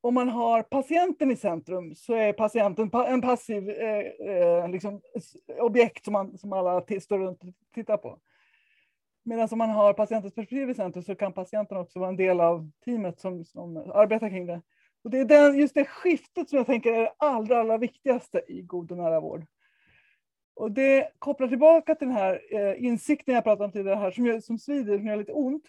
om 0.01 0.13
man 0.13 0.29
har 0.29 0.63
patienten 0.63 1.31
i 1.31 1.35
centrum 1.35 1.95
så 1.95 2.13
är 2.13 2.33
patienten 2.33 2.91
en 2.93 3.21
passiv 3.21 3.69
eh, 3.69 4.05
eh, 4.29 4.69
liksom, 4.69 5.01
objekt 5.59 6.05
som, 6.05 6.13
man, 6.13 6.37
som 6.37 6.53
alla 6.53 6.81
står 7.01 7.19
runt 7.19 7.43
och 7.43 7.49
tittar 7.73 7.97
på. 7.97 8.19
Medan 9.23 9.47
om 9.51 9.57
man 9.57 9.69
har 9.69 9.93
patientens 9.93 10.33
perspektiv 10.33 10.69
i 10.69 10.75
centrum 10.75 11.03
så 11.03 11.15
kan 11.15 11.33
patienten 11.33 11.77
också 11.77 11.99
vara 11.99 12.09
en 12.09 12.17
del 12.17 12.39
av 12.39 12.71
teamet 12.85 13.19
som, 13.19 13.45
som 13.45 13.77
arbetar 13.77 14.29
kring 14.29 14.45
det. 14.45 14.61
Och 15.03 15.09
det 15.09 15.19
är 15.19 15.25
den, 15.25 15.57
just 15.57 15.73
det 15.73 15.85
skiftet 15.85 16.49
som 16.49 16.57
jag 16.57 16.65
tänker 16.65 16.93
är 16.93 17.01
det 17.01 17.13
allra, 17.17 17.59
allra 17.59 17.77
viktigaste 17.77 18.41
i 18.47 18.61
god 18.61 18.91
och 18.91 18.97
nära 18.97 19.19
vård. 19.19 19.45
Och 20.57 20.71
det 20.71 21.11
kopplar 21.19 21.47
tillbaka 21.47 21.95
till 21.95 22.07
den 22.07 22.17
här 22.17 22.41
eh, 22.51 22.83
insikten 22.83 23.35
jag 23.35 23.43
pratade 23.43 23.65
om 23.65 23.71
tidigare 23.71 23.99
här 23.99 24.11
som, 24.11 24.41
som 24.41 24.57
svider, 24.57 24.97
som 24.97 25.07
gör 25.07 25.15
lite 25.15 25.33
ont. 25.33 25.63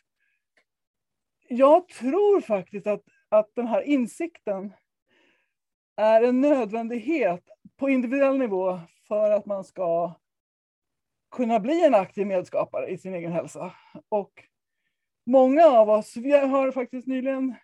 Jag 1.48 1.88
tror 1.88 2.40
faktiskt 2.40 2.86
att, 2.86 3.04
att 3.28 3.54
den 3.54 3.66
här 3.66 3.82
insikten 3.82 4.72
är 5.96 6.22
en 6.22 6.40
nödvändighet 6.40 7.48
på 7.76 7.90
individuell 7.90 8.38
nivå 8.38 8.80
för 9.08 9.30
att 9.30 9.46
man 9.46 9.64
ska 9.64 10.14
kunna 11.30 11.60
bli 11.60 11.84
en 11.84 11.94
aktiv 11.94 12.26
medskapare 12.26 12.88
i 12.88 12.98
sin 12.98 13.14
egen 13.14 13.32
hälsa. 13.32 13.74
Och 14.08 14.44
många 15.26 15.66
av 15.66 15.90
oss, 15.90 16.16
vi 16.16 16.32
har 16.32 16.72
faktiskt 16.72 17.06
nyligen 17.06 17.54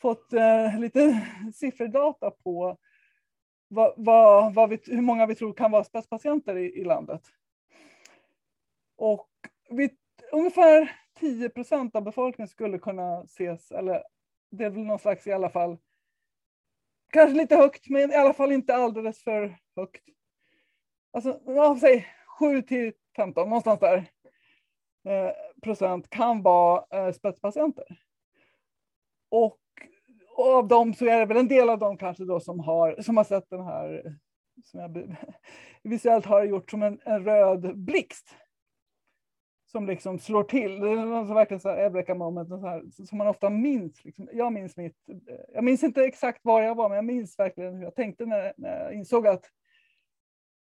fått 0.00 0.32
eh, 0.32 0.80
lite 0.80 1.26
sifferdata 1.54 2.30
på 2.30 2.76
vad, 3.68 3.94
vad, 3.96 4.54
vad 4.54 4.70
vi, 4.70 4.80
hur 4.86 5.00
många 5.00 5.26
vi 5.26 5.34
tror 5.34 5.52
kan 5.52 5.70
vara 5.70 5.84
spetspatienter 5.84 6.56
i, 6.56 6.80
i 6.80 6.84
landet. 6.84 7.22
Och 8.96 9.28
vi, 9.70 9.90
ungefär 10.32 10.96
10 11.18 11.48
procent 11.48 11.96
av 11.96 12.02
befolkningen 12.02 12.48
skulle 12.48 12.78
kunna 12.78 13.22
ses, 13.22 13.72
eller 13.72 14.02
det 14.50 14.64
är 14.64 14.70
väl 14.70 14.84
någon 14.84 14.98
slags 14.98 15.26
i 15.26 15.32
alla 15.32 15.50
fall, 15.50 15.78
kanske 17.12 17.36
lite 17.36 17.56
högt, 17.56 17.88
men 17.88 18.10
i 18.10 18.14
alla 18.14 18.32
fall 18.32 18.52
inte 18.52 18.74
alldeles 18.74 19.22
för 19.22 19.58
högt. 19.76 20.04
Alltså, 21.12 21.40
säg 21.80 22.06
7 22.38 22.62
till 22.62 22.92
15, 23.16 23.48
någonstans 23.48 23.80
där, 23.80 23.96
eh, 25.04 25.32
procent 25.62 26.10
kan 26.10 26.42
vara 26.42 26.84
eh, 26.90 27.12
spetspatienter. 27.12 28.00
Och 29.28 29.58
och 30.36 30.54
av 30.54 30.68
dem 30.68 30.94
så 30.94 31.06
är 31.06 31.18
det 31.18 31.26
väl 31.26 31.36
en 31.36 31.48
del 31.48 31.70
av 31.70 31.78
dem 31.78 31.96
kanske 31.96 32.24
då 32.24 32.40
som 32.40 32.60
har, 32.60 33.02
som 33.02 33.16
har 33.16 33.24
sett 33.24 33.50
den 33.50 33.64
här, 33.64 34.16
som 34.64 34.80
jag 34.80 35.16
visuellt 35.82 36.26
har 36.26 36.44
gjort 36.44 36.70
som 36.70 36.82
en, 36.82 37.00
en 37.04 37.24
röd 37.24 37.78
blixt. 37.78 38.36
Som 39.66 39.86
liksom 39.86 40.18
slår 40.18 40.42
till. 40.42 40.80
Det 40.80 40.90
är 40.90 41.34
verkligen 41.34 41.60
så 41.60 41.68
här 41.68 41.76
Eureka 41.76 42.14
moment, 42.14 42.48
så 42.48 42.66
här, 42.66 42.82
som 43.06 43.18
man 43.18 43.26
ofta 43.26 43.50
minns. 43.50 44.04
Liksom. 44.04 44.28
Jag 44.32 44.52
minns 44.52 44.76
mitt, 44.76 44.96
jag 45.54 45.64
minns 45.64 45.84
inte 45.84 46.04
exakt 46.04 46.44
var 46.44 46.62
jag 46.62 46.74
var, 46.74 46.88
men 46.88 46.96
jag 46.96 47.04
minns 47.04 47.38
verkligen 47.38 47.74
hur 47.74 47.82
jag 47.82 47.94
tänkte 47.94 48.26
när, 48.26 48.52
när 48.56 48.84
jag 48.84 48.94
insåg 48.94 49.26
att 49.26 49.44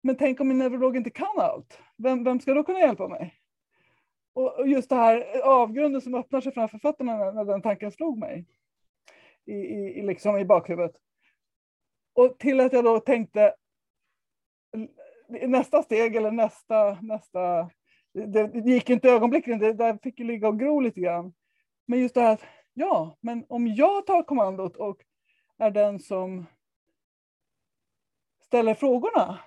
men 0.02 0.16
tänk 0.16 0.40
om 0.40 0.48
min 0.48 0.58
neurolog 0.58 0.96
inte 0.96 1.10
kan 1.10 1.38
allt. 1.38 1.78
Vem, 1.96 2.24
vem 2.24 2.40
ska 2.40 2.54
då 2.54 2.64
kunna 2.64 2.80
hjälpa 2.80 3.08
mig? 3.08 3.34
Och 4.32 4.68
just 4.68 4.88
det 4.88 4.96
här 4.96 5.40
avgrunden 5.44 6.00
som 6.00 6.14
öppnar 6.14 6.40
sig 6.40 6.52
framför 6.52 6.78
fötterna 6.78 7.16
när, 7.16 7.32
när 7.32 7.44
den 7.44 7.62
tanken 7.62 7.92
slog 7.92 8.18
mig 8.18 8.46
i, 9.46 9.52
i, 9.52 10.02
liksom 10.02 10.38
i 10.38 10.44
bakhuvudet. 10.44 10.96
Och 12.14 12.38
till 12.38 12.60
att 12.60 12.72
jag 12.72 12.84
då 12.84 13.00
tänkte 13.00 13.54
nästa 15.28 15.82
steg 15.82 16.16
eller 16.16 16.30
nästa, 16.30 16.98
nästa 17.00 17.70
det, 18.12 18.46
det 18.46 18.70
gick 18.70 18.90
inte 18.90 19.10
ögonblickligen, 19.10 19.60
det 19.60 19.72
där 19.72 19.98
fick 20.02 20.18
ju 20.18 20.24
ligga 20.24 20.48
och 20.48 20.58
gro 20.58 20.80
lite 20.80 21.00
grann. 21.00 21.32
Men 21.86 22.00
just 22.00 22.14
det 22.14 22.20
här 22.20 22.32
att, 22.32 22.44
ja, 22.74 23.16
men 23.20 23.44
om 23.48 23.66
jag 23.66 24.06
tar 24.06 24.22
kommandot 24.22 24.76
och 24.76 25.02
är 25.58 25.70
den 25.70 26.00
som 26.00 26.46
ställer 28.44 28.74
frågorna 28.74 29.38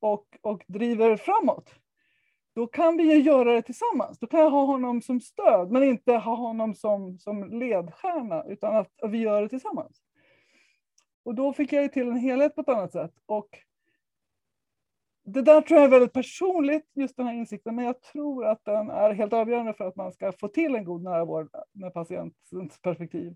och, 0.00 0.26
och 0.40 0.64
driver 0.66 1.16
framåt, 1.16 1.74
då 2.54 2.66
kan 2.66 2.96
vi 2.96 3.02
ju 3.02 3.20
göra 3.20 3.52
det 3.52 3.62
tillsammans. 3.62 4.18
Då 4.18 4.26
kan 4.26 4.40
jag 4.40 4.50
ha 4.50 4.64
honom 4.64 5.02
som 5.02 5.20
stöd, 5.20 5.70
men 5.70 5.82
inte 5.82 6.12
ha 6.12 6.34
honom 6.34 6.74
som, 6.74 7.18
som 7.18 7.50
ledstjärna, 7.50 8.44
utan 8.44 8.76
att, 8.76 9.02
att 9.02 9.10
vi 9.10 9.18
gör 9.18 9.42
det 9.42 9.48
tillsammans. 9.48 10.02
Och 11.24 11.34
då 11.34 11.52
fick 11.52 11.72
jag 11.72 11.82
ju 11.82 11.88
till 11.88 12.08
en 12.08 12.16
helhet 12.16 12.54
på 12.54 12.60
ett 12.60 12.68
annat 12.68 12.92
sätt. 12.92 13.12
Och 13.26 13.48
det 15.24 15.42
där 15.42 15.60
tror 15.60 15.80
jag 15.80 15.86
är 15.86 15.90
väldigt 15.90 16.12
personligt, 16.12 16.90
just 16.94 17.16
den 17.16 17.26
här 17.26 17.34
insikten, 17.34 17.74
men 17.74 17.84
jag 17.84 18.02
tror 18.02 18.46
att 18.46 18.64
den 18.64 18.90
är 18.90 19.12
helt 19.12 19.32
avgörande 19.32 19.74
för 19.74 19.84
att 19.84 19.96
man 19.96 20.12
ska 20.12 20.32
få 20.32 20.48
till 20.48 20.74
en 20.74 20.84
god 20.84 21.02
nära 21.02 21.24
vård 21.24 21.48
med 21.72 21.94
patientens 21.94 22.80
perspektiv 22.82 23.34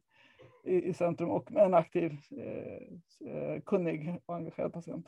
i, 0.64 0.83
i 0.83 0.95
centrum 0.95 1.31
och 1.31 1.53
med 1.53 1.64
en 1.64 1.75
aktiv, 1.75 2.12
eh, 2.31 3.31
eh 3.31 3.61
kunnig 3.61 4.21
och 4.27 4.35
engagerad 4.35 4.73
patient 4.73 5.07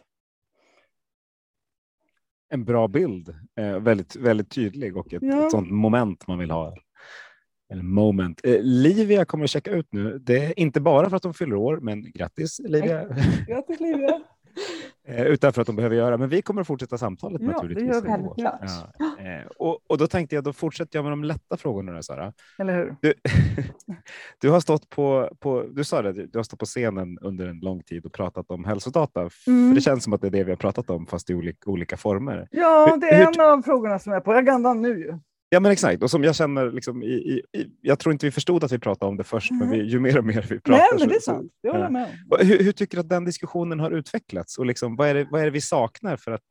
en 2.51 2.65
bra 2.65 2.89
bild, 2.89 3.29
eh, 3.59 3.79
väldigt, 3.79 4.17
väldigt 4.17 4.51
tydlig 4.51 4.97
och 4.97 5.13
ett, 5.13 5.23
ja. 5.23 5.45
ett 5.45 5.51
sånt 5.51 5.71
moment 5.71 6.27
man 6.27 6.39
vill 6.39 6.51
ha. 6.51 6.75
Eller 7.73 7.83
moment. 7.83 8.41
Eh, 8.45 8.59
Livia 8.63 9.25
kommer 9.25 9.45
att 9.45 9.51
checka 9.51 9.71
ut 9.71 9.93
nu. 9.93 10.19
Det 10.19 10.45
är 10.45 10.59
inte 10.59 10.81
bara 10.81 11.11
för 11.11 11.17
att 11.17 11.23
de 11.23 11.35
fyller 11.35 11.57
år, 11.57 11.77
men 11.77 12.13
grattis 12.13 12.61
Livia. 12.65 13.09
Grattis 13.49 13.81
Livia. 13.81 14.23
Eh, 15.05 15.27
utan 15.27 15.53
för 15.53 15.61
att 15.61 15.67
de 15.67 15.77
behöver 15.77 15.97
göra. 15.97 16.17
Men 16.17 16.29
vi 16.29 16.43
kommer 16.43 16.61
att 16.61 16.67
fortsätta 16.67 16.99
samtalet 16.99 17.43
ja, 17.43 17.49
naturligtvis. 17.51 18.03
Det 18.03 18.09
gör 18.09 18.19
vi. 18.19 18.43
Ja. 18.43 18.59
Eh, 19.19 19.47
och, 19.57 19.79
och 19.87 19.99
då 19.99 20.07
tänkte 20.07 20.35
jag, 20.35 20.45
då 20.45 20.53
fortsätter 20.53 20.99
jag 20.99 21.05
med 21.05 21.13
de 21.13 21.25
lätta 21.25 21.57
frågorna. 21.57 22.03
Sara. 22.03 22.33
Eller 22.59 22.75
hur? 22.75 22.97
Du, 23.01 23.15
du, 24.41 24.51
har 24.51 24.61
stått 24.61 24.91
på, 24.91 25.31
på, 25.41 25.65
du 25.71 25.85
sa 25.85 26.03
det, 26.03 26.13
du 26.13 26.39
har 26.39 26.43
stått 26.43 26.59
på 26.59 26.67
scenen 26.67 27.19
under 27.19 27.47
en 27.47 27.59
lång 27.59 27.83
tid 27.83 28.07
och 28.07 28.13
pratat 28.13 28.51
om 28.51 28.65
hälsodata. 28.65 29.29
Mm. 29.47 29.75
Det 29.75 29.81
känns 29.81 30.05
som 30.05 30.13
att 30.13 30.21
det 30.21 30.27
är 30.27 30.31
det 30.31 30.45
vi 30.45 30.51
har 30.51 30.57
pratat 30.57 30.91
om, 30.91 31.07
fast 31.07 31.31
i 31.31 31.35
olika, 31.35 31.71
olika 31.71 31.97
former. 31.97 32.49
Ja, 32.51 32.97
det 33.01 33.07
är 33.07 33.19
hur, 33.19 33.41
en 33.41 33.41
av 33.41 33.63
frågorna 33.63 33.99
som 33.99 34.13
är 34.13 34.21
på 34.21 34.33
agendan 34.33 34.83
nu. 34.83 35.21
Ja, 35.53 35.61
men 35.61 35.73
exakt. 35.73 36.03
Och 36.03 36.11
som 36.11 36.25
jag 36.25 36.37
känner, 36.37 36.71
liksom, 36.73 37.03
i, 37.03 37.07
i, 37.07 37.43
i, 37.59 37.71
jag 37.81 37.99
tror 37.99 38.13
inte 38.13 38.27
vi 38.27 38.33
förstod 38.33 38.65
att 38.65 38.73
vi 38.73 38.79
pratade 38.79 39.11
om 39.11 39.17
det 39.17 39.25
först, 39.25 39.51
mm. 39.51 39.69
men 39.69 39.79
vi, 39.79 39.85
ju 39.85 40.01
mer 40.01 40.19
och 40.19 40.25
mer 40.25 40.47
vi 40.49 40.61
pratar. 40.61 40.71
Nej, 40.71 40.89
men 40.99 41.09
det 41.09 41.15
är 41.15 41.21
sant. 41.21 41.53
Det 41.63 41.71
håller 41.71 41.91
med 41.91 42.09
Hur, 42.39 42.65
hur, 42.65 42.73
tycker 42.73 42.97
du 42.97 43.01
att 43.01 43.09
den 43.09 43.25
diskussionen 43.25 43.81
har 43.81 43.91
utvecklats 43.91 44.59
och 44.59 44.67
liksom, 44.67 44.97
vad, 44.97 45.09
är 45.09 45.15
det, 45.15 45.29
vad 45.31 45.41
är 45.41 45.45
det 45.45 45.51
vi 45.51 45.61
saknar 45.61 46.17
för 46.17 46.33
att, 46.33 46.45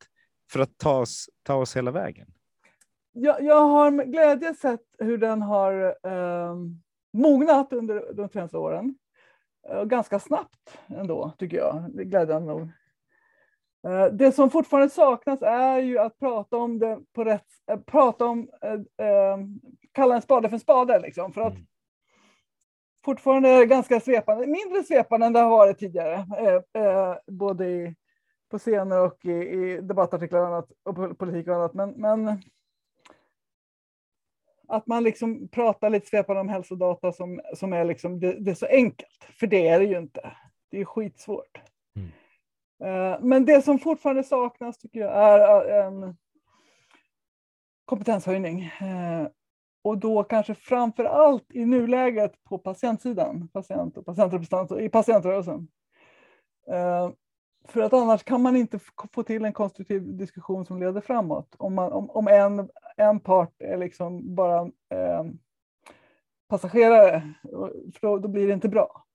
för 0.52 0.60
att 0.60 0.78
ta, 0.78 1.00
oss, 1.00 1.30
ta 1.44 1.56
oss 1.56 1.78
hela 1.78 1.92
vägen? 1.92 2.28
Jag, 3.12 3.44
jag 3.44 3.66
har 3.66 3.92
med 3.92 4.12
glädje 4.12 4.54
sett 4.54 4.84
hur 4.98 5.18
den 5.18 5.42
har 5.42 5.96
eh, 6.04 6.56
mognat 7.14 7.74
under 7.74 8.14
de 8.14 8.30
senaste 8.30 8.58
åren. 8.58 8.96
Eh, 9.70 9.84
ganska 9.84 10.20
snabbt 10.20 10.78
ändå, 10.88 11.34
tycker 11.38 11.58
jag, 11.58 11.92
glädjande 11.94 12.48
nog. 12.48 12.70
Eh, 13.88 14.06
det 14.06 14.32
som 14.32 14.50
fortfarande 14.50 14.90
saknas 14.90 15.42
är 15.42 15.80
ju 15.80 16.00
att 16.00 16.20
prata 16.20 16.58
om 16.58 16.80
det 16.80 17.00
på 17.14 17.24
rätt, 17.24 17.48
äh, 17.72 17.80
prata 17.80 18.26
om, 18.26 18.50
äh, 18.62 19.08
äh, 19.08 19.38
kalla 19.92 20.16
en 20.16 20.22
spade 20.22 20.50
för 20.50 20.56
en 20.56 20.60
spade 20.60 21.00
liksom, 21.00 21.34
för 21.34 21.42
att 21.42 21.54
mm. 21.54 21.68
fortfarande 23.06 23.50
är 23.50 23.60
det 23.60 23.66
ganska 23.66 24.00
svepande, 24.00 24.48
mindre 24.48 24.84
svepande 24.84 25.26
än 25.26 25.34
det 25.34 25.40
har 25.40 25.50
varit 25.50 25.80
tidigare, 25.80 26.26
både 27.28 27.66
i, 27.66 27.96
på 28.52 28.60
scener 28.60 29.02
och 29.02 29.26
i, 29.26 29.32
i 29.32 29.82
debattartiklar 29.82 30.40
och, 30.40 30.48
annat, 30.48 30.72
och 30.84 31.18
politik 31.18 31.48
och 31.48 31.56
annat, 31.56 31.74
men, 31.74 31.90
men 31.90 32.42
att 34.68 34.88
man 34.88 35.04
liksom 35.04 35.48
pratar 35.48 35.90
lite 35.90 36.08
svepande 36.08 36.42
om 36.42 36.50
hälsodata 36.50 37.12
som, 37.12 37.42
som 37.56 37.74
är 37.74 37.86
liksom, 37.86 38.20
det, 38.20 38.40
det 38.40 38.52
är 38.52 38.56
så 38.56 38.66
enkelt, 38.66 39.28
för 39.40 39.48
det 39.48 39.68
är 39.68 39.80
det 39.80 39.86
ju 39.86 39.98
inte. 39.98 40.32
Det 40.72 40.82
är 40.82 40.86
skitsvårt. 40.86 41.58
Eh, 41.58 42.04
Eh, 42.84 43.18
men 43.22 43.46
det 43.46 43.62
som 43.62 43.80
fortfarande 43.80 44.24
saknas 44.24 44.78
tycker 44.78 45.00
jag 45.00 45.14
är 45.14 45.70
eh, 45.70 45.86
en 45.86 46.18
kompetenshöjning. 47.86 48.62
Eh, 48.62 49.28
och 49.82 49.98
då 49.98 50.24
kanske 50.24 50.56
framför 50.56 51.04
allt 51.04 51.46
i 51.54 51.66
nuläget 51.66 52.44
på 52.44 52.58
patientsidan, 52.58 53.48
patient 53.48 53.98
och 53.98 54.06
patientrepresentanter 54.06 54.82
i 54.82 54.90
patientrörelsen. 54.90 55.68
För 57.68 57.82
att 57.82 57.94
annars 57.94 58.24
kan 58.24 58.42
man 58.42 58.56
inte 58.56 58.80
få 59.14 59.24
till 59.24 59.46
en 59.46 59.54
konstruktiv 59.54 60.18
diskussion 60.18 60.66
som 60.66 60.80
leder 60.80 61.02
framåt. 61.02 61.56
Om, 61.58 61.76
man, 61.76 61.92
om, 61.92 62.10
om 62.10 62.28
en, 62.28 62.70
en 62.98 63.20
part 63.20 63.62
är 63.62 63.78
liksom 63.78 64.36
bara 64.36 64.62
eh, 64.90 65.26
passagerare, 66.48 67.34
för 67.94 68.02
då, 68.02 68.18
då 68.18 68.28
blir 68.28 68.48
det 68.48 68.54
inte 68.54 68.70
bra 68.70 69.06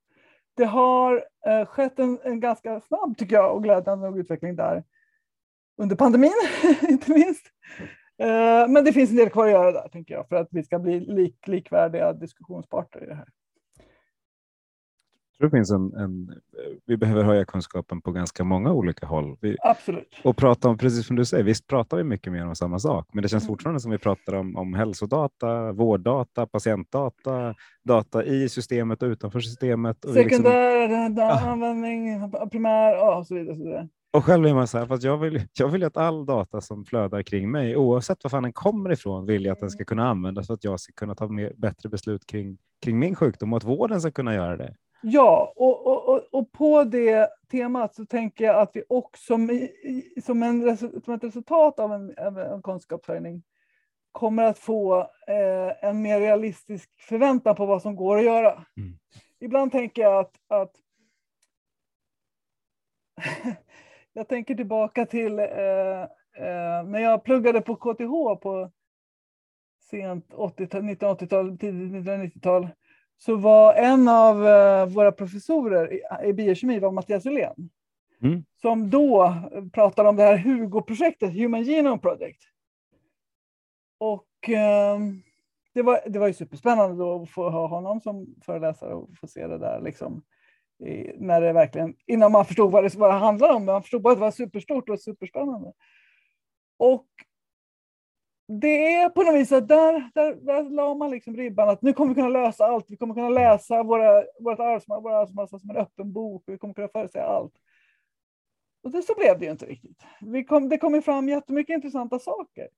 det 0.56 0.64
har 0.64 1.24
eh, 1.46 1.66
skett 1.66 1.98
en, 1.98 2.18
en, 2.24 2.40
ganska 2.40 2.80
snabb, 2.80 3.16
tycker 3.18 3.36
jag, 3.36 3.54
och 3.54 3.62
glädjande 3.62 4.20
utveckling 4.20 4.56
där 4.56 4.84
under 5.76 5.96
pandemin, 5.96 6.32
inte 6.88 7.12
minst. 7.12 7.46
Eh, 8.18 8.68
men 8.68 8.84
det 8.84 8.92
finns 8.92 9.10
en 9.10 9.16
del 9.16 9.30
kvar 9.30 9.46
att 9.46 9.52
göra 9.52 9.72
där, 9.72 9.88
tänker 9.88 10.14
jag, 10.14 10.28
för 10.28 10.36
att 10.36 10.48
vi 10.50 10.62
ska 10.62 10.78
bli 10.78 11.00
lik, 11.00 11.48
likvärdiga 11.48 12.12
diskussionsparter 12.12 13.02
i 13.04 13.06
det 13.06 13.14
här 13.14 13.28
tror 15.38 15.50
det 15.50 15.56
finns 15.56 15.70
en, 15.70 15.94
en, 15.94 16.34
vi 16.86 16.96
behöver 16.96 17.24
höja 17.24 17.44
kunskapen 17.44 18.00
på 18.02 18.12
ganska 18.12 18.44
många 18.44 18.72
olika 18.72 19.06
håll. 19.06 19.36
Vi, 19.40 19.56
Absolut. 19.62 20.20
och 20.24 20.36
prata 20.36 20.68
om, 20.68 20.78
precis 20.78 21.06
som 21.06 21.16
du 21.16 21.24
säger, 21.24 21.44
visst 21.44 21.66
pratar 21.66 21.96
vi 21.96 22.04
mycket 22.04 22.32
mer 22.32 22.46
om 22.46 22.54
samma 22.56 22.78
sak, 22.78 23.08
men 23.12 23.22
det 23.22 23.28
känns 23.28 23.44
Mm. 23.44 23.48
fortfarande 23.52 23.80
som 23.80 23.90
vi 23.90 23.98
pratar 23.98 24.34
om, 24.34 24.56
om 24.56 24.74
hälsodata, 24.74 25.72
vårddata, 25.72 26.46
patientdata, 26.46 27.54
data 27.84 28.24
i 28.24 28.48
systemet 28.48 29.02
och 29.02 29.06
utanför 29.06 29.40
systemet. 29.40 30.04
Och, 30.04 30.14
liksom, 30.14 30.30
Sekundär 30.44 31.20
Ah. 31.20 31.50
användning, 31.50 32.30
primär 32.50 32.92
ja, 32.92 33.16
och 33.18 33.26
så 33.26 33.34
vidare. 33.34 33.56
Så 33.56 33.62
vidare. 33.64 33.88
och 34.12 34.24
själv 34.24 34.46
är 34.46 34.54
man 34.54 34.66
så 34.66 34.78
här, 34.78 34.86
för 34.86 34.94
att 34.94 35.02
jag 35.02 35.16
vill, 35.18 35.42
jag 35.58 35.68
vill 35.68 35.80
ju 35.80 35.86
att 35.86 35.96
all 35.96 36.26
data 36.26 36.60
som 36.60 36.84
flödar 36.84 37.22
kring 37.22 37.50
mig, 37.50 37.76
oavsett 37.76 38.24
var 38.24 38.28
fan 38.28 38.42
den 38.42 38.52
kommer 38.52 38.92
ifrån, 38.92 39.26
vill 39.26 39.44
jag 39.44 39.52
att 39.52 39.60
den 39.60 39.70
ska 39.70 39.84
kunna 39.84 40.08
användas 40.08 40.46
för 40.46 40.54
att 40.54 40.64
jag 40.64 40.80
ska 40.80 40.92
kunna 40.92 41.14
ta 41.14 41.28
mer, 41.28 41.52
bättre 41.56 41.88
beslut 41.88 42.26
kring, 42.26 42.58
kring 42.84 42.98
min 42.98 43.14
sjukdom 43.14 43.52
och 43.52 43.56
att 43.56 43.64
vården 43.64 44.00
ska 44.00 44.10
kunna 44.10 44.34
göra 44.34 44.56
det. 44.56 44.74
Ja, 45.06 45.52
och, 45.56 45.86
och, 45.86 46.24
och, 46.32 46.52
på 46.52 46.84
det 46.84 47.28
temat 47.50 47.94
så 47.94 48.06
tänker 48.06 48.44
jag 48.44 48.56
att 48.56 48.70
vi 48.74 48.82
också 48.88 49.36
som, 50.22 50.42
en, 50.42 50.76
som 50.76 51.14
ett 51.14 51.24
resultat 51.24 51.78
av 51.78 51.92
en, 51.92 52.18
en 52.38 52.62
kunskapshöjning 52.62 53.42
kommer 54.12 54.42
att 54.42 54.58
få 54.58 55.00
eh, 55.26 55.84
en 55.84 56.02
mer 56.02 56.20
realistisk 56.20 56.90
förväntan 57.00 57.56
på 57.56 57.66
vad 57.66 57.82
som 57.82 57.96
går 57.96 58.18
att 58.18 58.24
göra. 58.24 58.52
Mm. 58.52 58.98
Ibland 59.40 59.72
tänker 59.72 60.02
jag 60.02 60.20
att, 60.20 60.36
att 60.48 60.72
jag 64.12 64.28
tänker 64.28 64.54
tillbaka 64.54 65.06
till 65.06 65.38
eh, 65.38 66.02
eh, 66.36 66.84
när 66.84 66.98
jag 66.98 67.24
pluggade 67.24 67.60
på 67.60 67.76
KTH 67.76 68.42
på 68.42 68.70
sent 69.90 70.32
80-tal, 70.32 70.82
1980-tal, 70.82 71.58
tidigt 71.58 71.92
1990-tal 71.92 72.68
så 73.18 73.36
var 73.36 73.74
en 73.74 74.08
av 74.08 74.46
eh, 74.46 74.86
våra 74.86 75.12
professorer 75.12 75.92
i, 75.92 76.28
i 76.28 76.32
biokemi 76.32 76.78
var 76.78 76.92
Mattias 76.92 77.26
Ullén. 77.26 77.70
Mm. 78.22 78.44
Som 78.60 78.90
då 78.90 79.34
pratade 79.72 80.08
om 80.08 80.16
det 80.16 80.22
här 80.22 80.36
Hugo-projektet, 80.36 81.32
Human 81.32 81.62
Genome 81.62 81.98
Project. 81.98 82.42
Och 83.98 84.48
eh, 84.48 84.98
det, 85.74 85.82
var, 85.82 86.00
det 86.06 86.18
var 86.18 86.26
ju 86.26 86.32
superspännande 86.32 86.96
då 86.96 87.22
att 87.22 87.30
få 87.30 87.50
ha 87.50 87.66
honom 87.66 88.00
som 88.00 88.34
föreläsare 88.44 88.94
och 88.94 89.10
få 89.20 89.26
se 89.26 89.46
det 89.46 89.58
där 89.58 89.80
liksom. 89.80 90.22
I, 90.84 91.12
när 91.18 91.40
det 91.40 91.52
verkligen, 91.52 91.94
innan 92.06 92.32
man 92.32 92.44
förstod 92.44 92.72
vad 92.72 92.84
det, 92.84 92.94
vad 92.94 93.10
det 93.10 93.14
handlade 93.18 93.54
om, 93.54 93.64
men 93.64 93.72
man 93.72 93.82
förstod 93.82 94.02
bara 94.02 94.12
att 94.12 94.18
det 94.18 94.24
var 94.24 94.30
superstort 94.30 94.88
och 94.88 95.00
superspännande. 95.00 95.72
Och 96.76 97.06
det 98.46 98.94
är 98.94 99.08
på 99.08 99.22
något 99.22 99.34
vis 99.34 99.52
att 99.52 99.68
där, 99.68 100.10
där, 100.14 100.34
där 100.34 100.70
la 100.70 100.94
man 100.94 101.10
liksom 101.10 101.36
ribban 101.36 101.68
att 101.68 101.82
nu 101.82 101.92
kommer 101.92 102.08
vi 102.08 102.14
kunna 102.14 102.28
lösa 102.28 102.64
allt. 102.64 102.86
Vi 102.88 102.96
kommer 102.96 103.14
kunna 103.14 103.28
läsa 103.28 103.82
våra, 103.82 104.24
vårt 104.40 104.58
arvsmassa, 104.58 105.00
våra 105.00 105.18
arvsmassa 105.18 105.58
som 105.58 105.70
en 105.70 105.76
öppen 105.76 106.12
bok. 106.12 106.42
Vi 106.46 106.58
kommer 106.58 106.74
kunna 106.74 106.88
förutsäga 106.88 107.24
allt. 107.24 107.52
Och 108.82 108.90
det, 108.90 109.02
så 109.02 109.14
blev 109.14 109.38
det 109.38 109.44
ju 109.44 109.50
inte 109.50 109.66
riktigt. 109.66 110.02
Vi 110.20 110.44
kom, 110.44 110.68
det 110.68 110.78
kom 110.78 110.94
ju 110.94 111.02
fram 111.02 111.28
jättemycket 111.28 111.74
intressanta 111.74 112.18
saker. 112.18 112.68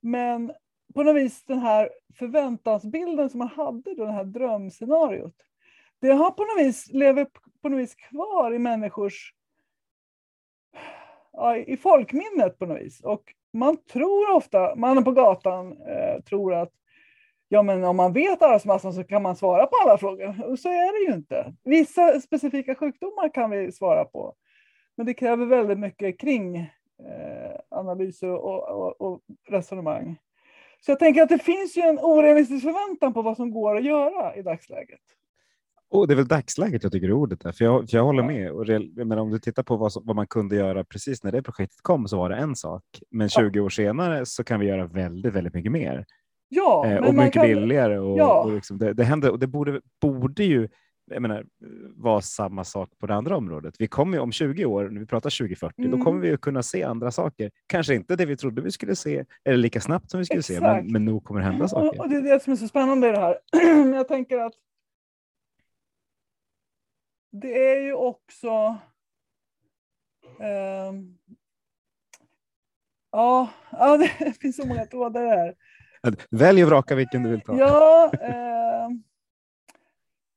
Men 0.00 0.52
på 0.94 1.02
något 1.02 1.16
vis 1.16 1.44
den 1.44 1.58
här 1.58 1.90
förväntansbilden 2.18 3.30
som 3.30 3.38
man 3.38 3.48
hade 3.48 3.94
då, 3.94 4.04
det 4.04 4.12
här 4.12 4.24
drömscenariot. 4.24 5.36
Det 6.00 6.12
har 6.12 6.30
på 6.30 6.44
något 6.44 6.66
vis, 6.66 6.92
lever 6.92 7.26
på 7.62 7.68
något 7.68 7.80
vis 7.80 7.94
kvar 7.94 8.54
i 8.54 8.58
människors 8.58 9.34
ja, 11.32 11.56
i 11.56 11.76
folkminnet 11.76 12.58
på 12.58 12.66
något 12.66 12.80
vis. 12.80 13.00
Och 13.00 13.34
man 13.52 13.76
tror 13.76 14.34
ofta, 14.34 14.74
mannen 14.74 15.04
på 15.04 15.12
gatan 15.12 15.72
eh, 15.72 16.22
tror 16.22 16.54
att 16.54 16.72
ja, 17.48 17.62
men 17.62 17.84
om 17.84 17.96
man 17.96 18.12
vet 18.12 18.42
arvsmassan 18.42 18.92
så 18.92 19.04
kan 19.04 19.22
man 19.22 19.36
svara 19.36 19.66
på 19.66 19.76
alla 19.82 19.98
frågor. 19.98 20.44
Och 20.44 20.58
så 20.58 20.68
är 20.68 20.92
det 20.92 21.10
ju 21.10 21.16
inte. 21.16 21.54
Vissa 21.64 22.20
specifika 22.20 22.74
sjukdomar 22.74 23.34
kan 23.34 23.50
vi 23.50 23.72
svara 23.72 24.04
på. 24.04 24.34
Men 24.96 25.06
det 25.06 25.14
kräver 25.14 25.46
väldigt 25.46 25.78
mycket 25.78 26.20
kring 26.20 26.56
eh, 26.56 27.60
analyser 27.68 28.30
och, 28.30 28.68
och, 28.68 29.00
och 29.00 29.20
resonemang. 29.48 30.16
Så 30.80 30.90
jag 30.90 30.98
tänker 30.98 31.22
att 31.22 31.28
det 31.28 31.38
finns 31.38 31.76
ju 31.76 31.82
en 31.82 31.98
orealistisk 31.98 32.62
förväntan 32.62 33.14
på 33.14 33.22
vad 33.22 33.36
som 33.36 33.50
går 33.50 33.76
att 33.76 33.84
göra 33.84 34.36
i 34.36 34.42
dagsläget. 34.42 35.00
Och 35.92 36.08
det 36.08 36.14
är 36.14 36.16
väl 36.16 36.28
dagsläget 36.28 36.82
jag 36.82 36.92
tycker 36.92 37.08
är 37.08 37.12
ordet 37.12 37.40
där, 37.40 37.52
för 37.52 37.64
jag, 37.64 37.90
för 37.90 37.96
jag 37.96 38.04
håller 38.04 38.22
med. 38.22 38.50
Och 38.52 38.66
jag 38.68 38.96
menar, 38.96 39.16
om 39.22 39.30
du 39.30 39.38
tittar 39.38 39.62
på 39.62 39.76
vad, 39.76 39.92
som, 39.92 40.02
vad 40.06 40.16
man 40.16 40.26
kunde 40.26 40.56
göra 40.56 40.84
precis 40.84 41.24
när 41.24 41.32
det 41.32 41.42
projektet 41.42 41.82
kom 41.82 42.08
så 42.08 42.16
var 42.16 42.30
det 42.30 42.36
en 42.36 42.56
sak. 42.56 42.82
Men 43.10 43.28
Ja. 43.36 43.40
20 43.42 43.60
år 43.60 43.68
senare 43.68 44.26
så 44.26 44.44
kan 44.44 44.60
vi 44.60 44.66
göra 44.66 44.86
väldigt, 44.86 45.32
väldigt 45.32 45.54
mycket 45.54 45.72
mer 45.72 46.04
Ja, 46.48 46.84
eh, 46.86 46.92
men 46.94 47.04
och 47.04 47.14
mycket 47.14 47.32
kan- 47.32 47.46
billigare. 47.46 47.98
Och, 47.98 48.18
Ja. 48.18 48.42
och 48.44 48.52
liksom 48.52 48.78
det, 48.78 48.92
det 48.92 49.04
händer 49.04 49.30
och 49.30 49.38
det 49.38 49.46
borde, 49.46 49.80
borde 50.02 50.44
ju 50.44 50.68
jag 51.10 51.22
menar, 51.22 51.44
vara 51.96 52.20
samma 52.20 52.64
sak 52.64 52.90
på 53.00 53.06
det 53.06 53.14
andra 53.14 53.36
området. 53.36 53.74
Vi 53.78 53.86
kommer 53.86 54.18
om 54.18 54.32
20 54.32 54.64
år, 54.64 54.88
när 54.88 55.00
vi 55.00 55.06
pratar 55.06 55.30
2040, 55.30 55.74
Mm. 55.84 55.98
då 55.98 56.04
kommer 56.04 56.20
vi 56.20 56.28
ju 56.28 56.36
kunna 56.36 56.62
se 56.62 56.82
andra 56.82 57.10
saker. 57.10 57.50
Kanske 57.66 57.94
inte 57.94 58.16
det 58.16 58.26
vi 58.26 58.36
trodde 58.36 58.62
vi 58.62 58.70
skulle 58.70 58.96
se 58.96 59.24
eller 59.44 59.56
lika 59.58 59.80
snabbt 59.80 60.10
som 60.10 60.18
vi 60.20 60.24
skulle 60.26 60.42
se, 60.42 60.54
Exakt. 60.54 60.84
men, 60.84 60.92
men 60.92 61.04
nog 61.04 61.24
kommer 61.24 61.40
det 61.40 61.46
hända 61.46 61.64
Och, 61.64 61.70
saker. 61.70 62.00
och 62.00 62.08
det 62.08 62.16
är 62.16 62.22
det 62.22 62.40
som 62.42 62.52
är 62.52 62.56
så 62.56 62.68
spännande 62.68 63.08
i 63.08 63.12
det 63.12 63.18
här. 63.18 63.36
Men 63.74 63.92
jag 63.94 64.08
tänker 64.08 64.38
att 64.38 64.52
det 67.32 67.68
är 67.68 67.80
ju 67.80 67.92
också... 67.92 68.76
ehm, 70.40 71.18
ja, 73.12 73.50
ja, 73.70 73.96
det 73.96 74.32
finns 74.40 74.56
så 74.56 74.66
många 74.66 74.86
trådar 74.86 75.26
här. 75.26 75.54
Välj 76.30 76.62
och 76.62 76.68
vraka 76.68 76.94
vilken 76.94 77.22
du 77.22 77.30
vill 77.30 77.40
ta. 77.40 77.58
Ja, 77.58 78.12
ehm, 78.12 79.02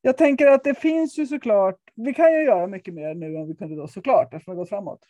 jag 0.00 0.16
tänker 0.16 0.46
att 0.46 0.64
det 0.64 0.74
finns 0.74 1.18
ju 1.18 1.26
såklart, 1.26 1.80
vi 1.94 2.14
kan 2.14 2.32
ju 2.32 2.42
göra 2.42 2.66
mycket 2.66 2.94
mer 2.94 3.14
nu 3.14 3.36
än 3.36 3.48
vi 3.48 3.54
kunde 3.54 3.76
då 3.76 3.88
såklart, 3.88 4.34
eftersom 4.34 4.54
det 4.54 4.58
gått 4.58 4.68
framåt. 4.68 5.00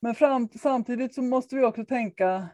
Men 0.00 0.14
fram, 0.14 0.48
samtidigt 0.48 1.14
så 1.14 1.22
måste 1.22 1.56
vi 1.56 1.64
också 1.64 1.84
tänka 1.84 2.48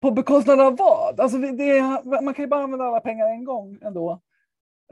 på 0.00 0.10
bekostnad 0.10 0.60
av 0.60 0.76
vad? 0.76 1.20
Alltså 1.20 1.38
det, 1.38 1.80
man 2.22 2.34
kan 2.34 2.42
ju 2.42 2.46
bara 2.46 2.62
använda 2.62 2.84
alla 2.84 3.00
pengar 3.00 3.28
en 3.28 3.44
gång 3.44 3.78
ändå. 3.82 4.20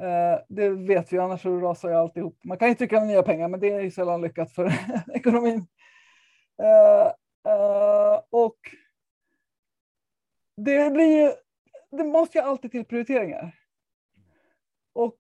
Eh, 0.01 0.41
det 0.49 0.69
vet 0.69 1.13
vi, 1.13 1.19
annars 1.19 1.43
så 1.43 1.61
rasar 1.61 1.89
ju 1.89 1.95
alltihop. 1.95 2.39
Man 2.45 2.59
kan 2.59 2.69
ju 2.69 2.75
tycka 2.75 2.99
om 2.99 3.07
nya 3.07 3.23
pengar, 3.23 3.49
men 3.49 3.61
det 3.61 3.71
är 3.71 3.81
ju 3.81 3.91
sällan 3.91 4.21
lyckat 4.21 4.53
för 4.53 4.73
ekonomin. 5.15 5.67
Eh, 6.63 7.07
eh, 7.53 8.21
och 8.31 8.57
det 10.57 10.93
blir 10.93 11.23
ju, 11.23 11.33
det 11.91 12.05
måste 12.05 12.39
ju 12.39 12.45
alltid 12.45 12.71
till 12.71 12.85
prioriteringar. 12.85 13.55
Och 14.93 15.19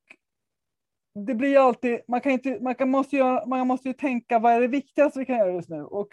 det 1.15 1.35
blir 1.35 1.49
ju 1.49 1.57
alltid, 1.57 2.01
man 2.09 2.21
kan 2.21 2.33
inte, 2.33 2.59
man 2.61 2.75
kan, 2.75 2.91
måste 2.91 3.17
göra, 3.17 3.47
man 3.47 3.67
måste 3.67 3.89
ju 3.89 3.95
tänka 3.95 4.39
vad 4.39 4.53
är 4.53 4.61
det 4.61 4.69
viktigaste 4.69 5.19
vi 5.19 5.25
kan 5.25 5.39
göra 5.39 5.53
just 5.53 5.69
nu? 5.69 5.85
Och 5.85 6.09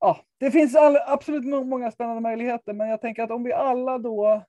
ja, 0.00 0.18
det 0.38 0.50
finns 0.50 0.76
all, 0.76 0.96
absolut 1.06 1.44
många 1.44 1.90
spännande 1.90 2.20
möjligheter, 2.20 2.72
men 2.72 2.88
jag 2.88 3.00
tänker 3.00 3.22
att 3.22 3.30
om 3.30 3.44
vi 3.44 3.52
alla 3.52 3.98
då 3.98 4.42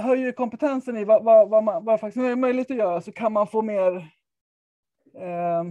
höjer 0.00 0.32
kompetensen 0.32 0.96
i 0.96 1.04
vad, 1.04 1.24
vad, 1.24 1.48
vad, 1.48 1.64
man, 1.64 1.84
vad 1.84 2.00
faktiskt 2.00 2.24
är 2.26 2.36
möjligt 2.36 2.70
att 2.70 2.76
göra 2.76 3.00
så 3.00 3.12
kan 3.12 3.32
man 3.32 3.46
få 3.46 3.62
mer 3.62 3.96
eh, 5.18 5.64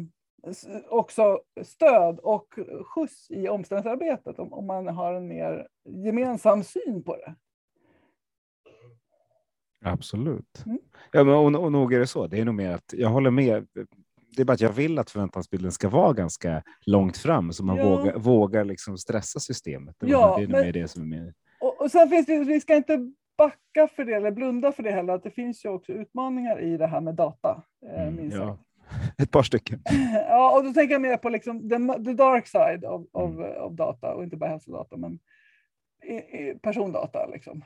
också 0.90 1.40
stöd 1.64 2.20
och 2.20 2.60
skjuts 2.86 3.32
i 3.32 3.48
omställningsarbetet 3.50 4.40
om, 4.40 4.54
om 4.54 4.68
man 4.68 4.88
har 4.88 5.14
en 5.14 5.28
mer 5.28 5.68
gemensam 5.86 6.64
syn 6.64 7.04
på 7.04 7.16
det. 7.16 7.36
Absolut. 9.86 10.64
Mm. 10.66 10.80
Ja, 11.12 11.24
men, 11.24 11.34
och, 11.36 11.64
och 11.64 11.72
nog 11.72 11.94
är 11.94 12.00
det 12.00 12.08
så. 12.08 12.28
Det 12.28 12.40
är 12.40 12.46
nog 12.46 12.56
mer 12.56 12.72
att 12.72 12.94
jag 12.94 13.10
håller 13.10 13.32
med. 13.32 13.68
Det 14.36 14.42
är 14.42 14.46
bara 14.46 14.54
att 14.54 14.62
jag 14.62 14.72
vill 14.72 15.00
att 15.00 15.10
förväntansbilden 15.12 15.72
ska 15.72 15.90
vara 15.90 16.14
ganska 16.14 16.64
långt 16.86 17.18
fram 17.18 17.54
så 17.54 17.66
man 17.66 17.78
Ja. 17.78 17.84
vågar, 17.90 18.18
vågar 18.18 18.64
liksom 18.64 18.98
stressa 18.98 19.40
systemet. 19.40 19.96
Det, 20.00 20.08
Ja, 20.08 20.36
det 20.38 20.44
är 20.44 20.48
nog 20.48 20.52
men- 20.52 20.66
mer 20.66 20.74
det 20.74 20.88
som 20.88 21.02
är 21.02 21.06
med. 21.18 21.34
Och, 21.62 21.82
och 21.82 21.92
sen 21.92 22.10
finns 22.10 22.26
det, 22.26 22.40
vi 22.44 22.60
ska 22.60 22.76
inte 22.76 23.12
backa 23.38 23.88
för 23.96 24.06
det 24.06 24.14
eller 24.14 24.32
blunda 24.32 24.72
för 24.72 24.84
det 24.84 24.92
heller, 24.92 25.14
att 25.14 25.24
det 25.24 25.32
finns 25.32 25.66
ju 25.66 25.70
också 25.70 25.92
utmaningar 25.92 26.60
i 26.60 26.78
det 26.78 26.88
här 26.88 27.02
med 27.02 27.16
data. 27.16 27.64
Eh, 27.86 28.08
Mm, 28.08 28.30
ja. 28.30 28.48
sagt. 28.48 28.62
Ett 29.22 29.32
par 29.32 29.44
stycken. 29.44 29.82
Ja, 30.28 30.58
och 30.58 30.64
då 30.64 30.74
tänker 30.74 30.94
jag 30.94 31.02
mer 31.02 31.18
på 31.18 31.30
liksom 31.30 31.70
the, 31.70 32.04
the 32.06 32.14
dark 32.14 32.48
side 32.48 32.86
av, 32.86 33.08
av, 33.12 33.42
av 33.42 33.76
data 33.76 34.14
och 34.14 34.24
inte 34.24 34.38
bara 34.38 34.50
hälsodata, 34.50 34.98
men 34.98 35.20
i, 36.04 36.14
i 36.14 36.60
persondata. 36.62 37.28
Liksom. 37.28 37.64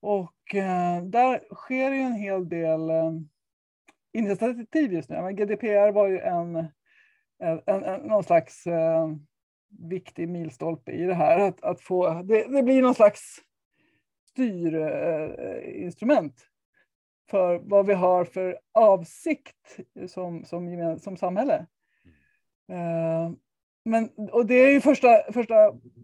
Och 0.00 0.54
eh, 0.54 1.02
där 1.02 1.54
sker 1.54 1.92
ju 1.92 2.00
en 2.00 2.14
hel 2.14 2.48
del 2.48 2.90
eh, 2.90 3.12
initiativ 4.12 4.92
just 4.92 5.10
nu. 5.10 5.22
Men 5.22 5.36
GDPR 5.36 5.92
var 5.92 6.06
ju 6.08 6.18
en, 6.18 6.56
en, 7.38 7.60
en, 7.66 7.84
en 7.84 8.00
någon 8.00 8.24
slags 8.24 8.66
eh, 8.66 9.08
viktig 9.88 10.28
milstolpe 10.28 10.92
i 10.92 11.04
det 11.04 11.14
här. 11.14 11.38
Att, 11.38 11.62
att 11.62 11.80
få, 11.80 12.22
det, 12.22 12.44
det 12.48 12.62
blir 12.62 12.82
någon 12.82 12.94
slags 12.94 13.40
styrinstrument 14.34 15.38
eh, 15.38 15.82
instrument 15.82 16.34
för 17.30 17.58
vad 17.58 17.86
vi 17.86 17.94
har 17.94 18.24
för 18.24 18.58
avsikt 18.72 19.80
som, 20.08 20.44
som, 20.44 20.98
som 21.00 21.16
samhälle. 21.16 21.66
Eh, 22.72 23.30
men, 23.84 24.10
och 24.32 24.46
det 24.46 24.54
är 24.54 24.70
ju 24.70 24.80
första, 24.80 25.32
första 25.32 25.54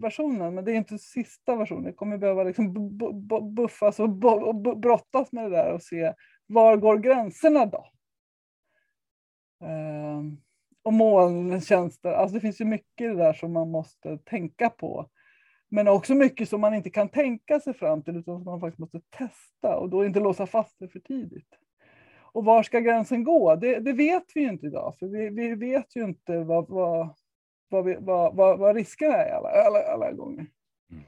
versionen, 0.01 0.55
men 0.55 0.65
det 0.65 0.73
är 0.73 0.77
inte 0.77 0.99
sista 0.99 1.57
versionen. 1.57 1.85
Det 1.85 1.93
kommer 1.93 2.19
behöva 2.19 2.45
liksom 2.45 2.99
buffas 3.55 4.01
och, 4.01 4.25
och 4.25 4.79
brottas 4.79 5.33
med 5.33 5.45
det 5.45 5.57
där 5.57 5.73
och 5.73 5.83
se 5.83 6.15
var 6.47 6.77
går 6.77 6.99
gränserna 6.99 7.67
då? 7.67 7.87
Um, 9.67 10.41
och 10.83 10.93
molntjänster, 10.93 12.13
alltså 12.13 12.35
det 12.35 12.41
finns 12.41 12.61
ju 12.61 12.65
mycket 12.65 13.05
i 13.05 13.07
det 13.07 13.15
där 13.15 13.33
som 13.33 13.53
man 13.53 13.71
måste 13.71 14.19
tänka 14.19 14.71
på. 14.71 15.11
Men 15.71 15.89
också 15.89 16.15
mycket 16.15 16.49
som 16.49 16.61
man 16.61 16.75
inte 16.75 16.91
kan 16.91 17.09
tänka 17.09 17.61
sig 17.61 17.75
fram 17.75 18.03
till 18.03 18.17
utan 18.17 18.39
som 18.39 18.45
man 18.45 18.61
faktiskt 18.61 18.79
måste 18.79 19.01
testa 19.11 19.77
och 19.77 19.91
då 19.91 20.05
inte 20.05 20.21
låsa 20.21 20.47
fast 20.47 20.77
det 20.79 20.89
för 20.89 21.01
tidigt. 21.01 21.49
Och 22.33 22.45
var 22.45 22.63
ska 22.63 22.81
gränsen 22.81 23.25
gå? 23.25 23.57
Det, 23.57 23.79
det 23.79 23.93
vet 23.93 24.25
vi 24.35 24.41
ju 24.41 24.49
inte 24.49 24.67
idag, 24.67 24.95
för 24.99 25.07
vi, 25.07 25.31
vi 25.31 25.55
vet 25.55 25.97
ju 25.97 26.05
inte 26.05 26.45
vad, 26.45 26.69
vad, 26.69 27.15
vad, 27.69 28.05
vad, 28.05 28.37
vad, 28.37 28.59
vad 28.59 28.77
riskerna 28.77 29.15
är 29.15 29.35
alla, 29.35 29.49
alla, 29.49 29.83
alla 29.83 30.13
gånger. 30.13 30.47
Mm. 30.91 31.05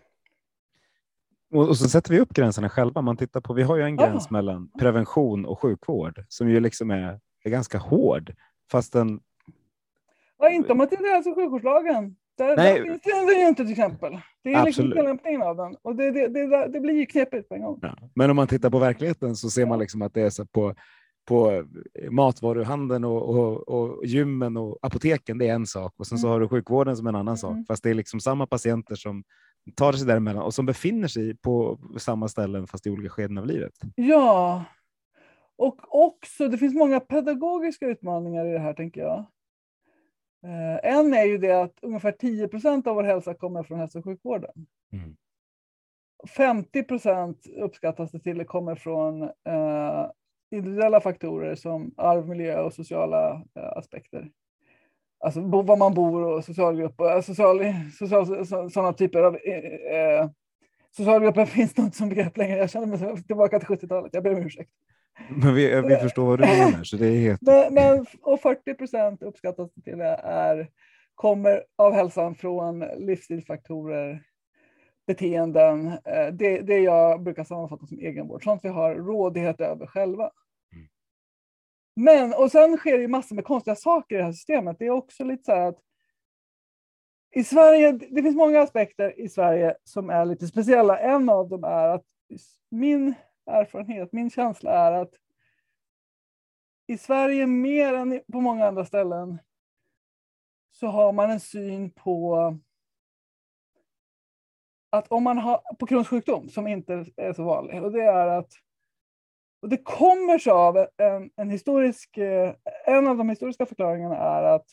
Och, 1.69 1.77
så 1.77 1.89
sätter 1.89 2.11
vi 2.11 2.21
upp 2.21 2.33
gränserna 2.33 2.69
själva. 2.69 3.03
Man 3.03 3.17
tittar 3.17 3.41
på, 3.41 3.53
vi 3.55 3.63
har 3.63 3.77
ju 3.77 3.83
en 3.83 3.97
gräns 3.97 4.27
ah. 4.27 4.33
mellan 4.33 4.71
prevention 4.79 5.47
och 5.47 5.61
sjukvård 5.61 6.25
som 6.29 6.51
ju 6.51 6.61
liksom 6.61 6.91
är, 6.91 7.21
är 7.45 7.51
ganska 7.51 7.79
hård, 7.79 8.35
fast 8.71 8.93
den. 8.93 9.21
Ja, 10.39 10.51
inte 10.51 10.73
om 10.73 10.79
man 10.79 10.89
tittar 10.89 11.15
hälso 11.15 11.31
och 11.31 11.37
sjukvårdslagen. 11.37 12.17
Där, 12.47 12.57
Nej. 12.57 12.79
där 12.79 12.87
finns 12.87 13.27
det 13.27 13.41
ju 13.41 13.49
inte 13.49 13.63
till 13.63 13.73
exempel. 13.73 14.19
Det 14.45 14.53
är 14.53 14.65
liksom 14.65 14.91
tillämpningen 14.91 15.43
av 15.43 15.57
den 15.57 15.77
och 15.83 15.97
det, 15.97 16.11
det, 16.11 16.29
det, 16.29 16.69
det 16.69 16.81
blir 16.81 16.95
ju 16.95 17.07
knepigt 17.07 17.49
på 17.49 17.55
en 17.55 17.63
gång. 17.63 17.79
Ja. 17.83 17.97
Men 18.15 18.31
om 18.31 18.37
man 18.37 18.47
tittar 18.47 18.71
på 18.71 18.79
verkligheten 18.79 19.37
så 19.37 19.51
ser 19.51 19.67
man 19.67 19.79
liksom 19.79 20.03
att 20.03 20.15
det 20.15 20.23
är 20.23 20.31
så 20.31 20.47
på 20.47 20.75
på 21.29 21.65
matvaruhandeln 22.11 23.05
och, 23.05 23.29
och, 23.29 23.69
och 23.69 24.07
gymmen 24.07 24.57
och 24.57 24.79
apoteken, 24.83 25.39
det 25.39 25.49
är 25.49 25.55
en 25.55 25.67
sak 25.67 25.95
och 25.97 26.07
sen 26.07 26.19
så 26.19 26.27
mm. 26.27 26.33
har 26.33 26.41
du 26.41 26.49
sjukvården 26.49 26.97
som 26.97 27.07
en 27.07 27.15
annan 27.15 27.39
sak, 27.39 27.53
mm. 27.53 27.65
fast 27.65 27.83
det 27.83 27.91
är 27.91 27.95
liksom 27.95 28.21
samma 28.21 28.47
patienter 28.47 28.95
som 28.95 29.25
tar 29.77 29.93
sig 29.93 30.07
däremellan 30.07 30.43
och 30.43 30.55
som 30.55 30.67
befinner 30.67 31.09
sig 31.09 31.37
på 31.37 31.79
samma 31.99 32.29
ställen 32.29 32.67
fast 32.67 32.87
i 32.87 32.91
olika 32.91 33.09
skeden 33.09 33.39
av 33.39 33.47
livet. 33.47 33.73
Ja, 33.95 34.65
och 35.57 36.05
också 36.05 36.49
det 36.49 36.59
finns 36.59 36.75
många 36.75 37.01
pedagogiska 37.01 37.87
utmaningar 37.87 38.47
i 38.47 38.53
det 38.53 38.59
här 38.59 38.75
tänker 38.75 39.01
jag. 39.01 39.27
Eh, 40.45 40.93
en 40.93 41.15
är 41.15 41.25
ju 41.25 41.39
det 41.39 41.63
att 41.63 41.79
ungefär 41.83 42.13
10 42.13 42.49
procent 42.49 42.87
av 42.87 42.95
vår 42.95 43.03
hälsa 43.03 43.35
kommer 43.35 43.63
från 43.63 43.79
hälso 43.79 43.99
och 43.99 44.05
sjukvården. 44.05 44.67
Mm. 44.93 45.17
50 46.37 46.83
procent 46.83 47.47
uppskattas 47.57 48.11
det 48.11 48.19
till 48.19 48.45
kommer 48.45 48.75
från 48.75 49.23
eh, 49.23 50.07
individuella 50.51 51.01
faktorer 51.01 51.55
som 51.55 51.95
arv, 51.97 52.29
miljö 52.29 52.61
och 52.61 52.73
sociala 52.73 53.43
eh, 53.55 53.73
aspekter. 53.77 54.31
Alltså 55.21 55.41
var 55.41 55.77
man 55.77 55.95
bor 55.95 56.23
och 56.23 56.45
socialgrupp 56.45 57.01
och 57.01 57.25
social, 57.25 57.61
social, 57.99 58.71
sådana 58.71 58.93
typer 58.93 59.23
av 59.23 59.37
eh, 59.37 59.97
eh 59.97 60.31
socialgrupper 60.97 61.45
finns 61.47 61.77
nog 61.77 61.87
inte 61.87 61.97
som 61.97 62.09
begrepp 62.09 62.37
längre. 62.37 62.57
Jag 62.57 62.71
känner 62.71 62.87
mig 62.87 63.23
tillbaka 63.23 63.59
till 63.59 63.69
70-talet. 63.69 64.15
Jag 64.15 64.23
ber 64.23 64.35
om 64.35 64.43
ursäkt. 64.43 64.71
Men 65.29 65.55
vi, 65.55 65.81
vi 65.81 65.97
förstår 65.97 66.27
vad 66.27 66.39
du 66.39 66.47
menar. 66.47 66.85
Så 66.85 66.97
det 66.97 67.07
är 67.07 67.21
helt... 67.21 67.43
men, 67.43 67.75
men, 67.75 68.07
och 68.23 68.41
40 68.41 68.75
procent 68.75 69.23
uppskattas 69.23 69.75
till 69.85 69.99
det 69.99 70.21
är, 70.25 70.71
kommer 71.15 71.65
av 71.77 71.93
hälsan 71.93 72.35
från 72.35 72.79
livsstilsfaktorer, 72.79 74.25
beteenden, 75.07 75.87
eh, 75.89 76.27
det, 76.33 76.61
det 76.61 76.79
jag 76.79 77.23
brukar 77.23 77.45
sammanfatta 77.45 77.87
som 77.87 77.99
egenvård, 77.99 78.45
sånt 78.45 78.65
vi 78.65 78.69
har 78.69 78.95
rådighet 78.95 79.61
över 79.61 79.87
själva. 79.87 80.31
Mm. 80.73 80.89
Men, 81.97 82.35
och 82.35 82.51
sen 82.51 82.77
sker 82.77 82.97
det 82.97 83.03
ju 83.03 83.09
massor 83.09 83.37
med 83.37 83.45
konstiga 83.45 83.77
saker 83.77 84.15
i 84.15 84.19
det 84.19 84.25
här 84.25 84.33
systemet. 84.33 84.77
Det 84.79 84.87
är 84.87 84.91
också 84.91 85.25
lite 85.25 85.45
så 85.45 85.53
här 85.53 85.69
att 85.69 85.79
i 87.35 87.45
Sverige, 87.45 87.93
det 87.93 88.23
finns 88.23 88.37
många 88.37 88.61
aspekter 88.61 89.21
i 89.21 89.29
Sverige 89.29 89.75
som 89.85 90.11
är 90.11 90.25
lite 90.25 90.47
speciella. 90.47 90.99
En 90.99 91.29
av 91.29 91.49
dem 91.49 91.65
är 91.65 91.89
att 91.89 92.05
min 92.71 93.15
erfarenhet, 93.47 94.13
min 94.13 94.31
känsla 94.31 94.71
är 94.71 94.93
att 94.93 95.15
i 96.87 96.99
Sverige 96.99 97.47
mer 97.47 97.95
än 97.95 98.21
på 98.33 98.41
många 98.41 98.67
andra 98.67 98.85
ställen 98.85 99.39
så 100.71 100.87
har 100.87 101.13
man 101.13 101.31
en 101.31 101.41
syn 101.41 101.91
på 101.91 102.37
att 104.91 105.09
om 105.09 105.23
man 105.23 105.39
har 105.39 105.61
på 105.79 105.87
Crohns 105.87 106.09
sjukdom, 106.09 106.49
som 106.49 106.67
inte 106.67 107.07
är 107.17 107.33
så 107.33 107.45
vanlig, 107.45 107.83
och 107.83 107.93
det 107.93 108.03
är 108.03 108.27
att 108.27 108.53
och 109.63 109.69
det 109.69 109.77
kommer 109.77 110.39
sig 110.39 110.53
av 110.53 110.77
en, 110.97 111.31
en 111.37 111.51
historisk, 111.51 112.19
eh, 112.19 112.55
en 112.87 113.07
av 113.07 113.17
de 113.17 113.29
historiska 113.29 113.67
förklaringarna 113.67 114.17
är 114.17 114.43
att 114.43 114.67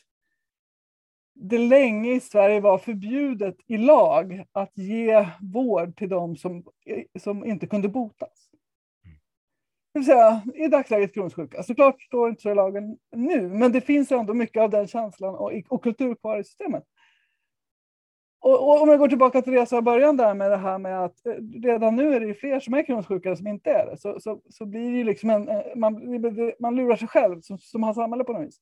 det 1.34 1.58
länge 1.58 2.12
i 2.12 2.20
Sverige 2.20 2.60
var 2.60 2.78
förbjudet 2.78 3.56
i 3.66 3.76
lag 3.76 4.44
att 4.52 4.78
ge 4.78 5.28
vård 5.40 5.96
till 5.96 6.08
de 6.08 6.36
som, 6.36 6.64
eh, 6.86 7.20
som 7.20 7.44
inte 7.44 7.66
kunde 7.66 7.88
botas. 7.88 8.49
Det 9.92 9.98
vill 9.98 10.06
säga, 10.06 10.42
i 10.54 10.68
dagsläget 10.68 11.14
kronsjuka. 11.14 11.42
sjuka. 11.42 11.62
Såklart 11.62 12.02
står 12.02 12.28
inte 12.28 12.42
så 12.42 12.50
i 12.50 12.54
lagen 12.54 12.98
nu, 13.16 13.48
men 13.48 13.72
det 13.72 13.80
finns 13.80 14.12
ändå 14.12 14.34
mycket 14.34 14.62
av 14.62 14.70
den 14.70 14.86
känslan 14.86 15.34
och, 15.34 15.52
och 15.68 15.82
kultur 15.82 16.14
kvar 16.14 16.38
i 16.38 16.44
systemet. 16.44 16.84
Och, 18.40 18.68
och, 18.68 18.82
om 18.82 18.88
jag 18.88 18.98
går 18.98 19.08
tillbaka 19.08 19.42
till 19.42 19.52
det 19.52 19.58
jag 19.58 19.68
sa 19.68 19.78
i 19.78 19.82
början 19.82 20.16
där 20.16 20.34
med 20.34 20.50
det 20.50 20.56
här 20.56 20.78
med 20.78 21.04
att 21.04 21.26
eh, 21.26 21.32
redan 21.62 21.96
nu 21.96 22.14
är 22.14 22.20
det 22.20 22.26
ju 22.26 22.34
fler 22.34 22.60
som 22.60 22.74
är 22.74 22.82
kroniskt 22.82 23.38
som 23.38 23.46
inte 23.46 23.70
är 23.70 23.86
det, 23.86 23.96
så, 23.96 24.20
så, 24.20 24.40
så 24.48 24.66
blir 24.66 24.90
det 24.90 24.96
ju 24.96 25.04
liksom 25.04 25.30
en, 25.30 25.48
eh, 25.48 25.62
man, 25.76 26.22
man 26.58 26.76
lurar 26.76 26.96
sig 26.96 27.08
själv 27.08 27.40
som, 27.40 27.58
som 27.58 27.82
har 27.82 27.94
samhälle 27.94 28.24
på 28.24 28.32
något 28.32 28.46
vis. 28.46 28.60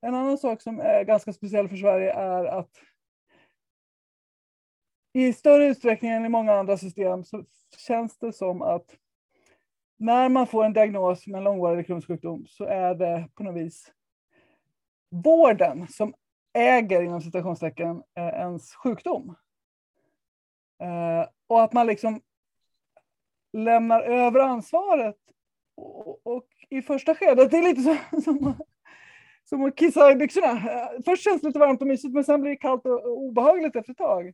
En 0.00 0.14
annan 0.14 0.38
sak 0.38 0.62
som 0.62 0.80
är 0.80 1.04
ganska 1.04 1.32
speciell 1.32 1.68
för 1.68 1.76
Sverige 1.76 2.12
är 2.12 2.44
att 2.44 2.70
i 5.12 5.32
större 5.32 5.66
utsträckning 5.66 6.10
än 6.10 6.24
i 6.24 6.28
många 6.28 6.52
andra 6.52 6.76
system 6.76 7.24
så 7.24 7.44
känns 7.76 8.18
det 8.18 8.32
som 8.32 8.62
att 8.62 8.96
när 9.96 10.28
man 10.28 10.46
får 10.46 10.64
en 10.64 10.72
diagnos 10.72 11.26
med 11.26 11.38
en 11.38 11.44
långvarig 11.44 11.86
kronisk 11.86 12.08
sjukdom 12.08 12.46
så 12.48 12.64
är 12.64 12.94
det 12.94 13.28
på 13.34 13.42
något 13.42 13.56
vis 13.56 13.92
vården 15.10 15.88
som 15.88 16.14
äger 16.52 17.02
inom 17.02 17.20
citationstecken 17.20 18.02
eh, 18.16 18.26
ens 18.26 18.74
sjukdom. 18.74 19.36
Eh, 20.82 21.28
och 21.46 21.62
att 21.62 21.72
man 21.72 21.86
liksom 21.86 22.20
lämnar 23.52 24.00
över 24.00 24.40
ansvaret. 24.40 25.16
Och, 25.76 26.26
och 26.26 26.46
i 26.70 26.82
första 26.82 27.14
skedet, 27.14 27.50
det 27.50 27.58
är 27.58 27.62
lite 27.62 27.82
så, 27.82 28.20
som, 28.22 28.54
som 29.44 29.64
att 29.64 29.76
kissa 29.76 30.12
i 30.12 30.16
byxorna. 30.16 30.50
Eh, 30.50 30.88
först 31.04 31.24
känns 31.24 31.40
det 31.40 31.46
lite 31.46 31.58
varmt 31.58 31.80
och 31.80 31.86
mysigt, 31.86 32.14
men 32.14 32.24
sen 32.24 32.40
blir 32.40 32.50
det 32.50 32.56
kallt 32.56 32.86
och, 32.86 33.04
och 33.04 33.22
obehagligt 33.22 33.76
efter 33.76 33.92
ett 33.92 33.98
tag. 33.98 34.32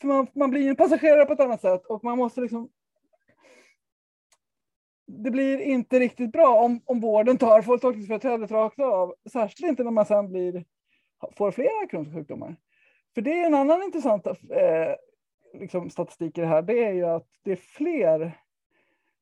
För 0.00 0.08
man, 0.08 0.26
man 0.34 0.50
blir 0.50 0.68
en 0.68 0.76
passagerare 0.76 1.24
på 1.24 1.32
ett 1.32 1.40
annat 1.40 1.60
sätt 1.60 1.86
och 1.86 2.04
man 2.04 2.18
måste 2.18 2.40
liksom 2.40 2.70
det 5.12 5.30
blir 5.30 5.58
inte 5.58 5.98
riktigt 5.98 6.32
bra 6.32 6.54
om, 6.64 6.80
om 6.84 7.00
vården 7.00 7.38
tar 7.38 7.62
folk 7.62 7.82
tolkningsföreträdet 7.82 8.50
rakt 8.50 8.80
av. 8.80 9.14
Särskilt 9.32 9.68
inte 9.68 9.84
när 9.84 9.90
man 9.90 10.06
sen 10.06 10.28
blir 10.28 10.64
får 11.36 11.50
flera 11.50 11.86
kroniska 11.90 12.14
sjukdomar. 12.14 12.56
För 13.14 13.22
det 13.22 13.40
är 13.40 13.46
en 13.46 13.54
annan 13.54 13.82
intressant 13.82 14.26
eh, 14.26 14.94
liksom 15.54 15.90
statistik 15.90 16.38
i 16.38 16.40
det 16.40 16.46
här. 16.46 16.62
Det 16.62 16.84
är 16.84 16.92
ju 16.92 17.04
att 17.04 17.26
det 17.44 17.52
är 17.52 17.56
fler 17.56 18.38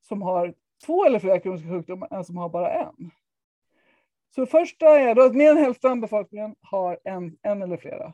som 0.00 0.22
har 0.22 0.54
två 0.86 1.04
eller 1.04 1.18
flera 1.18 1.40
kroniska 1.40 1.68
sjukdomar 1.68 2.08
än 2.10 2.24
som 2.24 2.36
har 2.36 2.48
bara 2.48 2.72
en. 2.72 3.10
Så 4.34 4.46
första 4.46 5.00
är 5.00 5.14
då 5.14 5.22
att 5.22 5.34
mer 5.34 5.50
än 5.50 5.56
hälften 5.56 5.90
av 5.90 6.00
befolkningen 6.00 6.56
har 6.60 6.98
en, 7.04 7.36
en 7.42 7.62
eller 7.62 7.76
flera. 7.76 8.12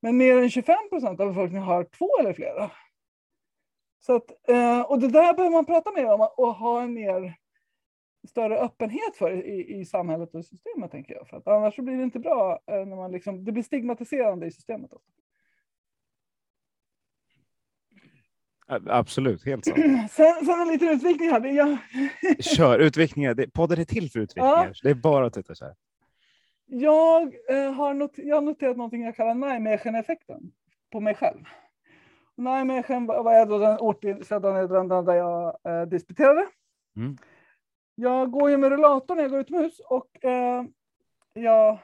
Men 0.00 0.16
mer 0.16 0.36
än 0.36 0.50
25 0.50 0.76
procent 0.90 1.20
av 1.20 1.28
befolkningen 1.28 1.62
har 1.62 1.84
två 1.84 2.08
eller 2.20 2.32
flera. 2.32 2.70
Så 4.00 4.16
att, 4.16 4.48
eh, 4.48 4.80
och 4.80 5.00
det 5.00 5.08
där 5.08 5.34
behöver 5.34 5.56
man 5.56 5.66
prata 5.66 5.92
mer 5.92 6.12
om 6.12 6.28
och 6.36 6.54
ha 6.54 6.82
en 6.82 6.94
mer 6.94 7.34
större 8.28 8.58
öppenhet 8.58 9.16
för 9.16 9.32
i, 9.32 9.80
i 9.80 9.84
samhället 9.84 10.34
och 10.34 10.44
systemet, 10.44 10.90
tänker 10.90 11.14
jag. 11.14 11.28
För 11.28 11.36
att 11.36 11.48
annars 11.48 11.76
blir 11.76 11.96
det 11.96 12.02
inte 12.02 12.18
bra 12.18 12.60
eh, 12.66 12.86
när 12.86 12.96
man 12.96 13.12
liksom, 13.12 13.44
det 13.44 13.52
blir 13.52 13.62
stigmatiserande 13.62 14.46
i 14.46 14.50
systemet. 14.50 14.92
Också. 14.92 15.10
Absolut, 18.86 19.44
helt 19.44 19.64
sant. 19.64 19.78
Sen, 20.10 20.46
sen 20.46 20.60
en 20.60 20.68
liten 20.68 20.88
utvikning 20.88 21.30
här. 21.30 21.44
Jag... 21.46 21.78
Kör, 22.44 22.78
utvikningar. 22.78 23.46
podden 23.54 23.80
är 23.80 23.84
till 23.84 24.10
för 24.10 24.20
utvikningar. 24.20 24.66
Ja. 24.66 24.72
Det 24.82 24.90
är 24.90 24.94
bara 24.94 25.26
att 25.26 25.32
titta 25.32 25.54
så 25.54 25.64
här. 25.64 25.74
Jag, 26.66 27.34
eh, 27.48 27.72
har 27.72 27.94
not 27.94 28.12
jag 28.16 28.36
har 28.36 28.42
noterat 28.42 28.76
någonting 28.76 29.02
jag 29.02 29.16
kallar 29.16 29.34
Nijmegen-effekten 29.34 30.52
på 30.92 31.00
mig 31.00 31.14
själv. 31.14 31.44
Nijmegen 32.40 33.06
var 33.06 33.32
jag 33.32 33.48
då 33.48 33.58
den 33.58 33.78
Nederländerna 34.54 35.02
där 35.02 35.14
jag 35.14 35.56
eh, 35.64 35.82
disputerade. 35.82 36.46
Mm. 36.96 37.16
Jag 37.94 38.30
går 38.30 38.50
ju 38.50 38.56
med 38.56 38.70
rullator 38.70 39.14
när 39.14 39.22
jag 39.22 39.30
går 39.30 39.40
utomhus 39.40 39.80
och 39.80 40.24
eh, 40.24 40.64
jag 41.34 41.78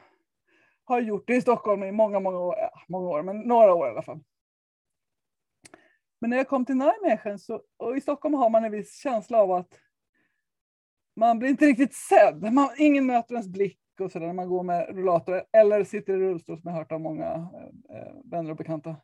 har 0.83 0.99
gjort 0.99 1.27
det 1.27 1.35
i 1.35 1.41
Stockholm 1.41 1.83
i 1.83 1.91
många, 1.91 2.19
många 2.19 2.39
år, 2.39 2.55
ja, 2.57 2.71
många 2.87 3.07
år, 3.07 3.23
men 3.23 3.39
några 3.39 3.73
år 3.73 3.87
i 3.87 3.91
alla 3.91 4.01
fall. 4.01 4.19
Men 6.21 6.29
när 6.29 6.37
jag 6.37 6.47
kom 6.47 6.65
till 6.65 6.75
Nijmegen 6.75 7.39
så, 7.39 7.61
och 7.77 7.97
i 7.97 8.01
Stockholm 8.01 8.33
har 8.33 8.49
man 8.49 8.65
en 8.65 8.71
viss 8.71 9.01
känsla 9.01 9.37
av 9.37 9.51
att 9.51 9.79
man 11.15 11.39
blir 11.39 11.49
inte 11.49 11.65
riktigt 11.65 11.93
sedd. 11.93 12.53
Man, 12.53 12.69
ingen 12.77 13.05
möter 13.05 13.33
ens 13.33 13.47
blick 13.47 13.79
och 13.99 14.11
sådär 14.11 14.27
när 14.27 14.33
man 14.33 14.49
går 14.49 14.63
med 14.63 14.95
rullator 14.95 15.43
eller 15.53 15.83
sitter 15.83 16.13
i 16.13 16.17
rullstol 16.17 16.61
som 16.61 16.71
jag 16.71 16.77
hört 16.77 16.91
av 16.91 17.01
många 17.01 17.49
eh, 17.89 18.13
vänner 18.23 18.51
och 18.51 18.57
bekanta. 18.57 18.95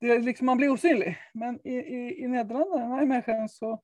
Det 0.00 0.18
liksom, 0.18 0.46
man 0.46 0.56
blir 0.56 0.70
osynlig. 0.70 1.18
Men 1.34 1.66
i, 1.66 1.74
i, 1.74 2.24
i 2.24 2.28
Nederländerna, 2.28 3.06
Mechelen, 3.06 3.48
så 3.48 3.82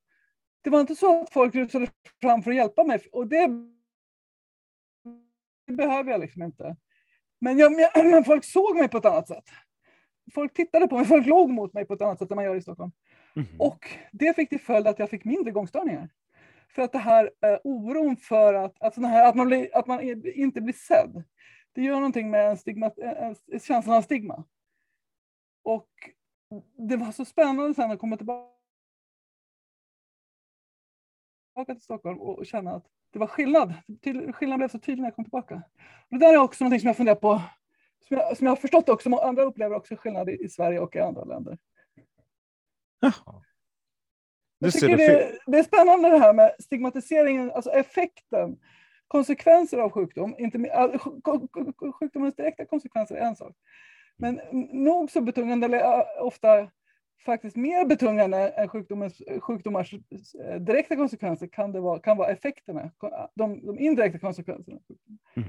det 0.65 0.71
var 0.71 0.81
inte 0.81 0.95
så 0.97 1.23
att 1.23 1.33
folk 1.33 1.55
rusade 1.55 1.89
fram 2.21 2.43
för 2.43 2.51
att 2.51 2.57
hjälpa 2.57 2.85
mig 2.85 3.01
och 3.13 3.27
det, 3.27 3.49
det 5.67 5.73
behöver 5.73 6.11
jag 6.11 6.21
liksom 6.21 6.43
inte. 6.43 6.77
Men, 7.41 7.59
jag, 7.59 7.73
men 8.05 8.25
folk 8.25 8.45
såg 8.45 8.77
mig 8.77 8.89
på 8.89 8.99
ett 8.99 9.05
annat 9.05 9.29
sätt. 9.29 9.45
Folk 10.35 10.55
tittade 10.55 10.89
på 10.89 10.97
mig, 10.97 11.05
folk 11.05 11.27
låg 11.27 11.51
mot 11.51 11.73
mig 11.73 11.85
på 11.85 11.95
ett 11.95 12.03
annat 12.03 12.19
sätt 12.19 12.31
än 12.31 12.37
man 12.37 12.45
gör 12.45 12.57
i 12.57 12.63
Stockholm. 12.63 12.93
Mm. 13.37 13.49
Och 13.59 13.89
det 14.13 14.37
fick 14.37 14.49
till 14.49 14.61
följd 14.61 14.87
att 14.87 14.99
jag 14.99 15.11
fick 15.11 15.25
mindre 15.25 15.53
gångstörningar. 15.53 16.09
För 16.75 16.83
att 16.83 16.93
det 16.93 16.99
här 16.99 17.31
eh, 17.43 17.59
oron 17.65 18.17
för 18.17 18.55
att, 18.55 18.83
att, 18.83 18.97
här, 18.97 19.29
att, 19.29 19.35
man 19.35 19.47
blir, 19.47 19.77
att 19.77 19.87
man 19.87 20.01
inte 20.25 20.61
blir 20.61 20.75
sedd, 20.75 21.25
det 21.73 21.83
gör 21.83 21.95
någonting 21.95 22.31
med 22.31 22.51
en 22.51 22.57
stigma, 22.57 22.91
en, 22.97 23.37
en 23.53 23.61
känslan 23.61 23.97
av 23.97 24.03
stigma. 24.03 24.45
Och 25.67 25.91
det 26.77 26.97
var 26.97 27.13
så 27.13 27.25
spännande 27.25 27.75
sen 27.75 27.91
att 27.91 27.99
komma 27.99 28.17
tillbaka 28.17 28.51
till 31.67 31.81
Stockholm 31.81 32.21
och 32.21 32.47
känna 32.47 32.75
att 32.75 32.87
det 33.13 33.19
var 33.19 33.27
skillnad. 33.27 33.75
Skillnaden 34.35 34.59
blev 34.59 34.69
så 34.69 34.79
tydlig 34.79 35.03
när 35.03 35.07
jag 35.07 35.15
kom 35.15 35.25
tillbaka. 35.25 35.63
Och 36.11 36.19
det 36.19 36.19
där 36.19 36.33
är 36.33 36.37
också 36.37 36.65
någonting 36.65 36.81
som 36.81 36.87
jag 36.87 36.97
funderar 36.97 37.17
på, 37.17 37.43
som 38.09 38.17
jag, 38.17 38.37
som 38.37 38.47
jag 38.47 38.51
har 38.51 38.57
förstått 38.57 38.89
också, 38.89 39.17
andra 39.17 39.43
upplever 39.43 39.77
också 39.77 39.97
skillnad 39.97 40.29
i, 40.29 40.45
i 40.45 40.49
Sverige 40.49 40.81
och 40.81 40.97
i 40.97 41.01
andra 41.01 41.25
länder. 41.25 41.59
Jaha. 43.01 43.43
Jag 44.59 44.73
tycker 44.73 44.97
det, 44.97 45.39
det, 45.47 45.59
är 45.59 45.63
spännande 45.63 46.11
det 46.11 46.19
här 46.19 46.33
med 46.33 46.55
stigmatiseringen, 46.59 47.51
alltså 47.51 47.71
effekten, 47.71 48.59
konsekvenser 49.09 49.79
av 49.79 49.91
sjukdom. 49.91 50.35
Inte, 50.39 50.59
sjukdomens 51.93 52.37
direkta 52.37 52.65
konsekvenser 52.65 53.15
är 53.15 53.21
en 53.21 53.37
sak. 53.37 53.57
Men 54.17 54.41
nog 54.73 55.11
så 55.11 55.21
betungande, 55.21 55.67
eller 55.67 56.05
ofta 56.21 56.71
faktiskt 57.25 57.57
mer 57.57 57.87
betungande 57.87 58.49
än 58.49 58.69
sjukdomens, 58.69 59.23
sjukdomars 59.41 59.95
eh, 59.95 60.61
direkta 60.61 60.97
konsekvenser 60.97 61.47
kan, 61.47 61.73
det 61.73 61.81
vara, 61.81 61.99
kan 61.99 62.17
vara 62.17 62.29
effekterna, 62.29 62.91
de, 63.35 63.67
de 63.67 63.79
indirekta 63.79 64.19
konsekvenserna. 64.19 64.79
Mm. 65.35 65.49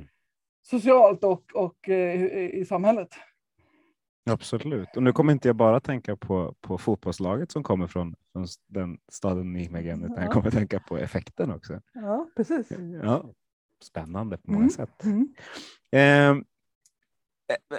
Socialt 0.62 1.24
och, 1.24 1.44
och 1.54 1.90
eh, 1.90 2.24
i, 2.24 2.60
i 2.60 2.66
samhället. 2.66 3.10
Absolut. 4.30 4.98
Och 4.98 5.04
nu 5.04 5.14
kommer 5.14 5.34
inte 5.34 5.48
jag 5.48 5.56
bara 5.56 5.80
tänka 5.80 6.16
på, 6.16 6.56
på 6.62 6.78
fotbollslaget 6.78 7.52
som 7.52 7.64
kommer 7.64 7.88
från, 7.88 8.16
från 8.32 8.46
den 8.68 8.98
staden 9.12 9.54
Nijmegen, 9.54 10.04
utan 10.04 10.24
jag 10.24 10.32
kommer 10.32 10.52
tänka 10.52 10.80
på 10.80 10.98
effekten 10.98 11.52
också. 11.52 11.82
Ja, 11.94 12.28
precis. 12.36 12.72
Ja, 13.04 13.26
spännande 13.84 14.38
på 14.38 14.52
många 14.52 14.64
mm. 14.64 14.70
sätt. 14.70 15.04
Mm. 15.04 15.34
Eh, 15.92 16.44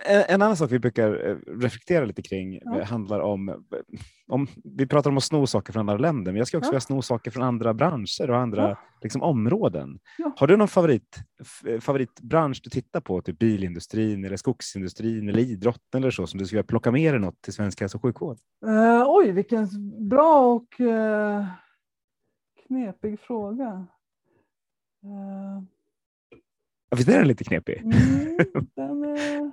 en 0.07 0.43
annan 0.43 0.57
sak 0.57 0.73
vi 0.73 0.79
brukar 0.79 1.29
eh, 1.29 1.37
reflektera 1.47 2.05
lite 2.05 2.23
kring 2.23 2.61
ja. 2.65 2.85
handlar 2.85 3.21
om, 3.21 3.65
om, 4.27 4.47
vi 4.65 4.87
pratar 4.87 5.11
om 5.11 5.17
att 5.17 5.25
sno 5.25 5.47
saker 5.47 5.73
från 5.73 5.81
andra 5.81 5.97
länder, 5.97 6.33
men 6.33 6.39
jag 6.39 6.49
ska 6.49 6.59
också 6.59 6.69
ja. 6.69 6.71
vilja 6.71 6.81
sno 6.81 7.03
saker 7.03 7.31
från 7.31 7.43
andra 7.43 7.75
branscher 7.75 8.31
och 8.31 8.37
andra 8.37 8.69
ja. 8.69 8.77
liksom, 9.03 9.23
områden. 9.23 9.99
Ja. 10.19 10.33
Har 10.37 10.47
du 10.47 10.57
någon 10.57 10.69
favorit, 10.69 11.17
favoritbransch 11.81 12.61
du 12.65 12.71
tittar 12.71 13.01
på, 13.01 13.23
typ 13.23 13.39
bilindustrin 13.39 14.25
eller 14.25 14.37
skogsindustrin 14.37 15.29
eller 15.29 15.41
idrotten 15.41 16.03
eller 16.03 16.11
så, 16.11 16.27
som 16.27 16.39
du 16.39 16.47
skulle 16.47 16.59
vilja 16.59 16.69
plocka 16.69 16.91
med 16.91 17.15
dig 17.15 17.21
något 17.21 17.43
till 17.43 17.53
svensk 17.53 17.81
hälso 17.81 17.99
och 17.99 18.03
sjukvård? 18.03 18.39
Uh, 18.67 19.05
oj, 19.07 19.33
vilken 19.33 19.69
bra 20.09 20.55
och 20.55 20.81
uh, 20.81 21.47
knepig 22.67 23.21
fråga. 23.21 23.87
Uh... 25.05 25.78
Visst 26.97 27.09
är 27.09 27.19
den 27.19 27.29
lite 27.29 27.45
knepig? 27.45 27.77
Mm, 27.77 28.37
den 28.77 29.05
är... 29.05 29.51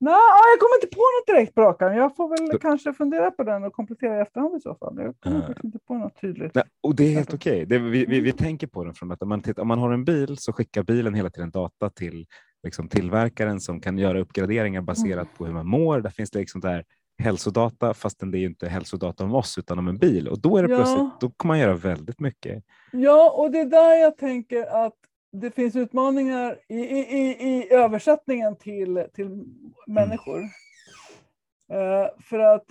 Nej, 0.00 0.14
jag 0.52 0.60
kommer 0.60 0.76
inte 0.82 0.96
på 0.96 1.00
något 1.00 1.26
direkt 1.26 1.54
på 1.54 1.60
rakan. 1.60 1.96
Jag 1.96 2.16
får 2.16 2.28
väl 2.28 2.52
så... 2.52 2.58
kanske 2.58 2.92
fundera 2.92 3.30
på 3.30 3.44
den 3.44 3.64
och 3.64 3.72
komplettera 3.72 4.18
i 4.18 4.20
efterhand 4.20 4.56
i 4.56 4.60
så 4.60 4.74
fall. 4.74 4.94
Jag 4.96 5.14
kommer 5.20 5.50
uh... 5.50 5.56
inte 5.64 5.78
på 5.78 5.94
något 5.94 6.20
tydligt. 6.20 6.54
Nej, 6.54 6.64
och 6.80 6.94
det 6.94 7.04
är 7.04 7.12
helt 7.12 7.34
okej. 7.34 7.64
Okay. 7.64 7.78
Vi, 7.78 8.04
vi, 8.06 8.20
vi, 8.20 8.32
tänker 8.32 8.66
på 8.66 8.84
den 8.84 8.94
från 8.94 9.12
att 9.12 9.22
om 9.22 9.28
man, 9.28 9.40
tittar, 9.40 9.62
om 9.62 9.68
man 9.68 9.78
har 9.78 9.92
en 9.92 10.04
bil 10.04 10.38
så 10.38 10.52
skickar 10.52 10.82
bilen 10.82 11.14
hela 11.14 11.30
tiden 11.30 11.50
data 11.50 11.90
till 11.90 12.26
liksom, 12.62 12.88
tillverkaren 12.88 13.60
som 13.60 13.80
kan 13.80 13.98
göra 13.98 14.20
uppgraderingar 14.20 14.80
baserat 14.80 15.26
mm. 15.26 15.34
på 15.36 15.46
hur 15.46 15.52
man 15.52 15.66
mår. 15.66 16.00
Där 16.00 16.10
finns 16.10 16.30
det 16.30 16.38
liksom 16.38 16.60
där 16.60 16.84
hälsodata 17.18 17.94
fastän 17.94 18.30
det 18.30 18.38
är 18.38 18.44
inte 18.44 18.68
hälsodata 18.68 19.24
om 19.24 19.34
oss 19.34 19.58
utan 19.58 19.78
om 19.78 19.88
en 19.88 19.98
bil 19.98 20.28
och 20.28 20.40
då 20.40 20.56
är 20.56 20.62
det 20.62 20.70
ja. 20.70 20.76
plötsligt, 20.76 21.20
då 21.20 21.30
kan 21.30 21.48
man 21.48 21.58
göra 21.58 21.74
väldigt 21.74 22.20
mycket. 22.20 22.64
Ja, 22.92 23.30
och 23.30 23.50
det 23.50 23.60
är 23.60 23.64
där 23.64 23.94
jag 23.94 24.16
tänker 24.16 24.86
att 24.86 24.94
det 25.32 25.50
finns 25.50 25.76
utmaningar 25.76 26.58
i, 26.68 26.78
i, 26.78 27.48
i 27.48 27.72
översättningen 27.72 28.56
till, 28.56 29.04
till 29.14 29.44
människor. 29.86 30.38
Mm. 30.38 31.82
Uh, 31.82 32.08
för 32.20 32.38
att 32.38 32.64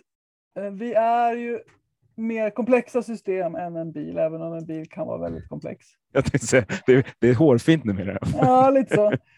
uh, 0.60 0.70
vi 0.70 0.94
är 0.94 1.34
ju 1.34 1.60
mer 2.16 2.50
komplexa 2.50 3.04
system 3.04 3.56
än 3.56 3.76
en 3.76 3.92
bil, 3.92 4.18
även 4.18 4.42
om 4.42 4.54
en 4.54 4.66
bil 4.66 4.90
kan 4.90 5.08
vara 5.08 5.18
väldigt 5.18 5.50
komplex. 5.50 5.86
Jag 6.12 6.26
tänkte 6.26 6.48
säga, 6.48 6.66
det, 6.86 6.94
är, 6.94 7.06
det 7.20 7.30
är 7.30 7.36
hårfint 7.36 7.84
numera. 7.84 8.18
Ja, 8.34 8.70
lite 8.70 8.96
så. 8.96 9.12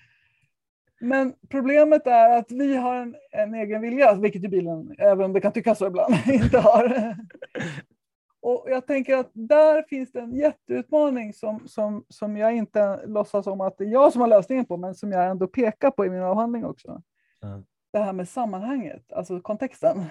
Men 1.00 1.34
problemet 1.50 2.08
är 2.08 2.38
att 2.38 2.52
vi 2.52 2.76
har 2.76 2.95
en, 2.95 3.16
en 3.32 3.54
egen 3.54 3.82
vilja, 3.82 4.14
vilket 4.14 4.43
ju 4.43 4.47
bilen, 4.47 4.95
även 4.97 5.26
om 5.26 5.34
det 5.34 5.41
kan 5.41 5.52
tyckas 5.52 5.78
så 5.78 5.88
ibland, 5.88 6.16
inte 6.28 6.60
har. 6.60 7.16
Och 8.41 8.66
jag 8.68 8.88
tänker 8.88 9.18
att 9.18 9.30
där 9.34 9.84
finns 9.84 10.12
det 10.12 10.20
en 10.20 10.36
jätteutmaning 10.36 11.34
som, 11.34 11.68
som, 11.68 12.06
som 12.10 12.38
jag 12.38 12.56
inte 12.56 13.06
låtsas 13.06 13.47
om 13.47 13.62
att 13.62 13.78
det 13.78 13.84
är 13.84 13.89
jag 13.89 14.12
som 14.14 14.22
har 14.22 14.28
lösningen 14.28 14.66
på, 14.66 14.78
men 14.78 14.95
som 14.95 15.12
jag 15.12 15.30
ändå 15.30 15.47
pekar 15.47 15.91
på 15.91 16.06
i 16.06 16.10
min 16.10 16.22
avhandling 16.22 16.66
också. 16.66 17.02
Mm. 17.43 17.66
Det 17.93 18.00
här 18.00 18.14
med 18.14 18.30
sammanhanget, 18.30 19.12
alltså 19.12 19.41
kontexten. 19.41 20.06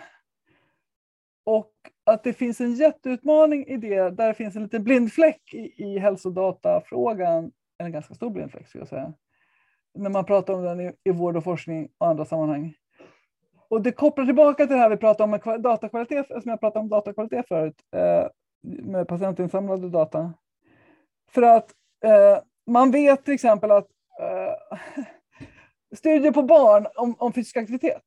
Och 1.44 1.72
att 2.06 2.24
det 2.24 2.32
finns 2.32 2.60
en 2.60 2.74
jätteutmaning 2.74 3.66
i 3.66 3.76
det, 3.76 4.10
där 4.10 4.28
det 4.28 4.34
finns 4.34 4.56
en 4.56 4.62
liten 4.62 4.84
blindfläck 4.84 5.54
i, 5.54 5.84
i 5.84 5.98
hälsodatafrågan, 5.98 7.52
en 7.78 7.92
ganska 7.92 8.14
stor 8.14 8.30
blindfläck 8.30 8.68
skulle 8.68 8.82
jag 8.82 8.88
säga, 8.88 9.12
när 9.98 10.10
man 10.10 10.24
pratar 10.24 10.54
om 10.54 10.62
den 10.62 10.80
i, 10.80 10.92
i 11.04 11.10
vård 11.10 11.36
och 11.36 11.44
forskning 11.44 11.88
och 11.98 12.06
andra 12.06 12.24
sammanhang. 12.24 12.74
Och 13.70 13.82
det 13.82 13.92
kopplar 13.92 14.24
tillbaka 14.24 14.66
till 14.66 14.76
det 14.76 14.82
här 14.82 14.88
vi 14.88 14.96
pratade 14.96 15.24
om 15.24 15.30
med 15.30 15.60
datakvalitet, 15.60 16.26
som 16.26 16.42
jag 16.44 16.60
pratade 16.60 16.80
om 16.80 16.88
datakvalitet 16.88 17.48
förut, 17.48 17.74
eh, 17.96 18.26
med 18.62 19.08
patientinsamlade 19.08 19.88
data. 19.88 20.34
För 21.30 21.42
att 21.42 21.70
eh, 22.04 22.38
man 22.66 22.90
vet 22.90 23.24
till 23.24 23.34
exempel 23.34 23.70
att 23.70 23.86
eh, 24.20 24.78
studier 25.96 26.32
på 26.32 26.42
barn 26.42 26.86
om, 26.96 27.14
om 27.18 27.32
fysisk 27.32 27.56
aktivitet, 27.56 28.02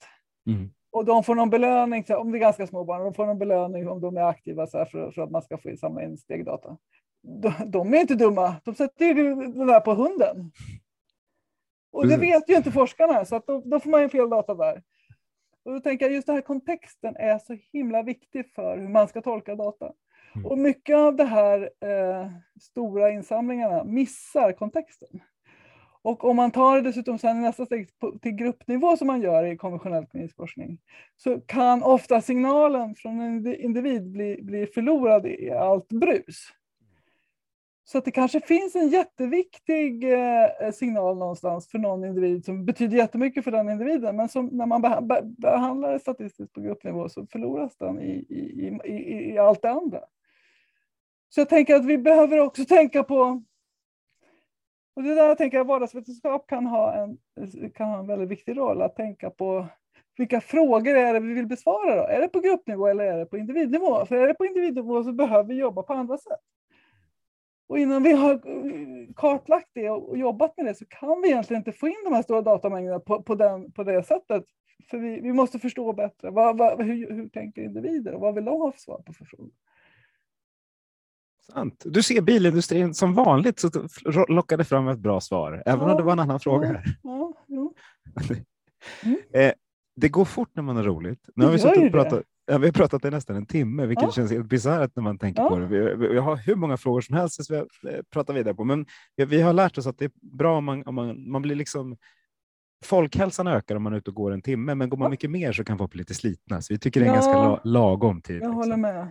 mm. 0.48 0.70
och 0.92 1.06
de 1.06 1.24
får 1.24 1.36
någon 1.36 1.50
belöning, 1.50 2.06
om 2.10 2.32
det 2.32 2.38
är 2.38 2.40
ganska 2.40 2.68
små 2.68 2.84
barn, 2.84 3.04
de 3.04 3.14
får 3.14 3.26
någon 3.26 3.40
belöning 3.40 3.90
om 3.90 4.02
de 4.02 4.18
är 4.18 4.24
aktiva 4.24 4.68
så 4.68 4.86
för, 4.86 5.12
för, 5.12 5.22
att 5.22 5.32
man 5.32 5.42
ska 5.42 5.58
få 5.58 5.76
samla 5.78 6.04
in 6.04 6.18
stegdata. 6.18 6.78
De, 7.24 7.54
de 7.66 7.94
är 7.94 7.98
inte 7.98 8.16
dumma, 8.16 8.56
de 8.64 8.76
sätter 8.76 9.06
ju 9.06 9.36
det 9.36 9.66
där 9.66 9.80
på 9.80 9.94
hunden. 9.94 10.52
Och 11.92 12.08
det 12.08 12.18
vet 12.18 12.50
ju 12.50 12.56
inte 12.56 12.72
forskarna, 12.72 13.26
så 13.26 13.36
att 13.36 13.48
då, 13.48 13.62
då 13.66 13.80
får 13.80 13.90
man 13.90 14.02
ju 14.02 14.10
fel 14.10 14.30
data 14.30 14.54
där. 14.56 14.84
Och 15.66 15.74
då 15.74 15.80
tänker 15.80 16.06
jag 16.06 16.14
just 16.14 16.28
den 16.28 16.36
här 16.36 16.42
kontexten 16.42 17.16
är 17.16 17.40
så 17.40 17.58
himla 17.74 18.04
viktig 18.04 18.46
för 18.56 18.78
hur 18.78 18.88
man 18.88 19.08
ska 19.08 19.22
tolka 19.22 19.56
data. 19.56 19.92
Mm. 20.36 20.46
Och 20.46 20.58
mycket 20.58 20.96
av 20.96 21.16
de 21.16 21.24
här 21.24 21.70
eh, 21.80 22.28
stora 22.62 23.12
insamlingarna 23.12 23.84
missar 23.84 24.52
kontexten. 24.52 25.22
Och 26.04 26.24
om 26.24 26.36
man 26.36 26.52
tar 26.52 26.76
det 26.76 26.82
dessutom 26.82 27.20
sen 27.20 27.42
nästa 27.42 27.66
steg 27.66 27.90
till 28.22 28.32
gruppnivå 28.32 28.98
som 28.98 29.08
man 29.08 29.22
gör 29.22 29.44
i 29.44 29.58
konventionell 29.58 30.06
klinisk 30.06 30.36
forskning, 30.36 30.78
så 31.18 31.42
kan 31.42 31.84
ofta 31.84 32.22
signalen 32.22 32.96
från 32.96 33.22
en 33.22 33.56
individ 33.56 34.12
bli, 34.12 34.40
bli 34.42 34.68
förlorad 34.68 35.26
i 35.26 35.52
allt 35.52 35.90
brus. 35.90 36.48
Så 37.92 37.98
att 37.98 38.06
det 38.06 38.12
kanske 38.12 38.42
finns 38.42 38.76
en 38.76 38.90
jätteviktig 38.90 40.14
eh, 40.14 40.72
signal 40.74 41.18
någonstans 41.18 41.68
för 41.68 41.80
någon 41.80 42.06
individ 42.06 42.46
som 42.46 42.66
betyder 42.66 42.98
jättemycket 42.98 43.44
för 43.44 43.52
den 43.52 43.70
individen, 43.70 44.16
men 44.16 44.30
som 44.30 44.46
när 44.46 44.66
man 44.66 44.82
behandlar 45.38 45.92
det 45.92 46.00
statistiskt 46.00 46.54
på 46.54 46.62
gruppnivå 46.62 47.10
så 47.10 47.26
förloras 47.26 47.78
den 47.78 48.02
i, 48.02 48.12
i, 48.30 48.80
i, 48.86 49.34
i 49.34 49.38
allt 49.38 49.62
det 49.62 49.70
andra. 49.70 50.00
Så 51.30 51.42
jag 51.42 51.50
tänker 51.50 51.76
att 51.76 51.86
vi 51.86 51.98
behöver 51.98 52.40
också 52.40 52.66
tänka 52.66 53.04
på 53.04 53.44
och 54.96 55.04
det 55.04 55.16
där 55.16 55.28
jag 55.28 55.38
tänker 55.38 55.58
jag 55.58 55.66
vardagsvetenskap 55.66 56.48
kan 56.48 56.66
ha, 56.66 56.94
en, 56.94 57.18
kan 57.74 57.90
ha 57.90 58.00
en 58.00 58.08
väldigt 58.08 58.30
viktig 58.30 58.58
roll, 58.58 58.82
att 58.82 58.96
tänka 58.96 59.30
på 59.30 59.68
vilka 60.18 60.42
frågor 60.42 60.96
är 60.96 61.14
det 61.14 61.20
vi 61.20 61.34
vill 61.34 61.48
besvara 61.48 61.96
då? 61.96 62.08
Är 62.08 62.22
det 62.22 62.28
på 62.28 62.40
gruppnivå 62.40 62.88
eller 62.88 63.04
är 63.04 63.18
det 63.18 63.26
på 63.26 63.38
individnivå? 63.38 64.06
För 64.06 64.16
är 64.16 64.28
det 64.28 64.34
på 64.34 64.46
individnivå 64.46 65.04
så 65.04 65.12
behöver 65.12 65.50
vi 65.50 65.56
jobba 65.56 65.84
på 65.84 65.94
andra 65.94 66.18
sätt. 66.18 66.40
Och 67.72 67.80
innan 67.80 68.04
vi 68.04 68.12
har 68.14 68.42
kartlagt 69.16 69.70
det 69.74 69.90
och 69.90 70.18
jobbat 70.18 70.58
med 70.58 70.66
det 70.66 70.76
så 70.76 70.86
kan 70.86 71.22
vi 71.22 71.30
egentligen 71.30 71.60
inte 71.60 71.72
få 71.72 71.88
in 71.88 72.02
de 72.04 72.14
här 72.14 72.22
stora 72.22 72.42
datamängderna 72.42 73.00
på, 73.00 73.24
på, 73.24 73.36
den, 73.36 73.72
på 73.72 73.84
det 73.84 74.04
sättet. 74.04 74.44
För 74.90 74.98
vi, 74.98 75.22
vi 75.22 75.34
måste 75.34 75.60
förstå 75.60 75.94
bättre. 75.94 76.30
Vad, 76.30 76.58
vad, 76.58 76.82
hur, 76.82 77.14
hur 77.14 77.30
tänker 77.30 77.62
individer 77.62 78.14
och 78.14 78.22
vad 78.22 78.36
vill 78.36 78.46
de 78.46 78.62
ha 78.62 78.72
för 78.72 78.80
svar 78.80 79.02
på 79.06 79.14
för 79.14 79.26
frågor? 79.26 79.52
Sant. 81.54 81.84
Du 81.86 82.04
ser 82.04 82.22
bilindustrin 82.22 82.94
som 82.94 83.14
vanligt 83.14 83.60
så 83.60 83.70
lockade 84.28 84.64
fram 84.64 84.88
ett 84.88 85.00
bra 85.00 85.22
svar, 85.22 85.64
även 85.66 85.88
ja, 85.88 85.92
om 85.92 85.98
det 85.98 86.04
var 86.04 86.12
en 86.12 86.20
annan 86.20 86.40
fråga. 86.40 86.68
Här. 86.68 86.84
Ja, 87.04 87.34
ja, 87.48 87.74
mm. 89.04 89.18
eh, 89.34 89.54
det 89.96 90.10
går 90.10 90.26
fort 90.26 90.50
när 90.54 90.64
man 90.64 90.76
har 90.76 90.84
roligt. 90.84 91.30
Nu 91.36 91.46
har 91.46 91.52
vi, 91.52 91.60
suttit 91.60 91.84
och 91.86 91.92
pratat, 91.92 92.24
ja, 92.52 92.58
vi 92.58 92.68
har 92.68 92.72
pratat 92.74 93.06
i 93.06 93.10
nästan 93.10 93.36
en 93.36 93.46
timme, 93.46 93.86
vilket 93.86 94.04
ja. 94.04 94.12
känns 94.12 94.32
helt 94.32 94.50
bisarrt 94.50 94.96
när 94.96 95.04
man 95.04 95.18
tänker 95.18 95.44
på 95.44 95.60
det. 95.60 95.68
Vi, 95.68 96.16
jag 96.16 96.22
har 96.22 96.36
hur 96.36 96.56
många 96.56 96.78
frågor 96.78 97.02
som 97.02 97.16
helst 97.16 97.46
som 97.46 97.56
vi 97.82 97.90
eh, 97.90 98.00
pratar 98.14 98.34
vidare 98.34 98.56
på, 98.56 98.64
men 98.64 98.86
vi, 99.16 99.26
vi, 99.26 99.42
har 99.42 99.54
lärt 99.54 99.78
oss 99.78 99.88
att 99.88 99.98
det 99.98 100.06
är 100.06 100.12
bra 100.38 100.58
om 100.58 100.66
man, 100.66 100.84
om 100.86 100.96
man, 100.96 101.32
man 101.32 101.42
blir 101.42 101.56
liksom 101.56 101.98
folkhälsan 102.86 103.48
ökar 103.48 103.76
om 103.76 103.84
man 103.84 103.94
är 103.94 103.98
ute 103.98 104.10
och 104.10 104.16
går 104.16 104.32
en 104.32 104.42
timme, 104.42 104.76
men 104.76 104.90
går 104.90 104.98
man 104.98 105.12
mycket 105.12 105.32
mer 105.32 105.52
så 105.52 105.64
kan 105.64 105.78
folk 105.78 105.92
bli 105.92 105.98
lite 106.00 106.14
slitna. 106.14 106.62
Så 106.62 106.74
vi 106.74 106.80
tycker 106.80 107.00
det 107.00 107.06
är 107.06 107.08
en 107.08 107.16
ganska 107.16 107.34
la 107.34 107.60
lagom 107.64 108.22
tid. 108.22 108.36
Jag 108.36 108.40
liksom. 108.40 108.56
håller 108.56 108.78
med. 108.78 109.08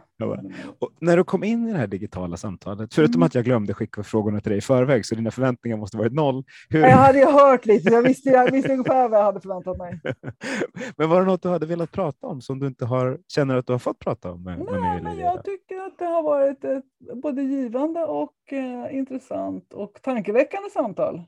Och 0.79 0.91
när 1.01 1.17
du 1.17 1.25
kom 1.25 1.45
in 1.45 1.69
i 1.69 1.73
det 1.73 1.79
här 1.79 1.87
digitala 1.87 2.37
samtalet, 2.37 2.95
förutom 2.95 3.15
mm. 3.15 3.27
att 3.27 3.35
jag 3.35 3.45
glömde 3.45 3.75
skicka 3.75 4.03
frågorna 4.03 4.41
till 4.41 4.51
dig 4.51 4.59
i 4.59 4.61
förväg, 4.61 5.07
så 5.07 5.15
dina 5.15 5.31
förväntningar 5.31 5.77
måste 5.77 5.97
varit 5.97 6.13
noll. 6.13 6.45
Hur... 6.69 6.81
Jag 6.81 6.97
hade 6.97 7.19
ju 7.19 7.27
hört 7.27 7.67
lite, 7.67 7.91
jag 7.93 8.03
visste, 8.03 8.29
jag 8.31 8.53
visste 8.53 8.73
ungefär 8.73 9.09
vad 9.09 9.19
jag 9.19 9.25
hade 9.25 9.41
förväntat 9.41 9.79
mig. 9.79 10.01
men 10.97 11.09
var 11.09 11.21
det 11.21 11.27
något 11.27 11.43
du 11.43 11.49
hade 11.49 11.67
velat 11.67 11.93
prata 11.93 12.27
om 12.27 12.41
som 12.41 12.59
du 12.59 12.67
inte 12.67 12.85
har, 12.85 13.19
känner 13.29 13.57
att 13.57 13.67
du 13.67 13.73
har 13.73 13.79
fått 13.79 13.99
prata 13.99 14.33
om? 14.33 14.43
Med, 14.43 14.59
Nej, 14.59 14.81
med 14.81 15.03
men 15.03 15.19
jag 15.19 15.45
tycker 15.45 15.77
att 15.77 15.99
det 15.99 16.05
har 16.05 16.23
varit 16.23 16.65
ett 16.65 16.85
både 17.23 17.43
givande 17.43 18.05
och 18.05 18.53
eh, 18.53 18.97
intressant 18.97 19.73
och 19.73 19.99
tankeväckande 20.03 20.71
samtal. 20.71 21.23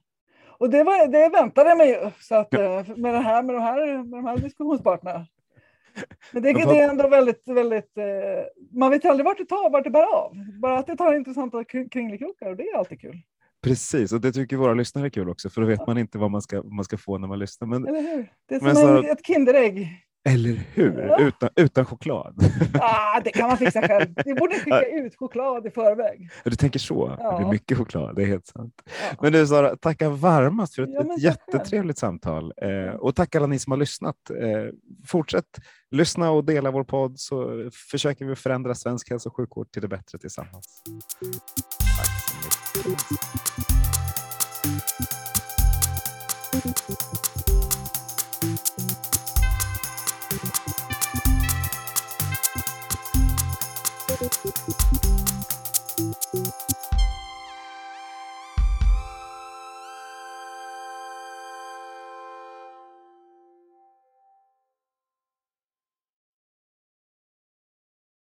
Och 0.62 0.70
det, 0.70 0.84
var, 0.84 1.08
det 1.08 1.28
väntade 1.28 1.68
jag 1.68 1.78
mig 1.78 1.88
ju, 1.88 2.10
så 2.20 2.34
att. 2.34 2.54
Eh, 2.54 2.96
med, 2.96 3.14
det 3.14 3.18
här, 3.18 3.42
med, 3.42 3.54
de 3.54 3.62
här, 3.62 3.96
med 3.96 4.18
de 4.18 4.26
här 4.26 4.38
diskussionspartnerna. 4.38 5.26
Men 6.32 6.42
det, 6.42 6.52
det 6.52 6.78
är 6.78 6.88
ändå 6.88 7.08
väldigt, 7.08 7.42
väldigt, 7.48 7.98
eh, 7.98 8.04
man 8.78 8.90
vet 8.90 9.04
aldrig 9.04 9.24
vart 9.24 9.38
det 9.38 9.44
tar, 9.44 9.70
vart 9.70 9.84
det 9.84 9.90
bär 9.90 10.14
av. 10.14 10.32
Bara 10.60 10.78
att 10.78 10.86
det 10.86 10.96
tar 10.96 11.14
intressanta 11.14 11.64
kringelikrokar 11.64 12.50
och 12.50 12.56
det 12.56 12.62
är 12.62 12.78
alltid 12.78 13.00
kul. 13.00 13.18
Precis, 13.62 14.12
och 14.12 14.20
det 14.20 14.32
tycker 14.32 14.56
våra 14.56 14.74
lyssnare 14.74 15.06
är 15.06 15.10
kul 15.10 15.28
också, 15.28 15.50
för 15.50 15.60
då 15.60 15.66
vet 15.66 15.86
man 15.86 15.98
inte 15.98 16.18
vad 16.18 16.30
man 16.30 16.42
ska, 16.42 16.62
man 16.62 16.84
ska 16.84 16.98
få 16.98 17.18
när 17.18 17.28
man 17.28 17.38
lyssnar. 17.38 17.68
Men, 17.68 17.86
Eller 17.86 18.02
hur? 18.02 18.32
Det 18.48 18.54
är 18.54 18.60
som 18.60 18.74
så, 18.74 19.02
ett 19.02 19.26
Kinderägg. 19.26 19.88
Eller 20.28 20.64
hur? 20.74 20.98
Ja. 21.08 21.18
Utan, 21.20 21.48
utan 21.56 21.86
choklad. 21.86 22.34
Ah, 22.80 23.20
det 23.20 23.30
kan 23.30 23.48
man 23.48 23.56
fixa 23.58 23.82
själv. 23.82 24.14
Vi 24.24 24.34
borde 24.34 24.54
skicka 24.54 24.82
ut 24.82 25.16
choklad 25.16 25.66
i 25.66 25.70
förväg. 25.70 26.30
Du 26.44 26.50
tänker 26.50 26.78
så? 26.78 27.16
Ja. 27.18 27.30
Det 27.30 27.36
blir 27.38 27.52
mycket 27.52 27.78
choklad, 27.78 28.16
det 28.16 28.22
är 28.22 28.26
helt 28.26 28.46
sant. 28.46 28.74
Ja. 28.86 29.16
Men 29.20 29.32
du 29.32 29.46
Sara, 29.46 29.76
tacka 29.76 30.08
varmast 30.08 30.74
för 30.74 30.82
ett, 30.82 30.88
ja, 30.92 31.14
ett 31.14 31.22
jättetrevligt 31.22 31.98
samtal. 31.98 32.52
Eh, 32.56 32.94
och 32.94 33.16
tack 33.16 33.34
alla 33.34 33.46
ni 33.46 33.58
som 33.58 33.70
har 33.70 33.78
lyssnat. 33.78 34.16
Eh, 34.30 34.72
fortsätt 35.06 35.58
lyssna 35.90 36.30
och 36.30 36.44
dela 36.44 36.70
vår 36.70 36.84
podd 36.84 37.18
så 37.18 37.70
försöker 37.90 38.24
vi 38.24 38.36
förändra 38.36 38.74
svensk 38.74 39.10
hälso 39.10 39.28
och 39.28 39.36
sjukvård 39.36 39.72
till 39.72 39.82
det 39.82 39.88
bättre 39.88 40.18
tillsammans. 40.18 40.82
Tack 41.96 42.06
så 42.28 42.88
mycket. 42.88 43.71